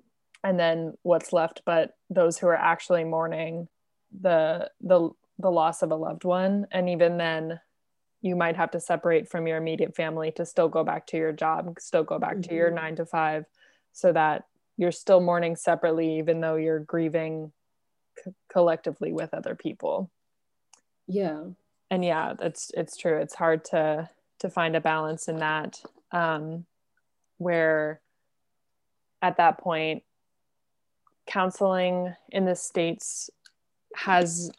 and 0.43 0.59
then 0.59 0.93
what's 1.03 1.31
left 1.31 1.61
but 1.65 1.95
those 2.09 2.37
who 2.37 2.47
are 2.47 2.55
actually 2.55 3.03
mourning 3.03 3.67
the 4.21 4.69
the 4.81 5.09
the 5.39 5.51
loss 5.51 5.83
of 5.83 5.91
a 5.91 5.95
loved 5.95 6.23
one 6.23 6.65
and 6.71 6.89
even 6.89 7.17
then 7.17 7.59
you 8.21 8.35
might 8.35 8.55
have 8.55 8.71
to 8.71 8.79
separate 8.79 9.29
from 9.29 9.47
your 9.47 9.57
immediate 9.57 9.95
family 9.95 10.31
to 10.31 10.45
still 10.45 10.69
go 10.69 10.83
back 10.83 11.05
to 11.07 11.17
your 11.17 11.31
job 11.31 11.75
still 11.79 12.03
go 12.03 12.19
back 12.19 12.33
mm-hmm. 12.33 12.49
to 12.49 12.55
your 12.55 12.67
mm-hmm. 12.67 12.85
9 12.85 12.95
to 12.97 13.05
5 13.05 13.45
so 13.93 14.11
that 14.13 14.43
you're 14.77 14.91
still 14.91 15.19
mourning 15.19 15.55
separately 15.55 16.17
even 16.19 16.41
though 16.41 16.55
you're 16.55 16.79
grieving 16.79 17.51
collectively 18.51 19.11
with 19.11 19.33
other 19.33 19.55
people 19.55 20.09
yeah 21.07 21.43
and 21.89 22.03
yeah 22.03 22.33
that's 22.37 22.71
it's 22.75 22.97
true 22.97 23.17
it's 23.17 23.35
hard 23.35 23.63
to 23.63 24.09
to 24.39 24.49
find 24.49 24.75
a 24.75 24.81
balance 24.81 25.27
in 25.27 25.37
that 25.37 25.81
um 26.11 26.65
where 27.37 28.01
at 29.21 29.37
that 29.37 29.59
point 29.59 30.03
counseling 31.27 32.13
in 32.29 32.45
the 32.45 32.55
states 32.55 33.29
has 33.95 34.51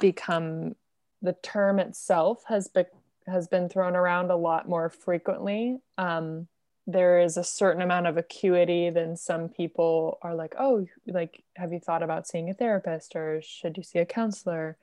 become 0.00 0.74
the 1.22 1.34
term 1.42 1.78
itself 1.78 2.44
has 2.48 2.68
be, 2.68 2.84
has 3.26 3.46
been 3.48 3.68
thrown 3.68 3.96
around 3.96 4.30
a 4.30 4.36
lot 4.36 4.68
more 4.68 4.88
frequently. 4.88 5.78
Um, 5.98 6.48
there 6.86 7.20
is 7.20 7.36
a 7.36 7.44
certain 7.44 7.82
amount 7.82 8.06
of 8.06 8.16
acuity 8.16 8.90
then 8.90 9.16
some 9.16 9.48
people 9.48 10.18
are 10.22 10.34
like 10.34 10.54
oh 10.58 10.86
like 11.06 11.44
have 11.56 11.72
you 11.72 11.78
thought 11.78 12.02
about 12.02 12.26
seeing 12.26 12.50
a 12.50 12.54
therapist 12.54 13.14
or 13.14 13.40
should 13.42 13.76
you 13.76 13.82
see 13.82 13.98
a 13.98 14.06
counselor? 14.06 14.76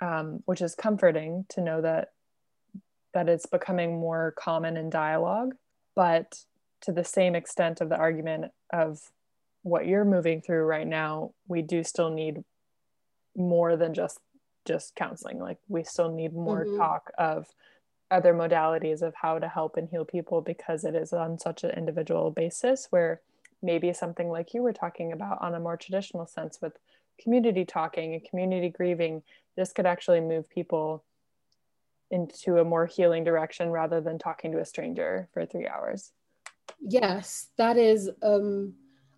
Um, 0.00 0.44
which 0.44 0.62
is 0.62 0.76
comforting 0.76 1.44
to 1.48 1.60
know 1.60 1.80
that 1.80 2.12
that 3.14 3.28
it's 3.28 3.46
becoming 3.46 3.98
more 3.98 4.32
common 4.38 4.76
in 4.76 4.90
dialogue. 4.90 5.56
But 5.96 6.44
to 6.82 6.92
the 6.92 7.02
same 7.02 7.34
extent 7.34 7.80
of 7.80 7.88
the 7.88 7.96
argument 7.96 8.52
of 8.72 9.10
what 9.62 9.86
you're 9.86 10.04
moving 10.04 10.40
through 10.40 10.62
right 10.62 10.86
now 10.86 11.32
we 11.48 11.62
do 11.62 11.82
still 11.82 12.10
need 12.10 12.44
more 13.36 13.76
than 13.76 13.92
just 13.92 14.20
just 14.68 14.94
counseling 14.94 15.38
like 15.38 15.58
we 15.68 15.82
still 15.82 16.12
need 16.12 16.32
more 16.32 16.64
mm-hmm. 16.64 16.76
talk 16.76 17.10
of 17.16 17.46
other 18.10 18.34
modalities 18.34 19.02
of 19.02 19.14
how 19.14 19.38
to 19.38 19.48
help 19.48 19.76
and 19.76 19.88
heal 19.88 20.04
people 20.04 20.40
because 20.40 20.84
it 20.84 20.94
is 20.94 21.12
on 21.12 21.38
such 21.38 21.64
an 21.64 21.70
individual 21.70 22.30
basis 22.30 22.86
where 22.90 23.20
maybe 23.62 23.92
something 23.92 24.28
like 24.28 24.54
you 24.54 24.62
were 24.62 24.72
talking 24.72 25.12
about 25.12 25.38
on 25.40 25.54
a 25.54 25.60
more 25.60 25.76
traditional 25.76 26.26
sense 26.26 26.58
with 26.60 26.74
community 27.20 27.64
talking 27.64 28.14
and 28.14 28.24
community 28.24 28.68
grieving 28.68 29.22
this 29.56 29.72
could 29.72 29.86
actually 29.86 30.20
move 30.20 30.48
people 30.48 31.02
into 32.10 32.58
a 32.58 32.64
more 32.64 32.86
healing 32.86 33.24
direction 33.24 33.70
rather 33.70 34.00
than 34.00 34.18
talking 34.18 34.52
to 34.52 34.60
a 34.60 34.64
stranger 34.64 35.28
for 35.32 35.44
three 35.44 35.66
hours 35.66 36.12
yes 36.80 37.48
that 37.56 37.76
is 37.76 38.10
um 38.22 38.74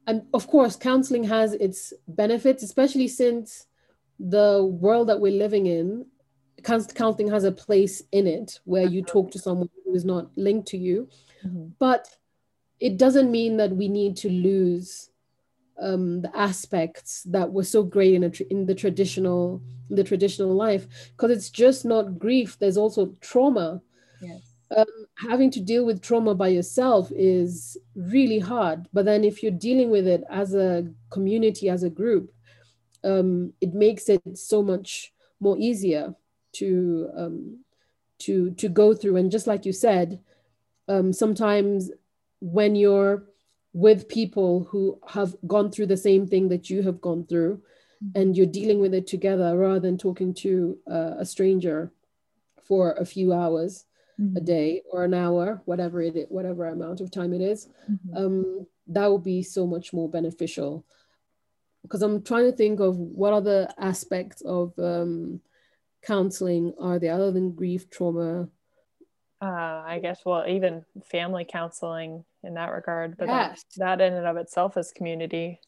and 0.07 0.23
of 0.33 0.47
course 0.47 0.77
counseling 0.77 1.25
has 1.25 1.53
its 1.55 1.93
benefits 2.09 2.63
especially 2.63 3.07
since 3.07 3.67
the 4.29 4.65
world 4.65 5.09
that 5.09 5.21
we're 5.21 5.33
living 5.33 5.67
in 5.67 6.05
counseling 6.63 7.31
has 7.31 7.45
a 7.45 7.53
place 7.53 8.03
in 8.13 8.27
it 8.27 8.61
where 8.65 8.87
you 8.87 9.03
talk 9.03 9.31
to 9.31 9.39
someone 9.39 9.69
who 9.85 9.95
is 9.95 10.05
not 10.05 10.31
linked 10.37 10.69
to 10.69 10.77
you 10.77 11.09
mm-hmm. 11.45 11.69
but 11.79 12.07
it 12.81 12.99
doesn't 12.99 13.31
mean 13.31 13.57
that 13.57 13.71
we 13.71 13.89
need 13.89 14.17
to 14.17 14.29
lose 14.29 15.11
um, 15.81 16.21
the 16.21 16.37
aspects 16.37 17.23
that 17.25 17.51
were 17.51 17.65
so 17.65 17.83
great 17.83 18.15
in, 18.15 18.25
a, 18.25 18.33
in 18.51 18.67
the 18.67 18.75
traditional 18.75 19.63
in 19.89 19.97
the 19.97 20.05
traditional 20.05 20.55
life 20.55 20.87
because 21.13 21.31
it's 21.31 21.49
just 21.49 21.87
not 21.87 22.19
grief 22.19 22.59
there's 22.59 22.77
also 22.77 23.15
trauma 23.23 23.81
yes. 24.21 24.53
um, 24.77 24.85
having 25.17 25.51
to 25.51 25.61
deal 25.61 25.87
with 25.87 26.03
trauma 26.03 26.35
by 26.35 26.49
yourself 26.49 27.11
is 27.17 27.79
really 27.95 28.39
hard 28.39 28.87
but 28.93 29.07
then 29.07 29.25
if 29.25 29.43
you're 29.43 29.51
dealing 29.51 29.91
with 29.91 30.07
it 30.07 30.23
as 30.29 30.55
a 30.55 30.87
community 31.09 31.71
as 31.71 31.83
a 31.83 31.91
group 31.91 32.31
um, 33.05 33.53
it 33.61 33.75
makes 33.75 34.09
it 34.09 34.23
so 34.35 34.63
much 34.63 35.13
more 35.41 35.57
easier 35.59 36.15
to 36.53 37.11
um, 37.17 37.59
to 38.19 38.51
to 38.53 38.69
go 38.69 38.95
through. 38.95 39.17
And 39.17 39.31
just 39.31 39.47
like 39.47 39.65
you 39.65 39.73
said, 39.73 40.21
um, 40.89 41.13
sometimes 41.13 41.91
when 42.41 42.75
you're 42.75 43.25
with 43.73 44.09
people 44.09 44.65
who 44.71 44.99
have 45.09 45.37
gone 45.47 45.71
through 45.71 45.87
the 45.87 45.97
same 45.97 46.27
thing 46.27 46.49
that 46.49 46.69
you 46.69 46.83
have 46.83 47.01
gone 47.01 47.25
through, 47.25 47.63
and 48.15 48.37
you're 48.37 48.47
dealing 48.47 48.81
with 48.81 48.95
it 48.95 49.07
together 49.07 49.57
rather 49.57 49.81
than 49.81 49.99
talking 49.99 50.35
to 50.35 50.79
uh, 50.91 51.15
a 51.19 51.25
stranger 51.25 51.93
for 52.63 52.93
a 52.93 53.05
few 53.05 53.33
hours 53.33 53.85
mm-hmm. 54.21 54.37
a 54.37 54.41
day 54.41 54.83
or 54.91 55.05
an 55.05 55.15
hour 55.15 55.61
whatever 55.65 56.01
it 56.01 56.17
is, 56.17 56.27
whatever 56.29 56.67
amount 56.67 57.01
of 57.01 57.11
time 57.11 57.33
it 57.33 57.41
is, 57.41 57.69
mm-hmm. 57.91 58.17
um, 58.17 58.67
that 58.87 59.07
will 59.07 59.19
be 59.19 59.43
so 59.43 59.67
much 59.67 59.93
more 59.93 60.09
beneficial 60.09 60.85
because 61.83 62.03
i'm 62.03 62.23
trying 62.23 62.51
to 62.51 62.57
think 62.57 62.81
of 62.81 62.97
what 62.97 63.33
other 63.33 63.69
aspects 63.79 64.43
of 64.43 64.73
um, 64.79 65.41
counseling 66.03 66.73
are 66.81 66.99
there 66.99 67.15
other 67.15 67.33
than 67.33 67.53
grief 67.53 67.91
trauma 67.91 68.49
uh, 69.43 69.83
I 69.87 70.01
guess, 70.03 70.21
well, 70.27 70.45
even 70.47 70.85
family 71.11 71.47
counseling 71.51 72.25
in 72.43 72.55
that 72.55 72.73
regard, 72.73 73.17
but 73.17 73.29
yes. 73.29 73.65
that, 73.79 73.99
that 73.99 74.07
in 74.07 74.13
and 74.13 74.27
of 74.27 74.37
itself 74.37 74.77
is 74.77 74.93
community. 74.93 75.61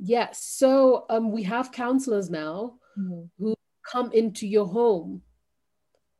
Yes. 0.00 0.42
So 0.42 1.06
um, 1.08 1.30
we 1.30 1.44
have 1.44 1.70
counselors 1.70 2.30
now 2.30 2.74
mm-hmm. 2.98 3.22
who 3.38 3.54
come 3.88 4.10
into 4.12 4.46
your 4.46 4.66
home 4.66 5.22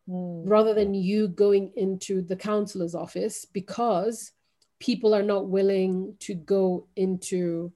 mm. 0.09 0.43
rather 0.47 0.75
than 0.75 0.95
you 0.95 1.29
going 1.29 1.73
into 1.77 2.23
the 2.23 2.37
counselor's 2.37 2.95
office 2.95 3.45
because 3.45 4.33
people 4.79 5.15
are 5.15 5.23
not 5.23 5.49
willing 5.49 6.15
to 6.21 6.35
go 6.35 6.87
into 6.95 7.73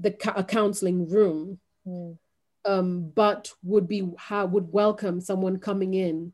the 0.00 0.10
ca- 0.10 0.42
counseling 0.42 1.08
room, 1.08 1.58
mm. 1.86 2.16
um, 2.64 3.12
but 3.14 3.52
would 3.62 3.86
be 3.86 4.10
ha- 4.18 4.44
would 4.44 4.72
welcome 4.72 5.20
someone 5.20 5.58
coming 5.58 5.94
in. 5.94 6.32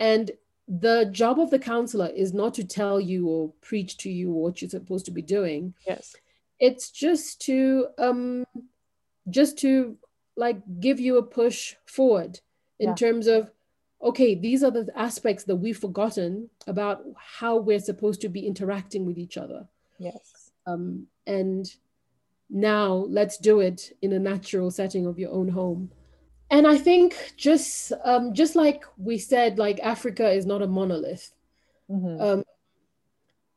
And 0.00 0.30
the 0.68 1.06
job 1.06 1.40
of 1.40 1.50
the 1.50 1.58
counselor 1.58 2.08
is 2.08 2.34
not 2.34 2.54
to 2.54 2.64
tell 2.64 3.00
you 3.00 3.26
or 3.26 3.52
preach 3.62 3.96
to 3.98 4.10
you 4.10 4.30
what 4.30 4.60
you're 4.60 4.68
supposed 4.68 5.06
to 5.06 5.10
be 5.10 5.22
doing. 5.22 5.74
Yes. 5.86 6.14
It's 6.60 6.90
just 6.90 7.40
to 7.42 7.86
um 7.98 8.44
just 9.30 9.58
to 9.58 9.96
like 10.36 10.60
give 10.80 11.00
you 11.00 11.16
a 11.16 11.22
push 11.22 11.74
forward 11.86 12.40
in 12.78 12.90
yeah. 12.90 12.94
terms 12.94 13.26
of 13.26 13.50
okay, 14.02 14.34
these 14.34 14.62
are 14.62 14.70
the 14.70 14.88
aspects 14.94 15.44
that 15.44 15.56
we've 15.56 15.78
forgotten 15.78 16.48
about 16.66 17.02
how 17.16 17.56
we're 17.56 17.80
supposed 17.80 18.20
to 18.20 18.28
be 18.28 18.46
interacting 18.46 19.04
with 19.04 19.18
each 19.18 19.36
other. 19.36 19.66
Yes. 19.98 20.52
Um, 20.66 21.08
and 21.26 21.68
now 22.50 23.06
let's 23.08 23.38
do 23.38 23.60
it 23.60 23.92
in 24.02 24.12
a 24.12 24.18
natural 24.18 24.70
setting 24.70 25.06
of 25.06 25.18
your 25.18 25.30
own 25.32 25.48
home 25.48 25.90
and 26.50 26.66
i 26.66 26.76
think 26.76 27.32
just 27.36 27.92
um, 28.04 28.32
just 28.32 28.56
like 28.56 28.84
we 28.96 29.18
said 29.18 29.58
like 29.58 29.78
africa 29.80 30.30
is 30.30 30.46
not 30.46 30.62
a 30.62 30.66
monolith 30.66 31.34
mm-hmm. 31.90 32.20
um, 32.20 32.44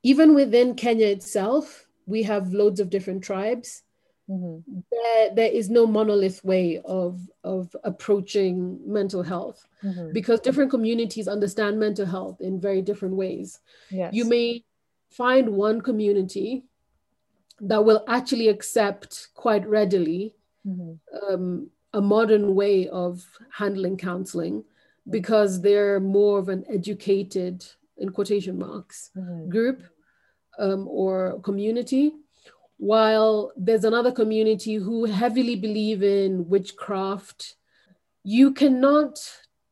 even 0.03 0.35
within 0.35 0.75
kenya 0.75 1.07
itself 1.07 1.87
we 2.05 2.23
have 2.23 2.53
loads 2.53 2.79
of 2.79 2.89
different 2.89 3.23
tribes 3.23 3.83
mm-hmm. 4.29 4.79
there, 4.91 5.35
there 5.35 5.51
is 5.51 5.69
no 5.69 5.87
monolith 5.87 6.43
way 6.43 6.81
of 6.83 7.21
of 7.43 7.73
approaching 7.83 8.79
mental 8.85 9.23
health 9.23 9.65
mm-hmm. 9.83 10.11
because 10.11 10.41
different 10.41 10.69
communities 10.69 11.27
understand 11.27 11.79
mental 11.79 12.05
health 12.05 12.41
in 12.41 12.59
very 12.59 12.81
different 12.81 13.15
ways 13.15 13.59
yes. 13.89 14.13
you 14.13 14.25
may 14.25 14.63
find 15.11 15.49
one 15.49 15.81
community 15.81 16.63
that 17.61 17.85
will 17.85 18.03
actually 18.07 18.47
accept 18.47 19.29
quite 19.35 19.65
readily 19.67 20.33
mm-hmm. 20.67 21.33
um, 21.33 21.69
a 21.93 22.01
modern 22.01 22.55
way 22.55 22.87
of 22.89 23.23
handling 23.51 23.97
counseling 23.97 24.63
because 25.09 25.61
they're 25.61 25.99
more 25.99 26.39
of 26.39 26.49
an 26.49 26.63
educated 26.69 27.63
in 27.97 28.09
quotation 28.09 28.57
marks 28.57 29.11
mm-hmm. 29.15 29.49
group 29.49 29.83
um, 30.59 30.87
or 30.87 31.39
community 31.41 32.13
while 32.77 33.51
there's 33.55 33.83
another 33.83 34.11
community 34.11 34.75
who 34.75 35.05
heavily 35.05 35.55
believe 35.55 36.01
in 36.01 36.47
witchcraft 36.49 37.55
you 38.23 38.51
cannot 38.51 39.19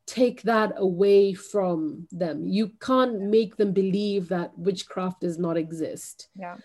take 0.05 0.41
that 0.43 0.73
away 0.77 1.33
from 1.33 2.07
them 2.11 2.47
you 2.47 2.71
can't 2.79 3.21
make 3.21 3.57
them 3.57 3.71
believe 3.71 4.29
that 4.29 4.55
witchcraft 4.57 5.21
does 5.21 5.39
not 5.39 5.57
exist 5.57 6.29
yeah 6.35 6.55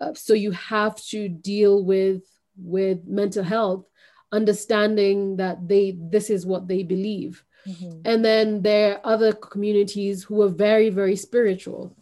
uh, 0.00 0.14
so 0.14 0.34
you 0.34 0.50
have 0.52 0.96
to 0.96 1.28
deal 1.28 1.84
with 1.84 2.22
with 2.56 3.06
mental 3.06 3.44
health 3.44 3.84
understanding 4.32 5.36
that 5.36 5.68
they 5.68 5.96
this 5.98 6.30
is 6.30 6.46
what 6.46 6.68
they 6.68 6.82
believe. 6.82 7.44
Mm-hmm. 7.68 8.00
and 8.06 8.24
then 8.24 8.62
there 8.62 8.94
are 8.94 9.00
other 9.04 9.34
communities 9.34 10.22
who 10.24 10.40
are 10.40 10.48
very 10.48 10.88
very 10.88 11.14
spiritual. 11.14 11.94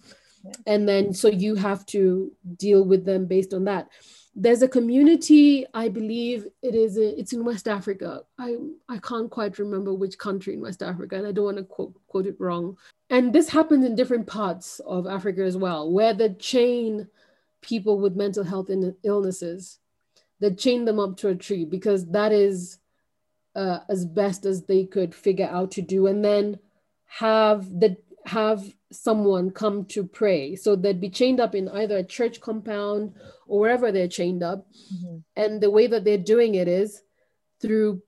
Yeah. 0.44 0.52
and 0.72 0.88
then 0.88 1.12
so 1.12 1.26
you 1.26 1.56
have 1.56 1.84
to 1.86 2.30
deal 2.56 2.84
with 2.84 3.04
them 3.04 3.26
based 3.26 3.52
on 3.52 3.64
that. 3.64 3.88
There's 4.36 4.62
a 4.62 4.68
community 4.68 5.66
i 5.74 5.88
believe 5.88 6.46
it 6.62 6.76
is 6.76 6.96
it's 6.96 7.32
in 7.32 7.44
west 7.44 7.66
africa. 7.66 8.22
I 8.38 8.56
i 8.88 8.98
can't 8.98 9.30
quite 9.30 9.58
remember 9.58 9.92
which 9.92 10.16
country 10.16 10.54
in 10.54 10.60
west 10.60 10.80
africa 10.80 11.16
and 11.16 11.26
i 11.26 11.32
don't 11.32 11.50
want 11.50 11.56
to 11.56 11.64
quote, 11.64 11.94
quote 12.06 12.26
it 12.26 12.36
wrong. 12.38 12.76
And 13.10 13.32
this 13.32 13.48
happens 13.48 13.84
in 13.84 13.96
different 13.96 14.28
parts 14.28 14.80
of 14.86 15.08
africa 15.08 15.42
as 15.42 15.56
well 15.56 15.90
where 15.90 16.14
the 16.14 16.30
chain 16.34 17.08
people 17.62 17.98
with 17.98 18.16
mental 18.16 18.44
health 18.44 18.70
illnesses 19.02 19.78
that 20.40 20.58
chained 20.58 20.86
them 20.86 21.00
up 21.00 21.16
to 21.16 21.28
a 21.28 21.34
tree 21.34 21.64
because 21.64 22.06
that 22.10 22.32
is 22.32 22.78
uh, 23.56 23.80
as 23.88 24.04
best 24.04 24.46
as 24.46 24.64
they 24.64 24.84
could 24.84 25.14
figure 25.14 25.48
out 25.50 25.72
to 25.72 25.82
do 25.82 26.06
and 26.06 26.24
then 26.24 26.58
have 27.06 27.68
the 27.80 27.96
have 28.26 28.62
someone 28.92 29.50
come 29.50 29.84
to 29.86 30.04
pray 30.04 30.54
so 30.54 30.76
they'd 30.76 31.00
be 31.00 31.10
chained 31.10 31.40
up 31.40 31.54
in 31.54 31.68
either 31.70 31.96
a 31.98 32.04
church 32.04 32.40
compound 32.40 33.14
or 33.46 33.60
wherever 33.60 33.90
they're 33.90 34.06
chained 34.06 34.42
up 34.42 34.66
mm-hmm. 34.94 35.16
and 35.36 35.60
the 35.60 35.70
way 35.70 35.86
that 35.86 36.04
they're 36.04 36.18
doing 36.18 36.54
it 36.54 36.68
is 36.68 37.02
through 37.60 38.00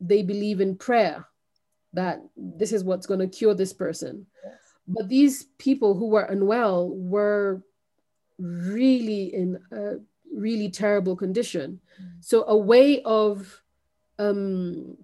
they 0.00 0.22
believe 0.22 0.60
in 0.60 0.76
prayer 0.76 1.24
that 1.92 2.20
this 2.36 2.72
is 2.72 2.84
what's 2.84 3.06
going 3.06 3.20
to 3.20 3.26
cure 3.38 3.54
this 3.54 3.72
person 3.72 4.26
yes. 4.44 4.54
but 4.86 5.08
these 5.08 5.44
people 5.58 5.94
who 5.94 6.08
were 6.08 6.24
unwell 6.24 6.90
were 6.90 7.62
really 8.38 9.34
in 9.34 9.58
a 9.72 9.96
really 10.34 10.70
terrible 10.70 11.16
condition. 11.16 11.80
Mm. 12.00 12.24
So 12.24 12.44
a 12.46 12.56
way 12.56 13.02
of 13.02 13.62
um, 14.18 14.96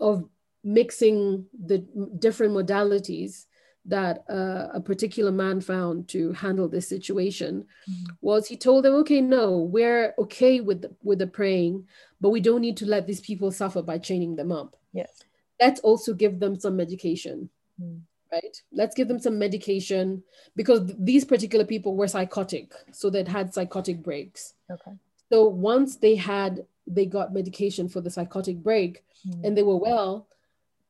of 0.00 0.24
mixing 0.62 1.46
the 1.66 1.78
different 2.18 2.54
modalities 2.54 3.46
that 3.86 4.24
uh, 4.30 4.68
a 4.72 4.80
particular 4.80 5.30
man 5.30 5.60
found 5.60 6.08
to 6.08 6.32
handle 6.32 6.68
this 6.68 6.88
situation 6.88 7.66
mm-hmm. 7.88 8.12
was 8.22 8.48
he 8.48 8.56
told 8.56 8.82
them 8.82 8.94
okay 8.94 9.20
no 9.20 9.58
we're 9.58 10.14
okay 10.16 10.62
with 10.62 10.80
the, 10.80 10.90
with 11.02 11.18
the 11.18 11.26
praying 11.26 11.86
but 12.18 12.30
we 12.30 12.40
don't 12.40 12.62
need 12.62 12.78
to 12.78 12.86
let 12.86 13.06
these 13.06 13.20
people 13.20 13.50
suffer 13.52 13.82
by 13.82 13.98
chaining 13.98 14.36
them 14.36 14.50
up 14.50 14.74
yes 14.94 15.22
let's 15.60 15.80
also 15.80 16.14
give 16.14 16.40
them 16.40 16.58
some 16.58 16.76
medication 16.76 17.50
mm 17.78 18.00
right? 18.34 18.62
Let's 18.72 18.94
give 18.94 19.08
them 19.08 19.18
some 19.18 19.38
medication 19.38 20.22
because 20.56 20.80
these 20.98 21.24
particular 21.24 21.64
people 21.64 21.96
were 21.96 22.08
psychotic, 22.08 22.72
so 22.92 23.10
they'd 23.10 23.28
had 23.28 23.54
psychotic 23.54 24.02
breaks. 24.02 24.54
Okay. 24.70 24.92
So 25.30 25.48
once 25.48 25.96
they 25.96 26.16
had 26.16 26.66
they 26.86 27.06
got 27.06 27.32
medication 27.32 27.88
for 27.88 28.00
the 28.02 28.10
psychotic 28.10 28.58
break 28.58 29.02
mm. 29.26 29.42
and 29.44 29.56
they 29.56 29.62
were 29.62 29.76
well, 29.76 30.28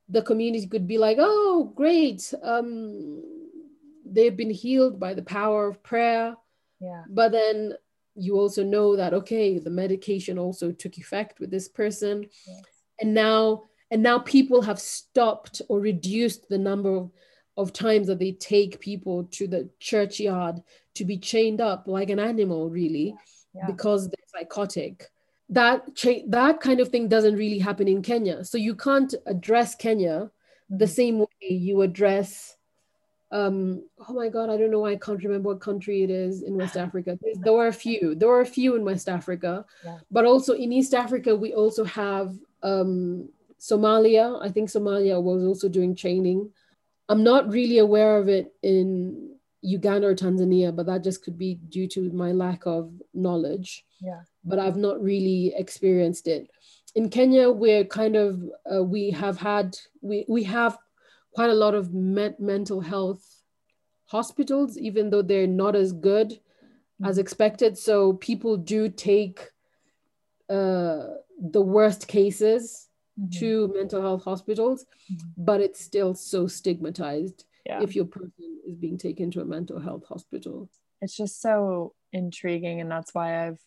the 0.09 0.23
community 0.23 0.67
could 0.67 0.87
be 0.87 0.99
like, 0.99 1.19
"Oh, 1.21 1.73
great. 1.75 2.33
Um 2.43 3.23
they've 4.05 4.37
been 4.37 4.51
healed 4.51 4.99
by 4.99 5.15
the 5.15 5.23
power 5.23 5.69
of 5.69 5.83
prayer." 5.83 6.37
Yeah. 6.81 7.05
But 7.09 7.33
then 7.33 7.75
you 8.17 8.39
also 8.39 8.63
know 8.63 8.97
that 8.97 9.15
okay, 9.15 9.59
the 9.59 9.71
medication 9.71 10.39
also 10.39 10.73
took 10.73 10.99
effect 10.99 11.41
with 11.41 11.51
this 11.51 11.69
person. 11.69 12.27
Yes. 12.47 12.65
And 13.01 13.15
now 13.15 13.65
and 13.91 14.03
now 14.03 14.19
people 14.19 14.63
have 14.63 14.81
stopped 14.81 15.63
or 15.69 15.79
reduced 15.81 16.49
the 16.49 16.59
number 16.59 16.97
of 16.97 17.11
of 17.57 17.73
times 17.73 18.07
that 18.09 18.19
they 18.19 18.33
take 18.33 18.81
people 18.81 19.25
to 19.31 19.47
the 19.47 19.69
churchyard 19.79 20.63
to 20.95 21.05
be 21.05 21.19
chained 21.19 21.61
up 21.61 21.87
like 21.87 22.11
an 22.11 22.19
animal 22.19 22.69
really 22.69 23.15
yeah. 23.55 23.67
because 23.67 24.09
they're 24.09 24.41
psychotic 24.41 25.11
that 25.49 25.95
cha- 25.95 26.25
that 26.29 26.61
kind 26.61 26.81
of 26.81 26.89
thing 26.89 27.09
doesn't 27.09 27.37
really 27.37 27.59
happen 27.59 27.87
in 27.87 28.03
Kenya 28.03 28.45
so 28.45 28.59
you 28.59 28.75
can't 28.75 29.15
address 29.27 29.75
Kenya 29.75 30.31
the 30.71 30.85
mm-hmm. 30.85 30.95
same 30.95 31.19
way 31.19 31.49
you 31.49 31.83
address 31.83 32.57
um, 33.35 33.83
oh 34.09 34.13
my 34.13 34.29
god 34.29 34.49
i 34.49 34.57
don't 34.57 34.71
know 34.71 34.79
why 34.79 34.93
i 34.93 34.97
can't 34.97 35.23
remember 35.25 35.49
what 35.49 35.61
country 35.61 36.05
it 36.05 36.11
is 36.11 36.43
in 36.43 36.57
west 36.57 36.77
africa 36.87 37.19
there 37.41 37.53
were 37.53 37.67
a 37.67 37.73
few 37.73 38.15
there 38.15 38.29
were 38.29 38.43
a 38.43 38.47
few 38.47 38.77
in 38.77 38.85
west 38.85 39.09
africa 39.09 39.65
yeah. 39.85 39.99
but 40.11 40.25
also 40.25 40.53
in 40.53 40.73
east 40.73 40.95
africa 40.95 41.35
we 41.35 41.53
also 41.53 41.85
have 41.85 42.37
um, 42.63 43.29
somalia 43.59 44.41
i 44.41 44.49
think 44.49 44.69
somalia 44.69 45.21
was 45.21 45.45
also 45.45 45.69
doing 45.69 45.97
training 45.97 46.49
I'm 47.09 47.23
not 47.23 47.49
really 47.49 47.79
aware 47.79 48.17
of 48.19 48.29
it 48.29 48.53
in 48.63 49.35
Uganda 49.63 50.09
or 50.09 50.15
Tanzania, 50.15 50.75
but 50.75 50.87
that 50.87 51.03
just 51.03 51.25
could 51.25 51.39
be 51.39 51.55
due 51.69 51.89
to 51.89 52.11
my 52.13 52.33
lack 52.33 52.67
of 52.67 52.93
knowledge. 53.13 53.85
Yeah. 54.01 54.21
But 54.45 54.59
I've 54.59 54.77
not 54.77 55.03
really 55.03 55.55
experienced 55.57 56.29
it. 56.29 56.51
In 56.95 57.09
Kenya, 57.09 57.51
we're 57.51 57.85
kind 57.85 58.15
of 58.15 58.43
uh, 58.73 58.83
we 58.83 59.11
have 59.11 59.39
had 59.39 59.77
we 60.01 60.25
we 60.29 60.45
have 60.45 60.79
quite 61.33 61.51
a 61.51 61.55
lot 61.55 61.75
of 61.75 61.93
me- 61.93 62.37
mental 62.39 62.81
health 62.81 63.25
hospitals, 64.07 64.79
even 64.79 65.11
though 65.11 65.23
they're 65.23 65.47
not 65.47 65.75
as 65.75 65.93
good 65.93 66.29
mm-hmm. 66.31 67.07
as 67.07 67.19
expected. 67.19 67.77
So 67.77 68.13
people 68.15 68.57
do 68.57 68.89
take 68.89 69.41
uh, 70.49 71.07
the 71.41 71.63
worst 71.63 72.07
cases 72.07 72.89
Mhm. 73.19 73.31
to 73.39 73.69
mental 73.69 74.01
health 74.03 74.25
hospitals, 74.25 74.87
Mhm. 75.11 75.33
but 75.37 75.61
it's 75.61 75.81
still 75.81 76.15
so 76.15 76.47
stigmatized 76.47 77.45
Yeah. 77.67 77.81
if 77.83 77.95
your 77.97 78.07
person 78.07 78.61
is 78.67 78.77
being 78.77 78.99
taken 78.99 79.31
to 79.33 79.41
a 79.41 79.45
mental 79.45 79.79
health 79.81 80.05
hospital. 80.07 80.69
it's 81.03 81.17
just 81.17 81.41
so 81.43 81.95
intriguing 82.13 82.81
and 82.81 82.91
that's 82.91 83.13
why 83.15 83.47
i've 83.47 83.61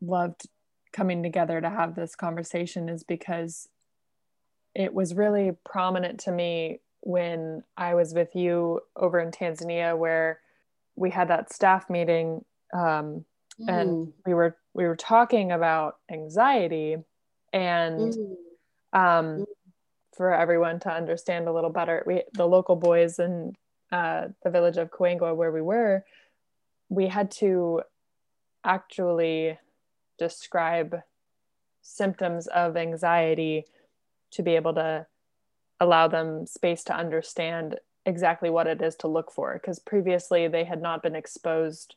loved 0.00 0.42
coming 0.92 1.22
together 1.22 1.60
to 1.60 1.68
have 1.68 1.94
this 1.94 2.14
conversation 2.14 2.88
is 2.88 3.02
because 3.02 3.68
it 4.74 4.94
was 4.94 5.14
really 5.14 5.52
prominent 5.64 6.20
to 6.20 6.30
me 6.32 6.80
when 7.00 7.62
i 7.76 7.94
was 7.94 8.14
with 8.14 8.34
you 8.36 8.80
over 8.96 9.18
in 9.18 9.30
tanzania 9.30 9.96
where 9.96 10.40
we 10.96 11.10
had 11.10 11.28
that 11.28 11.52
staff 11.52 11.88
meeting 11.90 12.44
um, 12.74 13.24
and 13.66 13.88
Mm, 13.90 14.12
we 14.26 14.34
were 14.34 14.56
we 14.74 14.84
were 14.84 14.96
talking 14.96 15.50
about 15.50 15.96
anxiety 16.10 16.96
and 17.52 18.14
mm, 18.14 18.36
um, 18.92 19.44
for 20.16 20.32
everyone 20.32 20.80
to 20.80 20.90
understand 20.90 21.48
a 21.48 21.52
little 21.52 21.70
better 21.70 22.02
we 22.06 22.22
the 22.34 22.46
local 22.46 22.76
boys 22.76 23.18
in 23.18 23.54
uh, 23.92 24.28
the 24.42 24.50
village 24.50 24.76
of 24.76 24.90
Coangua 24.90 25.34
where 25.34 25.52
we 25.52 25.62
were 25.62 26.04
we 26.88 27.06
had 27.08 27.30
to 27.30 27.82
actually 28.64 29.58
describe 30.18 31.02
symptoms 31.82 32.46
of 32.48 32.76
anxiety 32.76 33.64
to 34.30 34.42
be 34.42 34.56
able 34.56 34.74
to 34.74 35.06
allow 35.80 36.08
them 36.08 36.46
space 36.46 36.84
to 36.84 36.94
understand 36.94 37.76
exactly 38.04 38.50
what 38.50 38.66
it 38.66 38.82
is 38.82 38.96
to 38.96 39.08
look 39.08 39.30
for. 39.30 39.54
Because 39.54 39.78
previously 39.78 40.48
they 40.48 40.64
had 40.64 40.82
not 40.82 41.02
been 41.02 41.14
exposed 41.14 41.94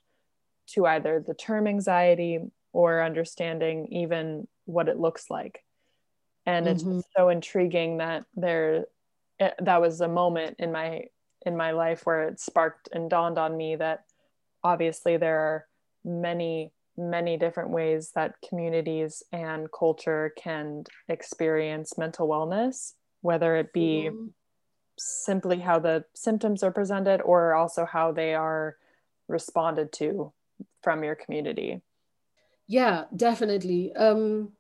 to 0.68 0.86
either 0.86 1.24
the 1.26 1.34
term 1.34 1.68
anxiety 1.68 2.40
or 2.74 3.04
understanding 3.04 3.88
even 3.88 4.48
what 4.72 4.90
it 4.90 5.00
looks 5.00 5.30
like 5.30 5.66
and 6.46 6.68
it's 6.68 6.84
Mhm. 6.84 6.92
just 6.92 7.08
so 7.16 7.30
intriguing 7.30 7.98
that 7.98 8.26
there 8.36 8.86
it, 9.40 9.54
that 9.60 9.82
was 9.82 10.02
a 10.02 10.08
moment 10.08 10.56
in 10.60 10.72
my 10.72 11.06
in 11.46 11.58
my 11.58 11.72
life 11.72 12.06
where 12.06 12.28
it 12.28 12.40
sparked 12.40 12.90
and 12.92 13.10
dawned 13.10 13.38
on 13.38 13.58
me 13.58 13.76
that 13.76 14.06
obviously 14.64 15.18
there 15.18 15.40
are 15.40 15.68
many 16.04 16.74
many 16.98 17.38
different 17.38 17.72
ways 17.72 18.12
that 18.16 18.36
communities 18.48 19.24
and 19.32 19.72
culture 19.72 20.34
can 20.38 20.84
experience 21.10 21.98
mental 21.98 22.28
wellness 22.28 22.94
whether 23.22 23.56
it 23.56 23.74
be 23.74 24.12
Mhm. 24.12 24.34
simply 25.00 25.60
how 25.60 25.80
the 25.80 26.06
symptoms 26.16 26.64
are 26.64 26.72
presented 26.72 27.22
or 27.22 27.56
also 27.56 27.86
how 27.86 28.12
they 28.12 28.34
are 28.36 28.78
responded 29.28 29.92
to 29.94 30.34
from 30.84 31.04
your 31.04 31.16
community 31.16 31.82
Yeah, 32.68 33.06
definitely. 33.16 33.94
Um, 33.96 34.54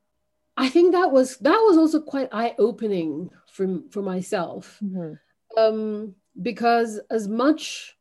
I 0.62 0.70
think 0.70 0.92
that 0.92 1.12
was 1.12 1.38
that 1.38 1.60
was 1.68 1.76
also 1.76 2.00
quite 2.00 2.30
eye 2.32 2.54
opening 2.60 3.32
for 3.52 3.66
for 3.90 4.04
myself. 4.04 4.78
mm-hmm. 4.84 5.14
um, 5.58 6.14
because 6.40 7.00
as 7.10 7.28
much 7.28 7.98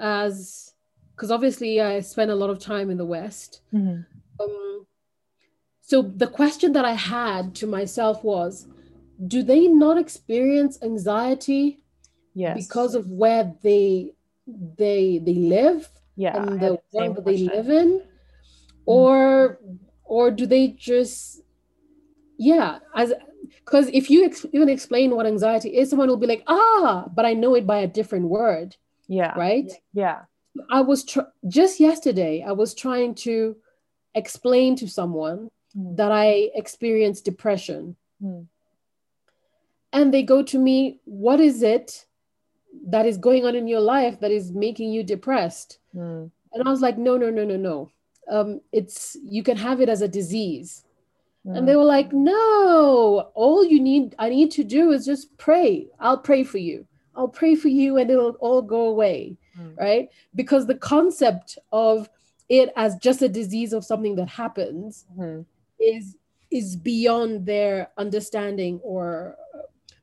as 0.00 0.72
because 1.14 1.30
obviously 1.30 1.82
I 1.82 2.00
spent 2.00 2.30
a 2.30 2.34
lot 2.34 2.48
of 2.48 2.58
time 2.58 2.88
in 2.90 2.96
the 2.96 3.04
West. 3.04 3.60
Mm-hmm. 3.74 4.00
Um, 4.42 4.86
so 5.82 6.00
the 6.02 6.26
question 6.26 6.72
that 6.72 6.86
I 6.86 6.94
had 6.94 7.54
to 7.56 7.66
myself 7.66 8.24
was, 8.24 8.66
do 9.26 9.42
they 9.42 9.66
not 9.66 9.98
experience 9.98 10.78
anxiety 10.82 11.84
yes 12.34 12.56
because 12.56 12.94
of 12.94 13.10
where 13.10 13.52
they 13.62 14.14
they 14.46 15.20
they 15.26 15.34
live 15.34 15.88
yeah 16.16 16.36
and 16.36 16.58
the 16.58 16.80
world 16.92 17.16
that 17.16 17.24
they 17.26 17.38
live 17.38 17.68
in, 17.68 18.02
or 18.86 19.60
or 20.04 20.30
do 20.30 20.46
they 20.46 20.68
just 20.68 21.42
yeah 22.38 22.78
as 22.96 23.12
because 23.64 23.88
if 23.92 24.08
you 24.10 24.24
ex- 24.24 24.46
even 24.52 24.68
explain 24.68 25.14
what 25.14 25.26
anxiety 25.26 25.76
is, 25.76 25.90
someone 25.90 26.08
will 26.08 26.16
be 26.16 26.26
like, 26.26 26.42
ah, 26.46 27.06
but 27.14 27.24
I 27.26 27.34
know 27.34 27.54
it 27.54 27.66
by 27.66 27.78
a 27.78 27.86
different 27.86 28.26
word, 28.28 28.76
yeah 29.08 29.32
right? 29.38 29.70
yeah 29.92 30.20
I 30.70 30.80
was 30.80 31.04
tr- 31.04 31.30
just 31.46 31.78
yesterday, 31.78 32.42
I 32.42 32.52
was 32.52 32.74
trying 32.74 33.14
to 33.26 33.56
explain 34.14 34.74
to 34.76 34.88
someone 34.88 35.50
Mhm. 35.76 35.96
that 35.96 36.10
I 36.10 36.50
experienced 36.54 37.24
depression. 37.24 37.94
Mhm. 38.22 38.46
And 39.92 40.12
they 40.12 40.22
go 40.22 40.42
to 40.42 40.58
me, 40.58 41.00
What 41.04 41.40
is 41.40 41.62
it 41.62 42.06
that 42.88 43.06
is 43.06 43.16
going 43.18 43.44
on 43.46 43.54
in 43.54 43.66
your 43.68 43.80
life 43.80 44.20
that 44.20 44.30
is 44.30 44.52
making 44.52 44.92
you 44.92 45.02
depressed? 45.02 45.78
Mm. 45.94 46.30
And 46.52 46.62
I 46.66 46.70
was 46.70 46.80
like, 46.80 46.98
No, 46.98 47.16
no, 47.16 47.30
no, 47.30 47.44
no, 47.44 47.56
no. 47.56 47.90
Um, 48.30 48.60
it's 48.72 49.16
you 49.24 49.42
can 49.42 49.56
have 49.56 49.80
it 49.80 49.88
as 49.88 50.02
a 50.02 50.08
disease. 50.08 50.84
And 51.44 51.66
they 51.66 51.76
were 51.76 51.84
like, 51.84 52.12
No, 52.12 53.30
all 53.34 53.64
you 53.64 53.80
need, 53.80 54.14
I 54.18 54.28
need 54.28 54.50
to 54.52 54.64
do 54.64 54.90
is 54.92 55.06
just 55.06 55.36
pray. 55.38 55.86
I'll 55.98 56.18
pray 56.18 56.44
for 56.44 56.58
you. 56.58 56.86
I'll 57.14 57.28
pray 57.28 57.54
for 57.54 57.68
you 57.68 57.96
and 57.96 58.10
it'll 58.10 58.36
all 58.40 58.60
go 58.62 58.82
away. 58.88 59.36
Mm. 59.58 59.76
right? 59.76 60.08
Because 60.34 60.66
the 60.66 60.76
concept 60.76 61.58
of 61.72 62.08
it 62.48 62.70
as 62.76 62.96
just 62.96 63.22
a 63.22 63.28
disease 63.28 63.72
of 63.72 63.84
something 63.84 64.14
that 64.16 64.28
happens 64.28 65.04
Mhm. 65.18 65.44
is 65.80 66.16
is 66.50 66.76
beyond 66.76 67.44
their 67.44 67.90
understanding 67.98 68.80
or 68.82 69.36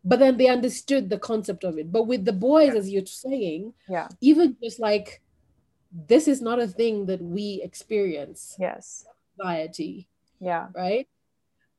but 0.04 0.20
then 0.20 0.38
they 0.38 0.48
understood 0.48 1.10
the 1.10 1.18
concept 1.18 1.64
of 1.64 1.80
it 1.80 1.92
but 1.92 2.04
with 2.04 2.24
the 2.24 2.34
boys 2.34 2.76
as 2.76 2.88
you're 2.92 3.04
saying 3.08 3.74
yeah 3.90 4.08
even 4.22 4.56
just 4.62 4.80
like 4.80 5.22
this 6.08 6.28
is 6.28 6.42
not 6.42 6.60
a 6.60 6.68
thing 6.68 7.08
that 7.08 7.20
we 7.22 7.62
experience 7.64 8.56
yes 8.60 9.06
anxiety 9.40 10.08
yeah 10.40 10.68
right 10.76 11.08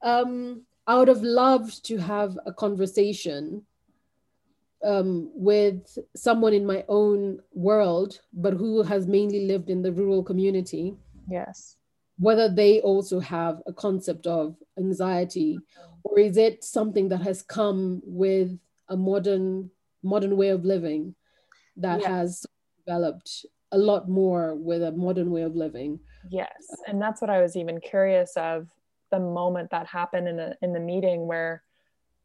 um 0.03 0.63
i 0.87 0.97
would 0.99 1.09
have 1.09 1.23
loved 1.23 1.85
to 1.85 1.97
have 1.99 2.39
a 2.47 2.53
conversation 2.53 3.65
um, 4.85 5.31
with 5.35 5.99
someone 6.15 6.53
in 6.53 6.67
my 6.67 6.85
own 6.89 7.41
world, 7.53 8.21
but 8.33 8.53
who 8.53 8.83
has 8.83 9.07
mainly 9.07 9.47
lived 9.47 9.71
in 9.71 9.83
the 9.83 9.91
rural 9.93 10.23
community, 10.23 10.95
yes 11.29 11.77
whether 12.19 12.49
they 12.49 12.81
also 12.81 13.21
have 13.21 13.61
a 13.67 13.73
concept 13.73 14.27
of 14.27 14.57
anxiety, 14.79 15.59
or 16.05 16.19
is 16.19 16.37
it 16.37 16.65
something 16.65 17.09
that 17.09 17.21
has 17.21 17.43
come 17.43 18.01
with 18.05 18.59
a 18.89 18.97
modern 18.97 19.71
modern 20.03 20.37
way 20.37 20.49
of 20.49 20.65
living 20.65 21.15
that 21.77 22.01
Yeah. 22.01 22.09
has 22.09 22.47
developed 22.87 23.45
a 23.73 23.79
lot 23.79 24.09
more 24.09 24.55
with 24.55 24.83
a 24.83 24.93
modern 24.93 25.31
way 25.31 25.43
of 25.43 25.57
living? 25.57 26.01
Yes, 26.31 26.49
and 26.87 27.01
that's 27.03 27.21
what 27.21 27.31
I 27.31 27.43
was 27.43 27.57
even 27.57 27.81
curious 27.81 28.37
of 28.37 28.69
the 29.11 29.21
moment 29.21 29.71
that 29.71 29.87
happened 29.87 30.29
in 30.29 30.37
the 30.37 30.57
in 30.63 30.73
the 30.73 30.81
meeting 30.81 31.27
where 31.27 31.63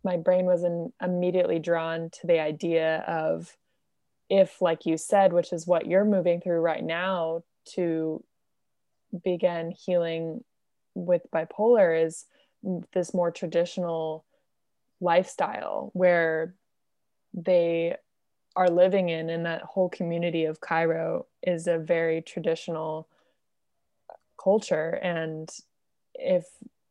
my 0.04 0.18
brain 0.18 0.46
was 0.46 0.64
in, 0.64 0.92
immediately 1.02 1.60
drawn 1.60 2.10
to 2.10 2.28
the 2.28 2.40
idea 2.40 3.04
of 3.08 3.56
if 4.30 4.62
like 4.62 4.86
you 4.86 4.98
said 4.98 5.34
which 5.34 5.54
is 5.54 5.68
what 5.68 5.86
you're 5.86 6.06
moving 6.06 6.42
through 6.42 6.60
right 6.60 6.84
now 6.84 7.44
to 7.66 8.24
begin 9.24 9.72
healing 9.72 10.44
with 10.96 11.22
bipolar 11.34 12.04
is 12.06 12.26
this 12.94 13.14
more 13.14 13.32
traditional 13.32 14.26
lifestyle 15.00 15.90
where 15.94 16.56
they 17.34 17.96
are 18.56 18.70
living 18.70 19.10
in 19.10 19.30
and 19.30 19.46
that 19.46 19.62
whole 19.62 19.90
community 19.90 20.46
of 20.46 20.60
Cairo 20.60 21.26
is 21.42 21.68
a 21.68 21.78
very 21.78 22.22
traditional 22.22 23.08
culture. 24.42 25.00
And 25.02 25.50
if 26.16 26.45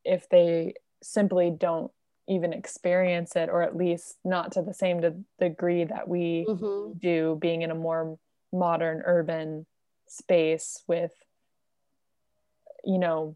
if 0.05 0.29
they 0.29 0.75
simply 1.03 1.51
don't 1.51 1.91
even 2.29 2.53
experience 2.53 3.35
it 3.37 3.49
or 3.49 3.63
at 3.63 3.77
least 3.77 4.19
not 4.25 4.53
to 4.53 4.63
the 4.63 4.75
same 4.75 5.01
de- 5.01 5.23
degree 5.39 5.85
that 5.85 6.07
we 6.09 6.47
Mhm. 6.49 6.99
do 7.01 7.37
being 7.41 7.63
in 7.63 7.71
a 7.71 7.75
more 7.75 8.19
modern 8.53 9.03
urban 9.05 9.67
space 10.07 10.83
with 10.87 11.13
you 12.85 12.99
know 12.99 13.35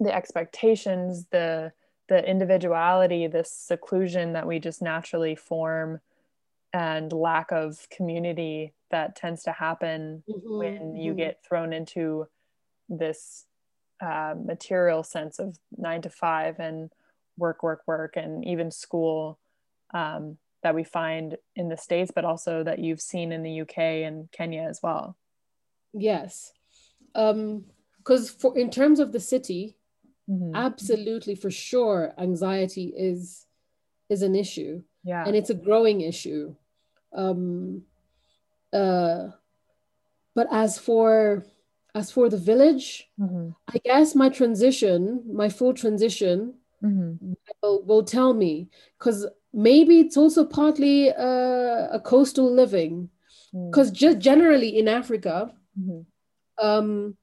the 0.00 0.14
expectations 0.14 1.26
the 1.30 1.72
the 2.08 2.24
individuality 2.28 3.26
this 3.26 3.50
seclusion 3.50 4.32
that 4.34 4.46
we 4.46 4.58
just 4.60 4.80
naturally 4.82 5.34
form 5.34 6.00
and 6.72 7.12
lack 7.12 7.50
of 7.52 7.88
community 7.90 8.72
that 8.90 9.16
tends 9.16 9.42
to 9.42 9.52
happen 9.52 10.22
Mhm. 10.28 10.58
when 10.58 10.96
you 10.96 11.12
Mhm. 11.12 11.16
get 11.16 11.42
thrown 11.44 11.72
into 11.72 12.28
this 12.88 13.46
uh, 14.00 14.34
material 14.42 15.02
sense 15.02 15.38
of 15.38 15.58
nine 15.76 16.02
to 16.02 16.10
five 16.10 16.58
and 16.58 16.90
work, 17.38 17.62
work, 17.62 17.82
work, 17.86 18.16
and 18.16 18.44
even 18.44 18.70
school 18.70 19.38
um, 19.94 20.36
that 20.62 20.74
we 20.74 20.84
find 20.84 21.36
in 21.54 21.68
the 21.68 21.76
States, 21.76 22.10
but 22.14 22.24
also 22.24 22.62
that 22.64 22.78
you've 22.78 23.00
seen 23.00 23.32
in 23.32 23.42
the 23.42 23.60
UK 23.62 23.78
and 24.06 24.30
Kenya 24.32 24.62
as 24.62 24.80
well. 24.82 25.16
Yes. 25.92 26.52
Um, 27.14 27.64
because 27.98 28.30
for 28.30 28.56
in 28.56 28.70
terms 28.70 29.00
of 29.00 29.12
the 29.12 29.20
city, 29.20 29.76
Mhm. 30.28 30.54
absolutely 30.56 31.36
for 31.36 31.50
sure 31.52 32.12
anxiety 32.18 32.92
is 32.96 33.46
is 34.08 34.22
an 34.22 34.34
issue 34.34 34.82
Yeah. 35.04 35.24
and 35.24 35.36
it's 35.36 35.50
a 35.50 35.54
growing 35.54 36.00
issue 36.00 36.54
um 37.12 37.84
uh 38.72 39.28
but 40.34 40.48
as 40.50 40.78
for 40.80 41.44
as 41.96 42.10
for 42.10 42.28
the 42.28 42.36
village, 42.36 43.08
mm-hmm. 43.18 43.50
I 43.74 43.78
guess 43.78 44.14
my 44.14 44.28
transition, 44.28 45.24
my 45.32 45.48
full 45.48 45.72
transition, 45.72 46.54
mm-hmm. 46.84 47.32
will, 47.62 47.82
will, 47.84 48.04
tell 48.04 48.34
me 48.34 48.68
because 48.98 49.26
maybe 49.54 50.00
it's 50.00 50.18
also 50.18 50.44
partly 50.44 51.10
uh, 51.10 51.88
a 51.90 52.00
coastal 52.04 52.52
living. 52.52 53.08
Because 53.70 53.90
mm. 53.90 53.94
just 53.94 54.18
generally 54.18 54.78
in 54.78 54.86
Africa, 54.86 55.54
mm-hmm. 55.80 56.00
um, 56.62 57.16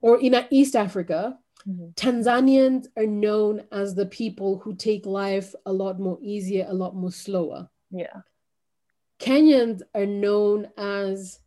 or 0.00 0.18
in 0.20 0.34
East 0.50 0.74
Africa, 0.74 1.38
mm-hmm. 1.68 1.90
Tanzanians 1.94 2.86
are 2.96 3.06
known 3.06 3.62
as 3.70 3.94
the 3.94 4.06
people 4.06 4.58
who 4.58 4.74
take 4.74 5.06
life 5.06 5.54
a 5.64 5.72
lot 5.72 6.00
more 6.00 6.18
easier, 6.20 6.66
a 6.68 6.74
lot 6.74 6.96
more 6.96 7.12
slower. 7.12 7.68
Yeah. 7.92 8.22
Kenyans 9.20 9.82
are 9.94 10.06
known 10.06 10.68
as 10.76 11.38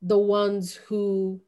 the 0.00 0.18
ones 0.18 0.74
who 0.74 1.42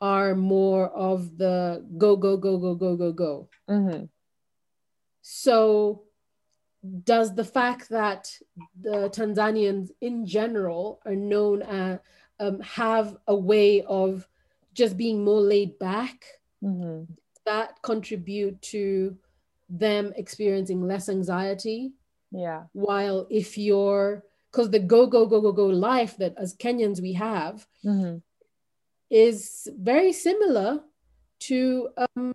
are 0.00 0.34
more 0.34 0.88
of 0.88 1.38
the 1.38 1.84
go, 1.96 2.16
go, 2.16 2.36
go, 2.36 2.58
go, 2.58 2.74
go, 2.74 2.96
go, 2.96 3.12
go. 3.12 3.48
Mm-hmm. 3.68 4.04
So, 5.22 6.02
does 7.04 7.34
the 7.34 7.44
fact 7.44 7.88
that 7.88 8.30
the 8.80 9.10
Tanzanians 9.10 9.90
in 10.00 10.26
general 10.26 11.00
are 11.04 11.16
known 11.16 11.62
as 11.62 11.98
um, 12.38 12.60
have 12.60 13.16
a 13.26 13.34
way 13.34 13.82
of 13.82 14.28
just 14.74 14.96
being 14.96 15.24
more 15.24 15.40
laid 15.40 15.78
back, 15.78 16.24
mm-hmm. 16.62 17.10
that 17.44 17.80
contribute 17.82 18.60
to 18.62 19.16
them 19.68 20.12
experiencing 20.16 20.86
less 20.86 21.08
anxiety? 21.08 21.92
Yeah. 22.30 22.64
While 22.72 23.26
if 23.30 23.56
you're 23.56 24.22
because 24.52 24.70
the 24.70 24.78
go 24.78 25.06
go 25.06 25.26
go 25.26 25.40
go 25.40 25.52
go 25.52 25.66
life 25.66 26.16
that 26.18 26.34
as 26.38 26.54
Kenyans 26.54 27.00
we 27.00 27.12
have 27.14 27.66
mm-hmm. 27.84 28.18
Is 29.10 29.68
very 29.78 30.12
similar 30.12 30.80
to 31.38 31.88
um, 31.96 32.34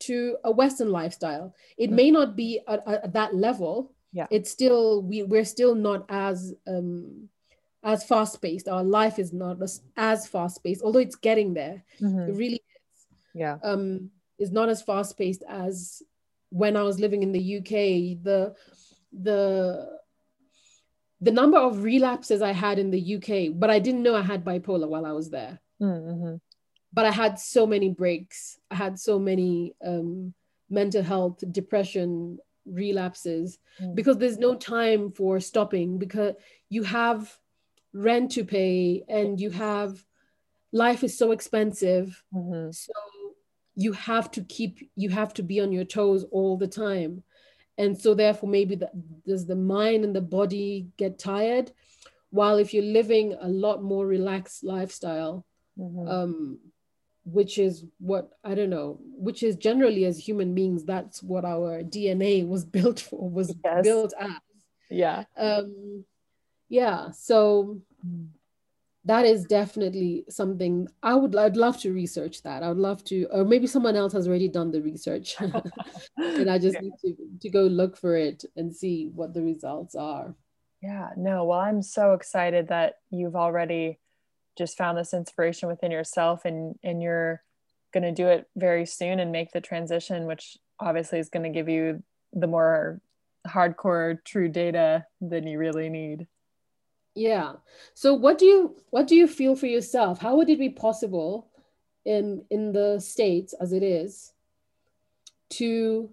to 0.00 0.36
a 0.44 0.50
Western 0.50 0.90
lifestyle. 0.90 1.54
It 1.76 1.86
mm-hmm. 1.86 1.96
may 1.96 2.10
not 2.10 2.36
be 2.36 2.60
at, 2.66 2.86
at, 2.86 3.12
that 3.12 3.34
level. 3.34 3.92
Yeah, 4.12 4.26
it's 4.30 4.50
still 4.50 5.02
we 5.02 5.22
we're 5.22 5.44
still 5.44 5.74
not 5.74 6.04
as 6.08 6.54
um, 6.66 7.28
as 7.82 8.04
fast 8.04 8.40
paced. 8.40 8.68
Our 8.68 8.84
life 8.84 9.18
is 9.18 9.32
not 9.32 9.62
as, 9.62 9.82
as 9.96 10.26
fast 10.26 10.62
paced, 10.62 10.82
although 10.82 11.00
it's 11.00 11.16
getting 11.16 11.54
there. 11.54 11.84
Mm-hmm. 12.00 12.30
It 12.30 12.36
really 12.36 12.54
is. 12.54 13.06
Yeah, 13.34 13.58
um, 13.62 14.10
is 14.38 14.52
not 14.52 14.68
as 14.68 14.82
fast 14.82 15.18
paced 15.18 15.42
as 15.48 16.02
when 16.50 16.76
I 16.76 16.82
was 16.82 17.00
living 17.00 17.22
in 17.22 17.32
the 17.32 17.58
UK. 17.58 18.22
The 18.22 18.54
the 19.12 19.98
the 21.20 21.32
number 21.32 21.58
of 21.58 21.82
relapses 21.82 22.42
I 22.42 22.52
had 22.52 22.78
in 22.78 22.90
the 22.90 23.16
UK, 23.16 23.58
but 23.58 23.70
I 23.70 23.78
didn't 23.78 24.02
know 24.02 24.14
I 24.14 24.22
had 24.22 24.44
bipolar 24.44 24.88
while 24.88 25.06
I 25.06 25.12
was 25.12 25.30
there. 25.30 25.60
Mm-hmm. 25.84 26.36
But 26.92 27.06
I 27.06 27.10
had 27.10 27.38
so 27.38 27.66
many 27.66 27.90
breaks. 27.90 28.58
I 28.70 28.76
had 28.76 28.98
so 28.98 29.18
many 29.18 29.74
um, 29.84 30.34
mental 30.70 31.02
health, 31.02 31.42
depression 31.50 32.38
relapses 32.66 33.58
mm-hmm. 33.80 33.94
because 33.94 34.18
there's 34.18 34.38
no 34.38 34.54
time 34.54 35.10
for 35.10 35.40
stopping 35.40 35.98
because 35.98 36.34
you 36.68 36.82
have 36.84 37.36
rent 37.92 38.32
to 38.32 38.44
pay 38.44 39.04
and 39.08 39.40
you 39.40 39.50
have 39.50 40.04
life 40.72 41.04
is 41.04 41.18
so 41.18 41.32
expensive. 41.32 42.22
Mm-hmm. 42.32 42.70
So 42.70 42.92
you 43.74 43.92
have 43.92 44.30
to 44.32 44.42
keep, 44.42 44.88
you 44.94 45.10
have 45.10 45.34
to 45.34 45.42
be 45.42 45.60
on 45.60 45.72
your 45.72 45.84
toes 45.84 46.24
all 46.30 46.56
the 46.56 46.68
time 46.68 47.24
and 47.78 48.00
so 48.00 48.14
therefore 48.14 48.48
maybe 48.48 48.74
the, 48.74 48.90
does 49.26 49.46
the 49.46 49.56
mind 49.56 50.04
and 50.04 50.14
the 50.14 50.20
body 50.20 50.88
get 50.96 51.18
tired 51.18 51.72
while 52.30 52.56
if 52.56 52.74
you're 52.74 52.82
living 52.82 53.34
a 53.40 53.48
lot 53.48 53.82
more 53.82 54.06
relaxed 54.06 54.64
lifestyle 54.64 55.44
mm-hmm. 55.78 56.08
um, 56.08 56.58
which 57.24 57.58
is 57.58 57.84
what 57.98 58.30
i 58.44 58.54
don't 58.54 58.68
know 58.68 58.98
which 59.00 59.42
is 59.42 59.56
generally 59.56 60.04
as 60.04 60.18
human 60.18 60.54
beings 60.54 60.84
that's 60.84 61.22
what 61.22 61.44
our 61.44 61.82
dna 61.82 62.46
was 62.46 62.64
built 62.76 63.00
for 63.00 63.28
was 63.28 63.54
yes. 63.64 63.82
built 63.82 64.12
as 64.20 64.30
yeah 64.90 65.24
um 65.38 66.04
yeah 66.68 67.10
so 67.10 67.80
that 69.06 69.26
is 69.26 69.44
definitely 69.44 70.24
something 70.28 70.88
I 71.02 71.14
would 71.14 71.36
I'd 71.36 71.56
love 71.56 71.78
to 71.80 71.92
research 71.92 72.42
that. 72.42 72.62
I 72.62 72.68
would 72.68 72.78
love 72.78 73.04
to, 73.04 73.26
or 73.30 73.44
maybe 73.44 73.66
someone 73.66 73.96
else 73.96 74.14
has 74.14 74.26
already 74.26 74.48
done 74.48 74.70
the 74.70 74.80
research, 74.80 75.36
and 76.16 76.50
I 76.50 76.58
just 76.58 76.76
yeah. 76.76 76.80
need 76.80 76.92
to 77.02 77.16
to 77.42 77.50
go 77.50 77.62
look 77.62 77.96
for 77.96 78.16
it 78.16 78.44
and 78.56 78.74
see 78.74 79.10
what 79.14 79.34
the 79.34 79.42
results 79.42 79.94
are. 79.94 80.34
Yeah, 80.80 81.10
no. 81.16 81.44
Well, 81.44 81.60
I'm 81.60 81.82
so 81.82 82.14
excited 82.14 82.68
that 82.68 82.94
you've 83.10 83.36
already 83.36 83.98
just 84.56 84.76
found 84.76 84.98
this 84.98 85.14
inspiration 85.14 85.68
within 85.68 85.90
yourself, 85.90 86.44
and 86.44 86.78
and 86.82 87.02
you're 87.02 87.42
going 87.92 88.04
to 88.04 88.12
do 88.12 88.26
it 88.26 88.48
very 88.56 88.86
soon 88.86 89.20
and 89.20 89.30
make 89.30 89.52
the 89.52 89.60
transition, 89.60 90.26
which 90.26 90.58
obviously 90.80 91.18
is 91.18 91.28
going 91.28 91.44
to 91.44 91.56
give 91.56 91.68
you 91.68 92.02
the 92.32 92.46
more 92.46 93.00
hardcore 93.46 94.22
true 94.24 94.48
data 94.48 95.06
than 95.20 95.46
you 95.46 95.58
really 95.58 95.88
need 95.88 96.26
yeah 97.14 97.52
so 97.92 98.14
what 98.14 98.38
do 98.38 98.46
you 98.46 98.76
what 98.90 99.06
do 99.06 99.14
you 99.14 99.26
feel 99.26 99.54
for 99.54 99.66
yourself 99.66 100.20
how 100.20 100.36
would 100.36 100.48
it 100.48 100.58
be 100.58 100.70
possible 100.70 101.48
in 102.04 102.44
in 102.50 102.72
the 102.72 102.98
states 102.98 103.54
as 103.60 103.72
it 103.72 103.82
is 103.82 104.32
to 105.50 106.10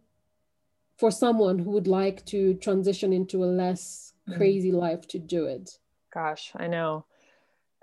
for 0.98 1.10
someone 1.10 1.58
who 1.58 1.72
would 1.72 1.88
like 1.88 2.24
to 2.26 2.54
transition 2.56 3.12
into 3.12 3.44
a 3.44 3.46
less 3.46 4.14
mm-hmm. 4.30 4.38
crazy 4.38 4.72
mm. 4.72 4.76
life 4.76 5.08
to 5.08 5.18
do 5.18 5.46
it 5.46 5.80
gosh 6.14 6.52
i 6.58 6.68
know 6.68 7.06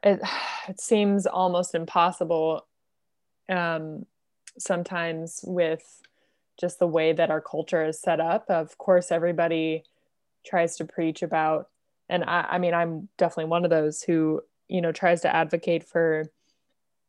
it 0.03 0.21
it 0.69 0.81
seems 0.81 1.27
almost 1.27 1.75
impossible 1.75 2.67
um 3.49 4.05
sometimes 4.59 5.41
with 5.45 6.03
just 6.59 6.79
the 6.79 6.87
way 6.87 7.13
that 7.13 7.31
our 7.31 7.41
culture 7.41 7.85
is 7.85 8.01
set 8.01 8.21
up 8.21 8.49
of 8.51 8.77
course 8.79 9.11
everybody 9.11 9.85
tries 10.45 10.77
to 10.77 10.85
preach 10.85 11.23
about 11.23 11.69
and 12.09 12.25
I, 12.25 12.47
I 12.51 12.59
mean 12.59 12.75
i'm 12.75 13.09
definitely 13.17 13.51
one 13.51 13.65
of 13.65 13.71
those 13.71 14.03
who 14.03 14.43
you 14.69 14.81
know 14.81 14.93
tries 14.93 15.23
to 15.23 15.35
advocate 15.35 15.85
for 15.85 16.25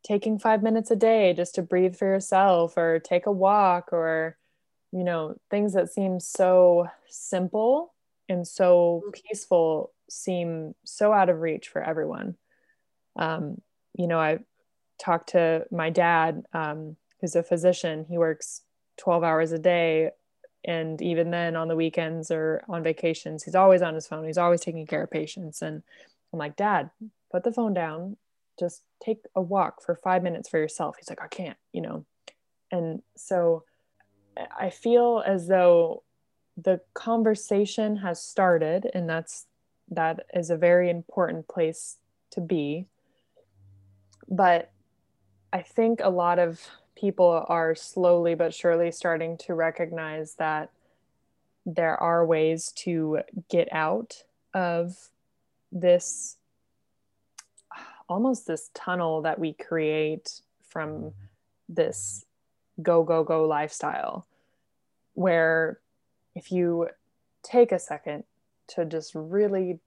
taking 0.02 0.38
five 0.38 0.62
minutes 0.62 0.90
a 0.90 0.96
day 0.96 1.34
just 1.34 1.54
to 1.56 1.62
breathe 1.62 1.96
for 1.96 2.06
yourself 2.06 2.76
or 2.76 2.98
take 2.98 3.26
a 3.26 3.32
walk 3.32 3.92
or 3.92 4.36
you 4.92 5.04
know 5.04 5.36
things 5.50 5.74
that 5.74 5.92
seem 5.92 6.20
so 6.20 6.88
simple 7.08 7.92
and 8.28 8.46
so 8.46 9.02
mm-hmm. 9.04 9.10
peaceful 9.10 9.92
seem 10.08 10.74
so 10.84 11.12
out 11.12 11.28
of 11.28 11.40
reach 11.40 11.68
for 11.68 11.82
everyone 11.82 12.36
um, 13.20 13.60
you 13.96 14.08
know 14.08 14.18
i 14.18 14.38
talked 15.00 15.30
to 15.30 15.64
my 15.70 15.90
dad 15.90 16.44
um, 16.52 16.96
who's 17.20 17.34
a 17.34 17.42
physician. 17.42 18.06
He 18.08 18.18
works 18.18 18.62
12 18.98 19.24
hours 19.24 19.52
a 19.52 19.58
day 19.58 20.10
and 20.64 21.00
even 21.00 21.30
then 21.30 21.56
on 21.56 21.68
the 21.68 21.76
weekends 21.76 22.30
or 22.30 22.62
on 22.68 22.82
vacations 22.82 23.42
he's 23.42 23.54
always 23.54 23.80
on 23.82 23.94
his 23.94 24.06
phone. 24.06 24.26
He's 24.26 24.38
always 24.38 24.60
taking 24.60 24.86
care 24.86 25.02
of 25.02 25.10
patients. 25.10 25.62
And 25.62 25.82
i'm 26.32 26.38
like 26.38 26.56
dad 26.56 26.90
put 27.32 27.44
the 27.44 27.52
phone 27.52 27.74
down. 27.74 28.16
Just 28.58 28.82
take 29.02 29.24
a 29.34 29.40
walk 29.40 29.82
for 29.82 29.94
five 29.94 30.22
minutes 30.22 30.48
for 30.48 30.58
yourself. 30.58 30.96
He's 30.98 31.08
like 31.08 31.22
i 31.22 31.28
can't 31.28 31.56
you 31.72 31.80
know? 31.80 32.04
And 32.70 33.02
so 33.16 33.64
i 34.58 34.70
feel 34.70 35.22
as 35.26 35.48
though 35.48 36.02
the 36.56 36.80
conversation 36.94 37.96
has 37.96 38.22
started 38.22 38.90
and 38.92 39.08
that's 39.08 39.46
that 39.90 40.26
is 40.34 40.50
a 40.50 40.56
very 40.56 40.90
important 40.90 41.48
place 41.48 41.96
to 42.30 42.40
be 42.40 42.86
but 44.30 44.70
i 45.52 45.60
think 45.60 46.00
a 46.02 46.10
lot 46.10 46.38
of 46.38 46.60
people 46.94 47.44
are 47.48 47.74
slowly 47.74 48.34
but 48.34 48.54
surely 48.54 48.90
starting 48.90 49.36
to 49.36 49.54
recognize 49.54 50.34
that 50.34 50.70
there 51.66 51.96
are 51.96 52.24
ways 52.24 52.72
to 52.72 53.20
get 53.48 53.68
out 53.72 54.24
of 54.54 55.10
this 55.72 56.36
almost 58.08 58.46
this 58.46 58.70
tunnel 58.74 59.22
that 59.22 59.38
we 59.38 59.52
create 59.52 60.40
from 60.68 60.90
mm-hmm. 60.90 61.10
this 61.68 62.24
go 62.82 63.04
go 63.04 63.22
go 63.22 63.46
lifestyle 63.46 64.26
where 65.14 65.78
if 66.34 66.50
you 66.50 66.88
take 67.42 67.72
a 67.72 67.78
second 67.78 68.24
to 68.66 68.84
just 68.84 69.12
really 69.14 69.78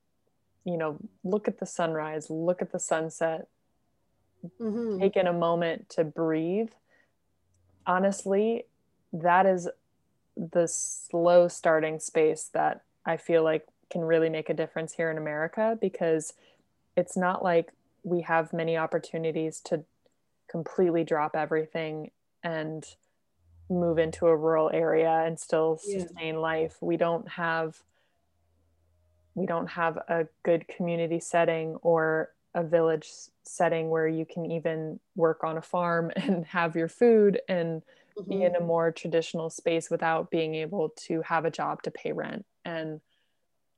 you 0.64 0.78
know 0.78 0.98
look 1.24 1.48
at 1.48 1.60
the 1.60 1.66
sunrise 1.66 2.30
look 2.30 2.62
at 2.62 2.72
the 2.72 2.80
sunset 2.80 3.48
mm-hmm. 4.60 5.00
take 5.00 5.16
in 5.16 5.28
a 5.28 5.34
moment 5.34 5.90
to 5.90 6.04
breathe 6.04 6.70
honestly, 7.86 8.66
that 9.12 9.46
is 9.46 9.70
the 10.36 10.68
slow 10.68 11.48
starting 11.48 12.00
space 12.00 12.50
that 12.54 12.82
I 13.06 13.18
feel 13.18 13.44
like 13.44 13.68
can 13.92 14.02
really 14.02 14.30
make 14.30 14.50
a 14.50 14.54
difference 14.54 14.94
here 14.94 15.12
in 15.12 15.18
America 15.18 15.78
because 15.80 16.34
it's 16.96 17.16
not 17.16 17.44
like 17.44 17.72
we 18.04 18.22
have 18.22 18.54
many 18.54 18.78
opportunities 18.78 19.60
to 19.62 19.84
completely 20.50 21.04
drop 21.04 21.36
everything 21.36 22.12
and 22.44 22.86
move 23.70 23.98
into 23.98 24.28
a 24.28 24.36
rural 24.36 24.70
area 24.74 25.24
and 25.26 25.40
still 25.40 25.78
sustain 25.78 26.36
yeah. 26.36 26.40
life. 26.40 26.78
We 26.82 26.98
don't 26.98 27.28
have 27.30 27.80
we 29.36 29.48
don't 29.48 29.68
have 29.68 29.98
a 29.98 30.28
good 30.44 30.68
community 30.68 31.20
setting 31.20 31.76
or 31.82 32.30
a 32.56 32.64
village 32.64 33.10
setting 33.44 33.90
where 33.90 34.08
you 34.08 34.26
can 34.26 34.50
even 34.52 35.00
work 35.16 35.44
on 35.44 35.58
a 35.58 35.62
farm 35.62 36.12
and 36.16 36.46
have 36.46 36.76
your 36.76 36.88
food 36.88 37.42
and 37.48 37.82
mm-hmm. 38.18 38.30
be 38.30 38.44
in 38.44 38.56
a 38.56 38.58
mm-hmm. 38.58 38.68
more 38.68 38.92
traditional 38.92 39.50
space 39.50 39.90
without 39.90 40.32
being 40.32 40.56
able 40.56 40.90
to 40.90 41.22
have 41.24 41.46
a 41.46 41.52
job 41.52 41.82
to 41.84 41.92
pay 41.92 42.12
rent 42.12 42.46
and 42.66 43.02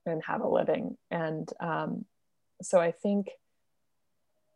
and 0.06 0.24
have 0.24 0.42
a 0.42 0.48
living 0.48 0.98
and 1.10 1.50
um, 1.60 2.06
so 2.62 2.80
i 2.80 2.92
think 2.92 3.30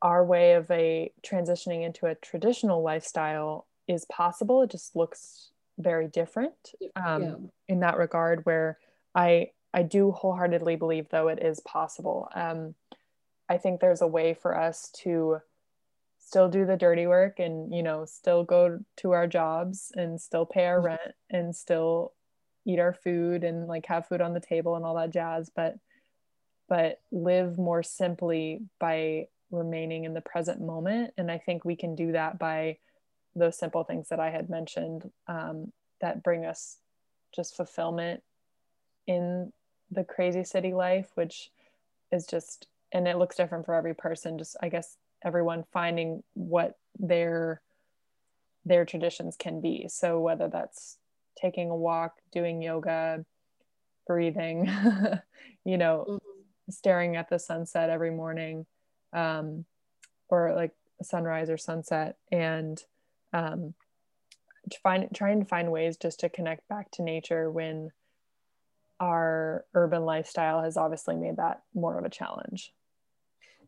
our 0.01 0.23
way 0.23 0.53
of 0.53 0.69
a 0.71 1.11
transitioning 1.23 1.83
into 1.83 2.05
a 2.05 2.15
traditional 2.15 2.83
lifestyle 2.83 3.67
is 3.87 4.05
possible 4.05 4.61
it 4.61 4.69
just 4.69 4.95
looks 4.95 5.49
very 5.79 6.07
different 6.07 6.53
um, 6.95 7.23
yeah. 7.23 7.35
in 7.67 7.79
that 7.79 7.97
regard 7.97 8.45
where 8.45 8.77
i 9.15 9.49
i 9.73 9.81
do 9.81 10.11
wholeheartedly 10.11 10.75
believe 10.75 11.09
though 11.09 11.29
it 11.29 11.41
is 11.41 11.59
possible 11.61 12.29
um, 12.35 12.75
i 13.49 13.57
think 13.57 13.79
there's 13.79 14.01
a 14.01 14.07
way 14.07 14.33
for 14.33 14.57
us 14.57 14.89
to 14.91 15.39
still 16.19 16.47
do 16.47 16.65
the 16.65 16.77
dirty 16.77 17.07
work 17.07 17.39
and 17.39 17.73
you 17.73 17.81
know 17.81 18.05
still 18.05 18.43
go 18.43 18.79
to 18.97 19.11
our 19.11 19.25
jobs 19.25 19.91
and 19.95 20.21
still 20.21 20.45
pay 20.45 20.65
our 20.65 20.77
mm-hmm. 20.77 20.85
rent 20.85 21.15
and 21.31 21.55
still 21.55 22.13
eat 22.65 22.79
our 22.79 22.93
food 22.93 23.43
and 23.43 23.67
like 23.67 23.85
have 23.87 24.07
food 24.07 24.21
on 24.21 24.33
the 24.33 24.39
table 24.39 24.75
and 24.75 24.85
all 24.85 24.95
that 24.95 25.11
jazz 25.11 25.49
but 25.55 25.75
but 26.67 27.01
live 27.11 27.57
more 27.57 27.81
simply 27.81 28.61
by 28.79 29.25
remaining 29.49 30.03
in 30.03 30.13
the 30.13 30.21
present 30.21 30.61
moment 30.61 31.11
and 31.17 31.31
i 31.31 31.37
think 31.39 31.65
we 31.65 31.75
can 31.75 31.95
do 31.95 32.11
that 32.11 32.37
by 32.37 32.77
those 33.35 33.57
simple 33.57 33.83
things 33.83 34.09
that 34.09 34.19
i 34.19 34.29
had 34.29 34.49
mentioned 34.49 35.09
um, 35.27 35.71
that 35.99 36.21
bring 36.21 36.45
us 36.45 36.77
just 37.35 37.55
fulfillment 37.55 38.21
in 39.07 39.51
the 39.89 40.03
crazy 40.03 40.43
city 40.43 40.73
life 40.73 41.09
which 41.15 41.49
is 42.11 42.27
just 42.27 42.67
and 42.91 43.07
it 43.07 43.17
looks 43.17 43.35
different 43.35 43.65
for 43.65 43.73
every 43.73 43.93
person 43.93 44.37
just 44.37 44.55
i 44.61 44.69
guess 44.69 44.97
everyone 45.23 45.63
finding 45.71 46.23
what 46.33 46.77
their 46.97 47.61
their 48.65 48.85
traditions 48.85 49.35
can 49.37 49.61
be 49.61 49.87
so 49.89 50.19
whether 50.19 50.47
that's 50.47 50.97
taking 51.39 51.69
a 51.69 51.75
walk 51.75 52.15
doing 52.31 52.61
yoga 52.61 53.23
breathing 54.07 54.65
you 55.65 55.77
know 55.77 56.05
mm-hmm. 56.07 56.71
staring 56.71 57.15
at 57.15 57.29
the 57.29 57.39
sunset 57.39 57.89
every 57.89 58.11
morning 58.11 58.65
um, 59.13 59.65
or 60.29 60.53
like 60.55 60.71
sunrise 61.01 61.49
or 61.49 61.57
sunset 61.57 62.17
and 62.31 62.83
um, 63.33 63.73
find 64.83 65.07
trying 65.13 65.39
to 65.39 65.45
find 65.45 65.71
ways 65.71 65.97
just 65.97 66.19
to 66.19 66.29
connect 66.29 66.67
back 66.67 66.91
to 66.91 67.03
nature 67.03 67.49
when 67.49 67.91
our 68.99 69.65
urban 69.73 70.03
lifestyle 70.03 70.61
has 70.61 70.75
obviously 70.75 71.15
made 71.15 71.37
that 71.37 71.61
more 71.73 71.97
of 71.97 72.05
a 72.05 72.09
challenge 72.09 72.73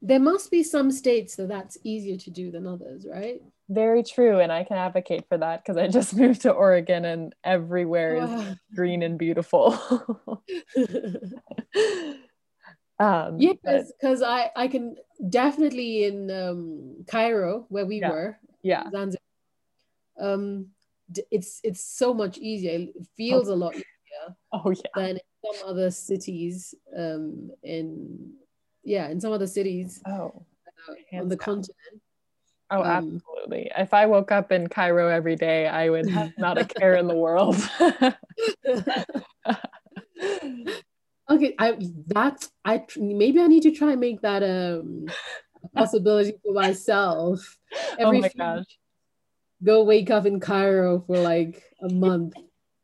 there 0.01 0.19
must 0.19 0.49
be 0.49 0.63
some 0.63 0.91
states 0.91 1.35
that 1.35 1.47
that's 1.47 1.77
easier 1.83 2.17
to 2.17 2.31
do 2.31 2.49
than 2.51 2.65
others, 2.65 3.05
right? 3.09 3.41
Very 3.69 4.03
true. 4.03 4.39
And 4.39 4.51
I 4.51 4.63
can 4.63 4.77
advocate 4.77 5.25
for 5.29 5.37
that 5.37 5.63
because 5.63 5.77
I 5.77 5.87
just 5.87 6.15
moved 6.17 6.41
to 6.41 6.51
Oregon 6.51 7.05
and 7.05 7.35
everywhere 7.43 8.15
is 8.15 8.57
green 8.75 9.03
and 9.03 9.17
beautiful. 9.17 9.73
um, 12.99 13.39
yeah, 13.39 13.53
because 13.63 14.21
I, 14.23 14.49
I 14.55 14.67
can 14.67 14.95
definitely 15.29 16.05
in 16.05 16.31
um, 16.31 17.05
Cairo, 17.07 17.65
where 17.69 17.85
we 17.85 17.99
yeah. 17.99 18.09
were, 18.09 18.39
yeah, 18.63 18.89
Zanzibar, 18.91 19.21
um, 20.19 20.67
it's 21.29 21.59
it's 21.63 21.83
so 21.83 22.13
much 22.13 22.37
easier. 22.37 22.71
It 22.71 23.07
feels 23.15 23.49
oh. 23.49 23.53
a 23.53 23.55
lot 23.55 23.73
easier. 23.75 23.85
Oh 24.53 24.69
yeah. 24.69 24.91
Than 24.93 25.17
in 25.17 25.19
some 25.43 25.69
other 25.69 25.89
cities 25.89 26.75
um, 26.95 27.49
in 27.63 28.33
yeah 28.83 29.09
in 29.09 29.19
some 29.19 29.31
other 29.31 29.47
cities 29.47 30.01
oh 30.07 30.45
uh, 31.13 31.19
on 31.19 31.29
the 31.29 31.35
down. 31.35 31.45
continent. 31.45 32.01
Oh 32.73 32.83
um, 32.83 32.87
absolutely. 32.87 33.69
If 33.77 33.93
i 33.93 34.05
woke 34.05 34.31
up 34.31 34.51
in 34.51 34.67
cairo 34.67 35.09
every 35.09 35.35
day 35.35 35.67
i 35.67 35.89
would 35.89 36.09
have 36.09 36.31
not 36.37 36.57
a 36.57 36.65
care 36.65 36.95
in 36.95 37.07
the 37.07 37.15
world. 37.15 37.57
Okay 41.29 41.53
i 41.59 41.77
that 42.07 42.45
i 42.65 42.83
maybe 42.97 43.39
i 43.39 43.47
need 43.47 43.63
to 43.63 43.71
try 43.71 43.91
and 43.91 44.01
make 44.01 44.19
that 44.21 44.43
um, 44.43 45.05
a 45.63 45.69
possibility 45.75 46.33
for 46.43 46.53
myself. 46.53 47.57
Oh 47.73 47.95
every 47.99 48.17
oh 48.17 48.21
my 48.21 48.31
gosh. 48.37 48.65
go 49.63 49.83
wake 49.83 50.11
up 50.11 50.25
in 50.25 50.41
cairo 50.41 51.03
for 51.07 51.17
like 51.17 51.63
a 51.81 51.93
month 51.93 52.33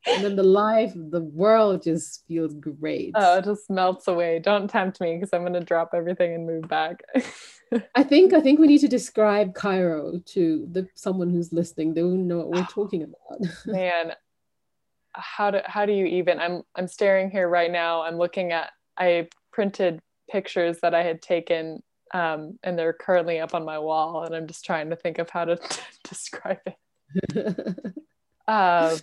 and 0.08 0.24
then 0.24 0.36
the 0.36 0.44
life, 0.44 0.94
the 0.96 1.22
world 1.22 1.84
just 1.84 2.26
feels 2.28 2.54
great. 2.56 3.14
Oh, 3.16 3.38
it 3.38 3.46
just 3.46 3.70
melts 3.70 4.08
away. 4.08 4.40
Don't 4.40 4.70
tempt 4.70 5.02
me 5.02 5.16
because 5.16 5.30
I'm 5.34 5.44
gonna 5.44 5.62
drop 5.62 5.92
everything 5.94 6.34
and 6.34 6.46
move 6.46 6.68
back. 6.68 7.02
I 7.96 8.04
think 8.04 8.34
I 8.34 8.42
think 8.42 8.60
we 8.60 8.68
need 8.68 8.80
to 8.80 8.88
describe 8.88 9.54
Cairo 9.54 10.22
to 10.26 10.68
the 10.72 10.88
someone 10.96 11.30
who's 11.30 11.52
listening. 11.52 11.94
They 11.94 12.04
won't 12.04 12.20
know 12.20 12.38
what 12.38 12.50
we're 12.52 12.66
talking 12.66 13.04
about. 13.04 13.42
Man, 13.66 14.14
how 15.14 15.52
do 15.52 15.60
how 15.66 15.86
do 15.86 15.94
you 15.94 16.06
even? 16.06 16.40
I'm 16.40 16.64
I'm 16.76 16.88
staring 16.88 17.30
here 17.30 17.50
right 17.50 17.72
now. 17.72 18.04
I'm 18.04 18.18
looking 18.18 18.52
at 18.52 18.72
I 18.98 19.28
printed 19.52 20.00
pictures 20.30 20.80
that 20.82 20.94
I 20.94 21.04
had 21.04 21.22
taken 21.22 21.82
um, 22.14 22.58
and 22.64 22.78
they're 22.78 22.94
currently 22.94 23.40
up 23.40 23.54
on 23.54 23.66
my 23.66 23.80
wall 23.80 24.24
and 24.24 24.36
i'm 24.36 24.48
just 24.48 24.66
trying 24.66 24.90
to 24.90 24.96
think 24.96 25.20
of 25.20 25.30
how 25.30 25.46
to 25.46 25.56
t- 25.58 25.82
describe 26.04 26.60
it 26.66 27.96
uh, 28.48 28.98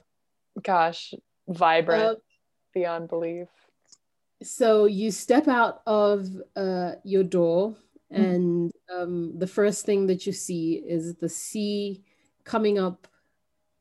gosh, 0.63 1.15
vibrant 1.49 2.19
uh, 2.19 2.21
beyond 2.73 3.09
belief. 3.09 3.49
So 4.43 4.85
you 4.87 5.11
step 5.11 5.49
out 5.49 5.83
of 5.87 6.27
uh, 6.57 6.93
your 7.05 7.25
door, 7.25 7.77
mm-hmm. 8.13 8.23
and 8.23 8.73
um, 8.95 9.39
the 9.39 9.47
first 9.47 9.87
thing 9.87 10.07
that 10.09 10.27
you 10.27 10.33
see 10.33 10.83
is 10.87 11.15
the 11.17 11.29
sea 11.29 12.03
coming 12.45 12.79
up 12.79 13.09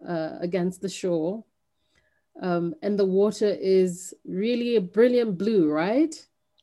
uh, 0.07 0.38
against 0.39 0.82
the 0.82 0.89
shore. 0.89 1.43
Um, 2.41 2.74
and 2.82 2.97
the 2.97 3.05
water 3.05 3.47
is 3.47 4.13
really 4.26 4.76
a 4.76 4.82
brilliant 4.82 5.38
blue, 5.38 5.69
right? 5.69 6.15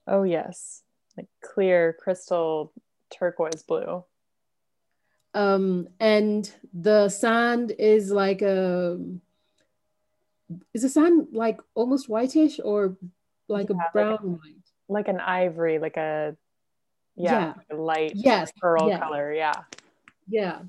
Oh, 0.07 0.25
yes. 0.25 0.83
Like 1.17 1.29
clear, 1.43 1.97
crystal 1.99 2.73
turquoise 3.11 3.63
blue. 3.63 4.05
Um, 5.33 5.89
and 6.01 6.51
the 6.73 7.09
sand 7.09 7.73
is 7.79 8.11
like 8.11 8.43
a 8.43 8.99
is 10.75 10.83
the 10.83 10.89
sand 10.89 11.29
like 11.33 11.61
almost 11.75 12.09
whitish 12.09 12.61
or 12.63 12.97
like 13.49 13.69
yeah, 13.71 13.77
a 13.77 13.93
brown 13.93 14.11
like, 14.11 14.21
white? 14.21 14.55
Like 14.89 15.09
an 15.09 15.21
ivory, 15.21 15.79
like 15.79 15.97
a 15.97 16.37
yeah, 17.17 17.55
yeah. 17.71 17.77
light 17.77 18.13
yes. 18.15 18.53
pearl 18.61 18.89
yeah. 18.89 18.99
color. 18.99 19.33
Yeah. 19.33 19.63
Yeah. 20.29 20.61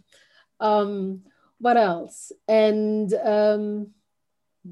Um, 0.59 1.23
what 1.59 1.77
else? 1.77 2.31
And 2.47 3.13
um 3.13 3.87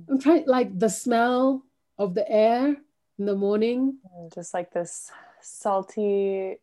I'm 0.08 0.20
trying 0.20 0.46
like 0.46 0.78
the 0.78 0.90
smell 0.90 1.64
of 1.98 2.14
the 2.14 2.30
air 2.30 2.78
in 3.18 3.26
the 3.26 3.36
morning. 3.36 3.98
Just 4.34 4.54
like 4.54 4.72
this 4.72 5.12
salty, 5.42 6.58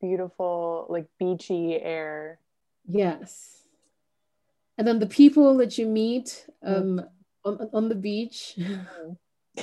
beautiful, 0.00 0.86
like 0.88 1.06
beachy 1.18 1.80
air. 1.80 2.38
Yes. 2.86 3.64
And 4.78 4.86
then 4.86 4.98
the 4.98 5.06
people 5.06 5.56
that 5.56 5.78
you 5.78 5.86
meet, 5.86 6.46
um, 6.62 7.00
mm 7.00 7.08
on, 7.46 7.70
on 7.72 7.88
the 7.88 7.94
beach. 7.94 8.54
Mm-hmm. 8.58 9.62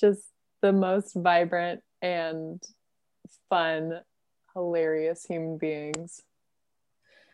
Just 0.00 0.22
the 0.62 0.72
most 0.72 1.14
vibrant 1.14 1.82
and 2.02 2.62
fun, 3.48 4.00
hilarious 4.54 5.24
human 5.24 5.58
beings. 5.58 6.22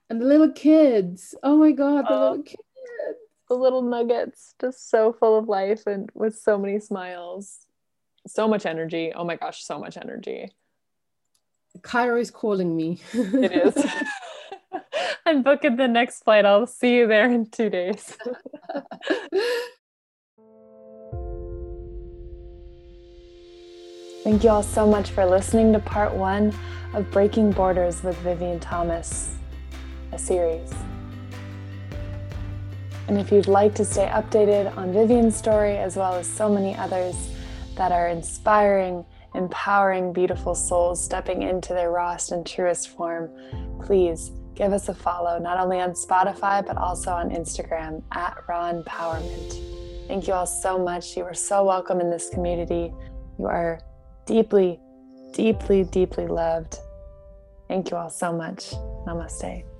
And 0.08 0.20
the 0.20 0.26
little 0.26 0.52
kids. 0.52 1.34
Oh 1.42 1.56
my 1.56 1.72
God, 1.72 2.06
the 2.06 2.14
oh, 2.14 2.20
little 2.30 2.42
kids. 2.42 2.62
The 3.48 3.54
little 3.54 3.82
nuggets, 3.82 4.54
just 4.60 4.90
so 4.90 5.12
full 5.12 5.38
of 5.38 5.46
life 5.46 5.86
and 5.86 6.10
with 6.14 6.36
so 6.36 6.58
many 6.58 6.80
smiles. 6.80 7.58
So 8.26 8.48
much 8.48 8.66
energy. 8.66 9.12
Oh 9.14 9.24
my 9.24 9.36
gosh, 9.36 9.62
so 9.64 9.78
much 9.78 9.96
energy. 9.96 10.50
Cairo 11.82 12.18
is 12.18 12.32
calling 12.32 12.74
me. 12.74 13.00
it 13.12 13.52
is. 13.52 13.74
I'm 15.26 15.42
booking 15.42 15.76
the 15.76 15.88
next 15.88 16.24
flight. 16.24 16.44
I'll 16.44 16.66
see 16.66 16.96
you 16.96 17.06
there 17.06 17.30
in 17.30 17.50
two 17.50 17.70
days. 17.70 18.16
Thank 24.24 24.42
you 24.42 24.50
all 24.50 24.62
so 24.62 24.86
much 24.86 25.10
for 25.10 25.24
listening 25.24 25.72
to 25.72 25.78
part 25.78 26.12
one 26.12 26.52
of 26.94 27.08
Breaking 27.12 27.52
Borders 27.52 28.02
with 28.02 28.16
Vivian 28.18 28.58
Thomas, 28.58 29.36
a 30.10 30.18
series. 30.18 30.72
And 33.06 33.18
if 33.18 33.30
you'd 33.30 33.46
like 33.46 33.72
to 33.76 33.84
stay 33.84 34.08
updated 34.08 34.76
on 34.76 34.92
Vivian's 34.92 35.36
story, 35.36 35.76
as 35.76 35.94
well 35.96 36.14
as 36.14 36.26
so 36.26 36.48
many 36.52 36.74
others 36.74 37.14
that 37.76 37.92
are 37.92 38.08
inspiring, 38.08 39.04
empowering, 39.36 40.12
beautiful 40.12 40.56
souls 40.56 41.00
stepping 41.04 41.42
into 41.42 41.72
their 41.72 41.92
rawest 41.92 42.32
and 42.32 42.44
truest 42.44 42.88
form, 42.88 43.30
please 43.80 44.32
give 44.56 44.72
us 44.72 44.88
a 44.88 44.94
follow, 44.94 45.38
not 45.38 45.60
only 45.60 45.80
on 45.80 45.90
Spotify, 45.90 46.66
but 46.66 46.76
also 46.76 47.12
on 47.12 47.30
Instagram 47.30 48.02
at 48.12 48.36
Raw 48.48 48.72
Empowerment. 48.72 50.08
Thank 50.08 50.26
you 50.26 50.34
all 50.34 50.46
so 50.46 50.78
much. 50.78 51.16
You 51.16 51.24
are 51.24 51.34
so 51.34 51.64
welcome 51.64 52.00
in 52.00 52.10
this 52.10 52.30
community. 52.30 52.92
You 53.38 53.46
are 53.46 53.80
deeply, 54.24 54.80
deeply, 55.32 55.84
deeply 55.84 56.26
loved. 56.26 56.78
Thank 57.68 57.90
you 57.90 57.96
all 57.96 58.10
so 58.10 58.32
much. 58.32 58.70
Namaste. 59.06 59.75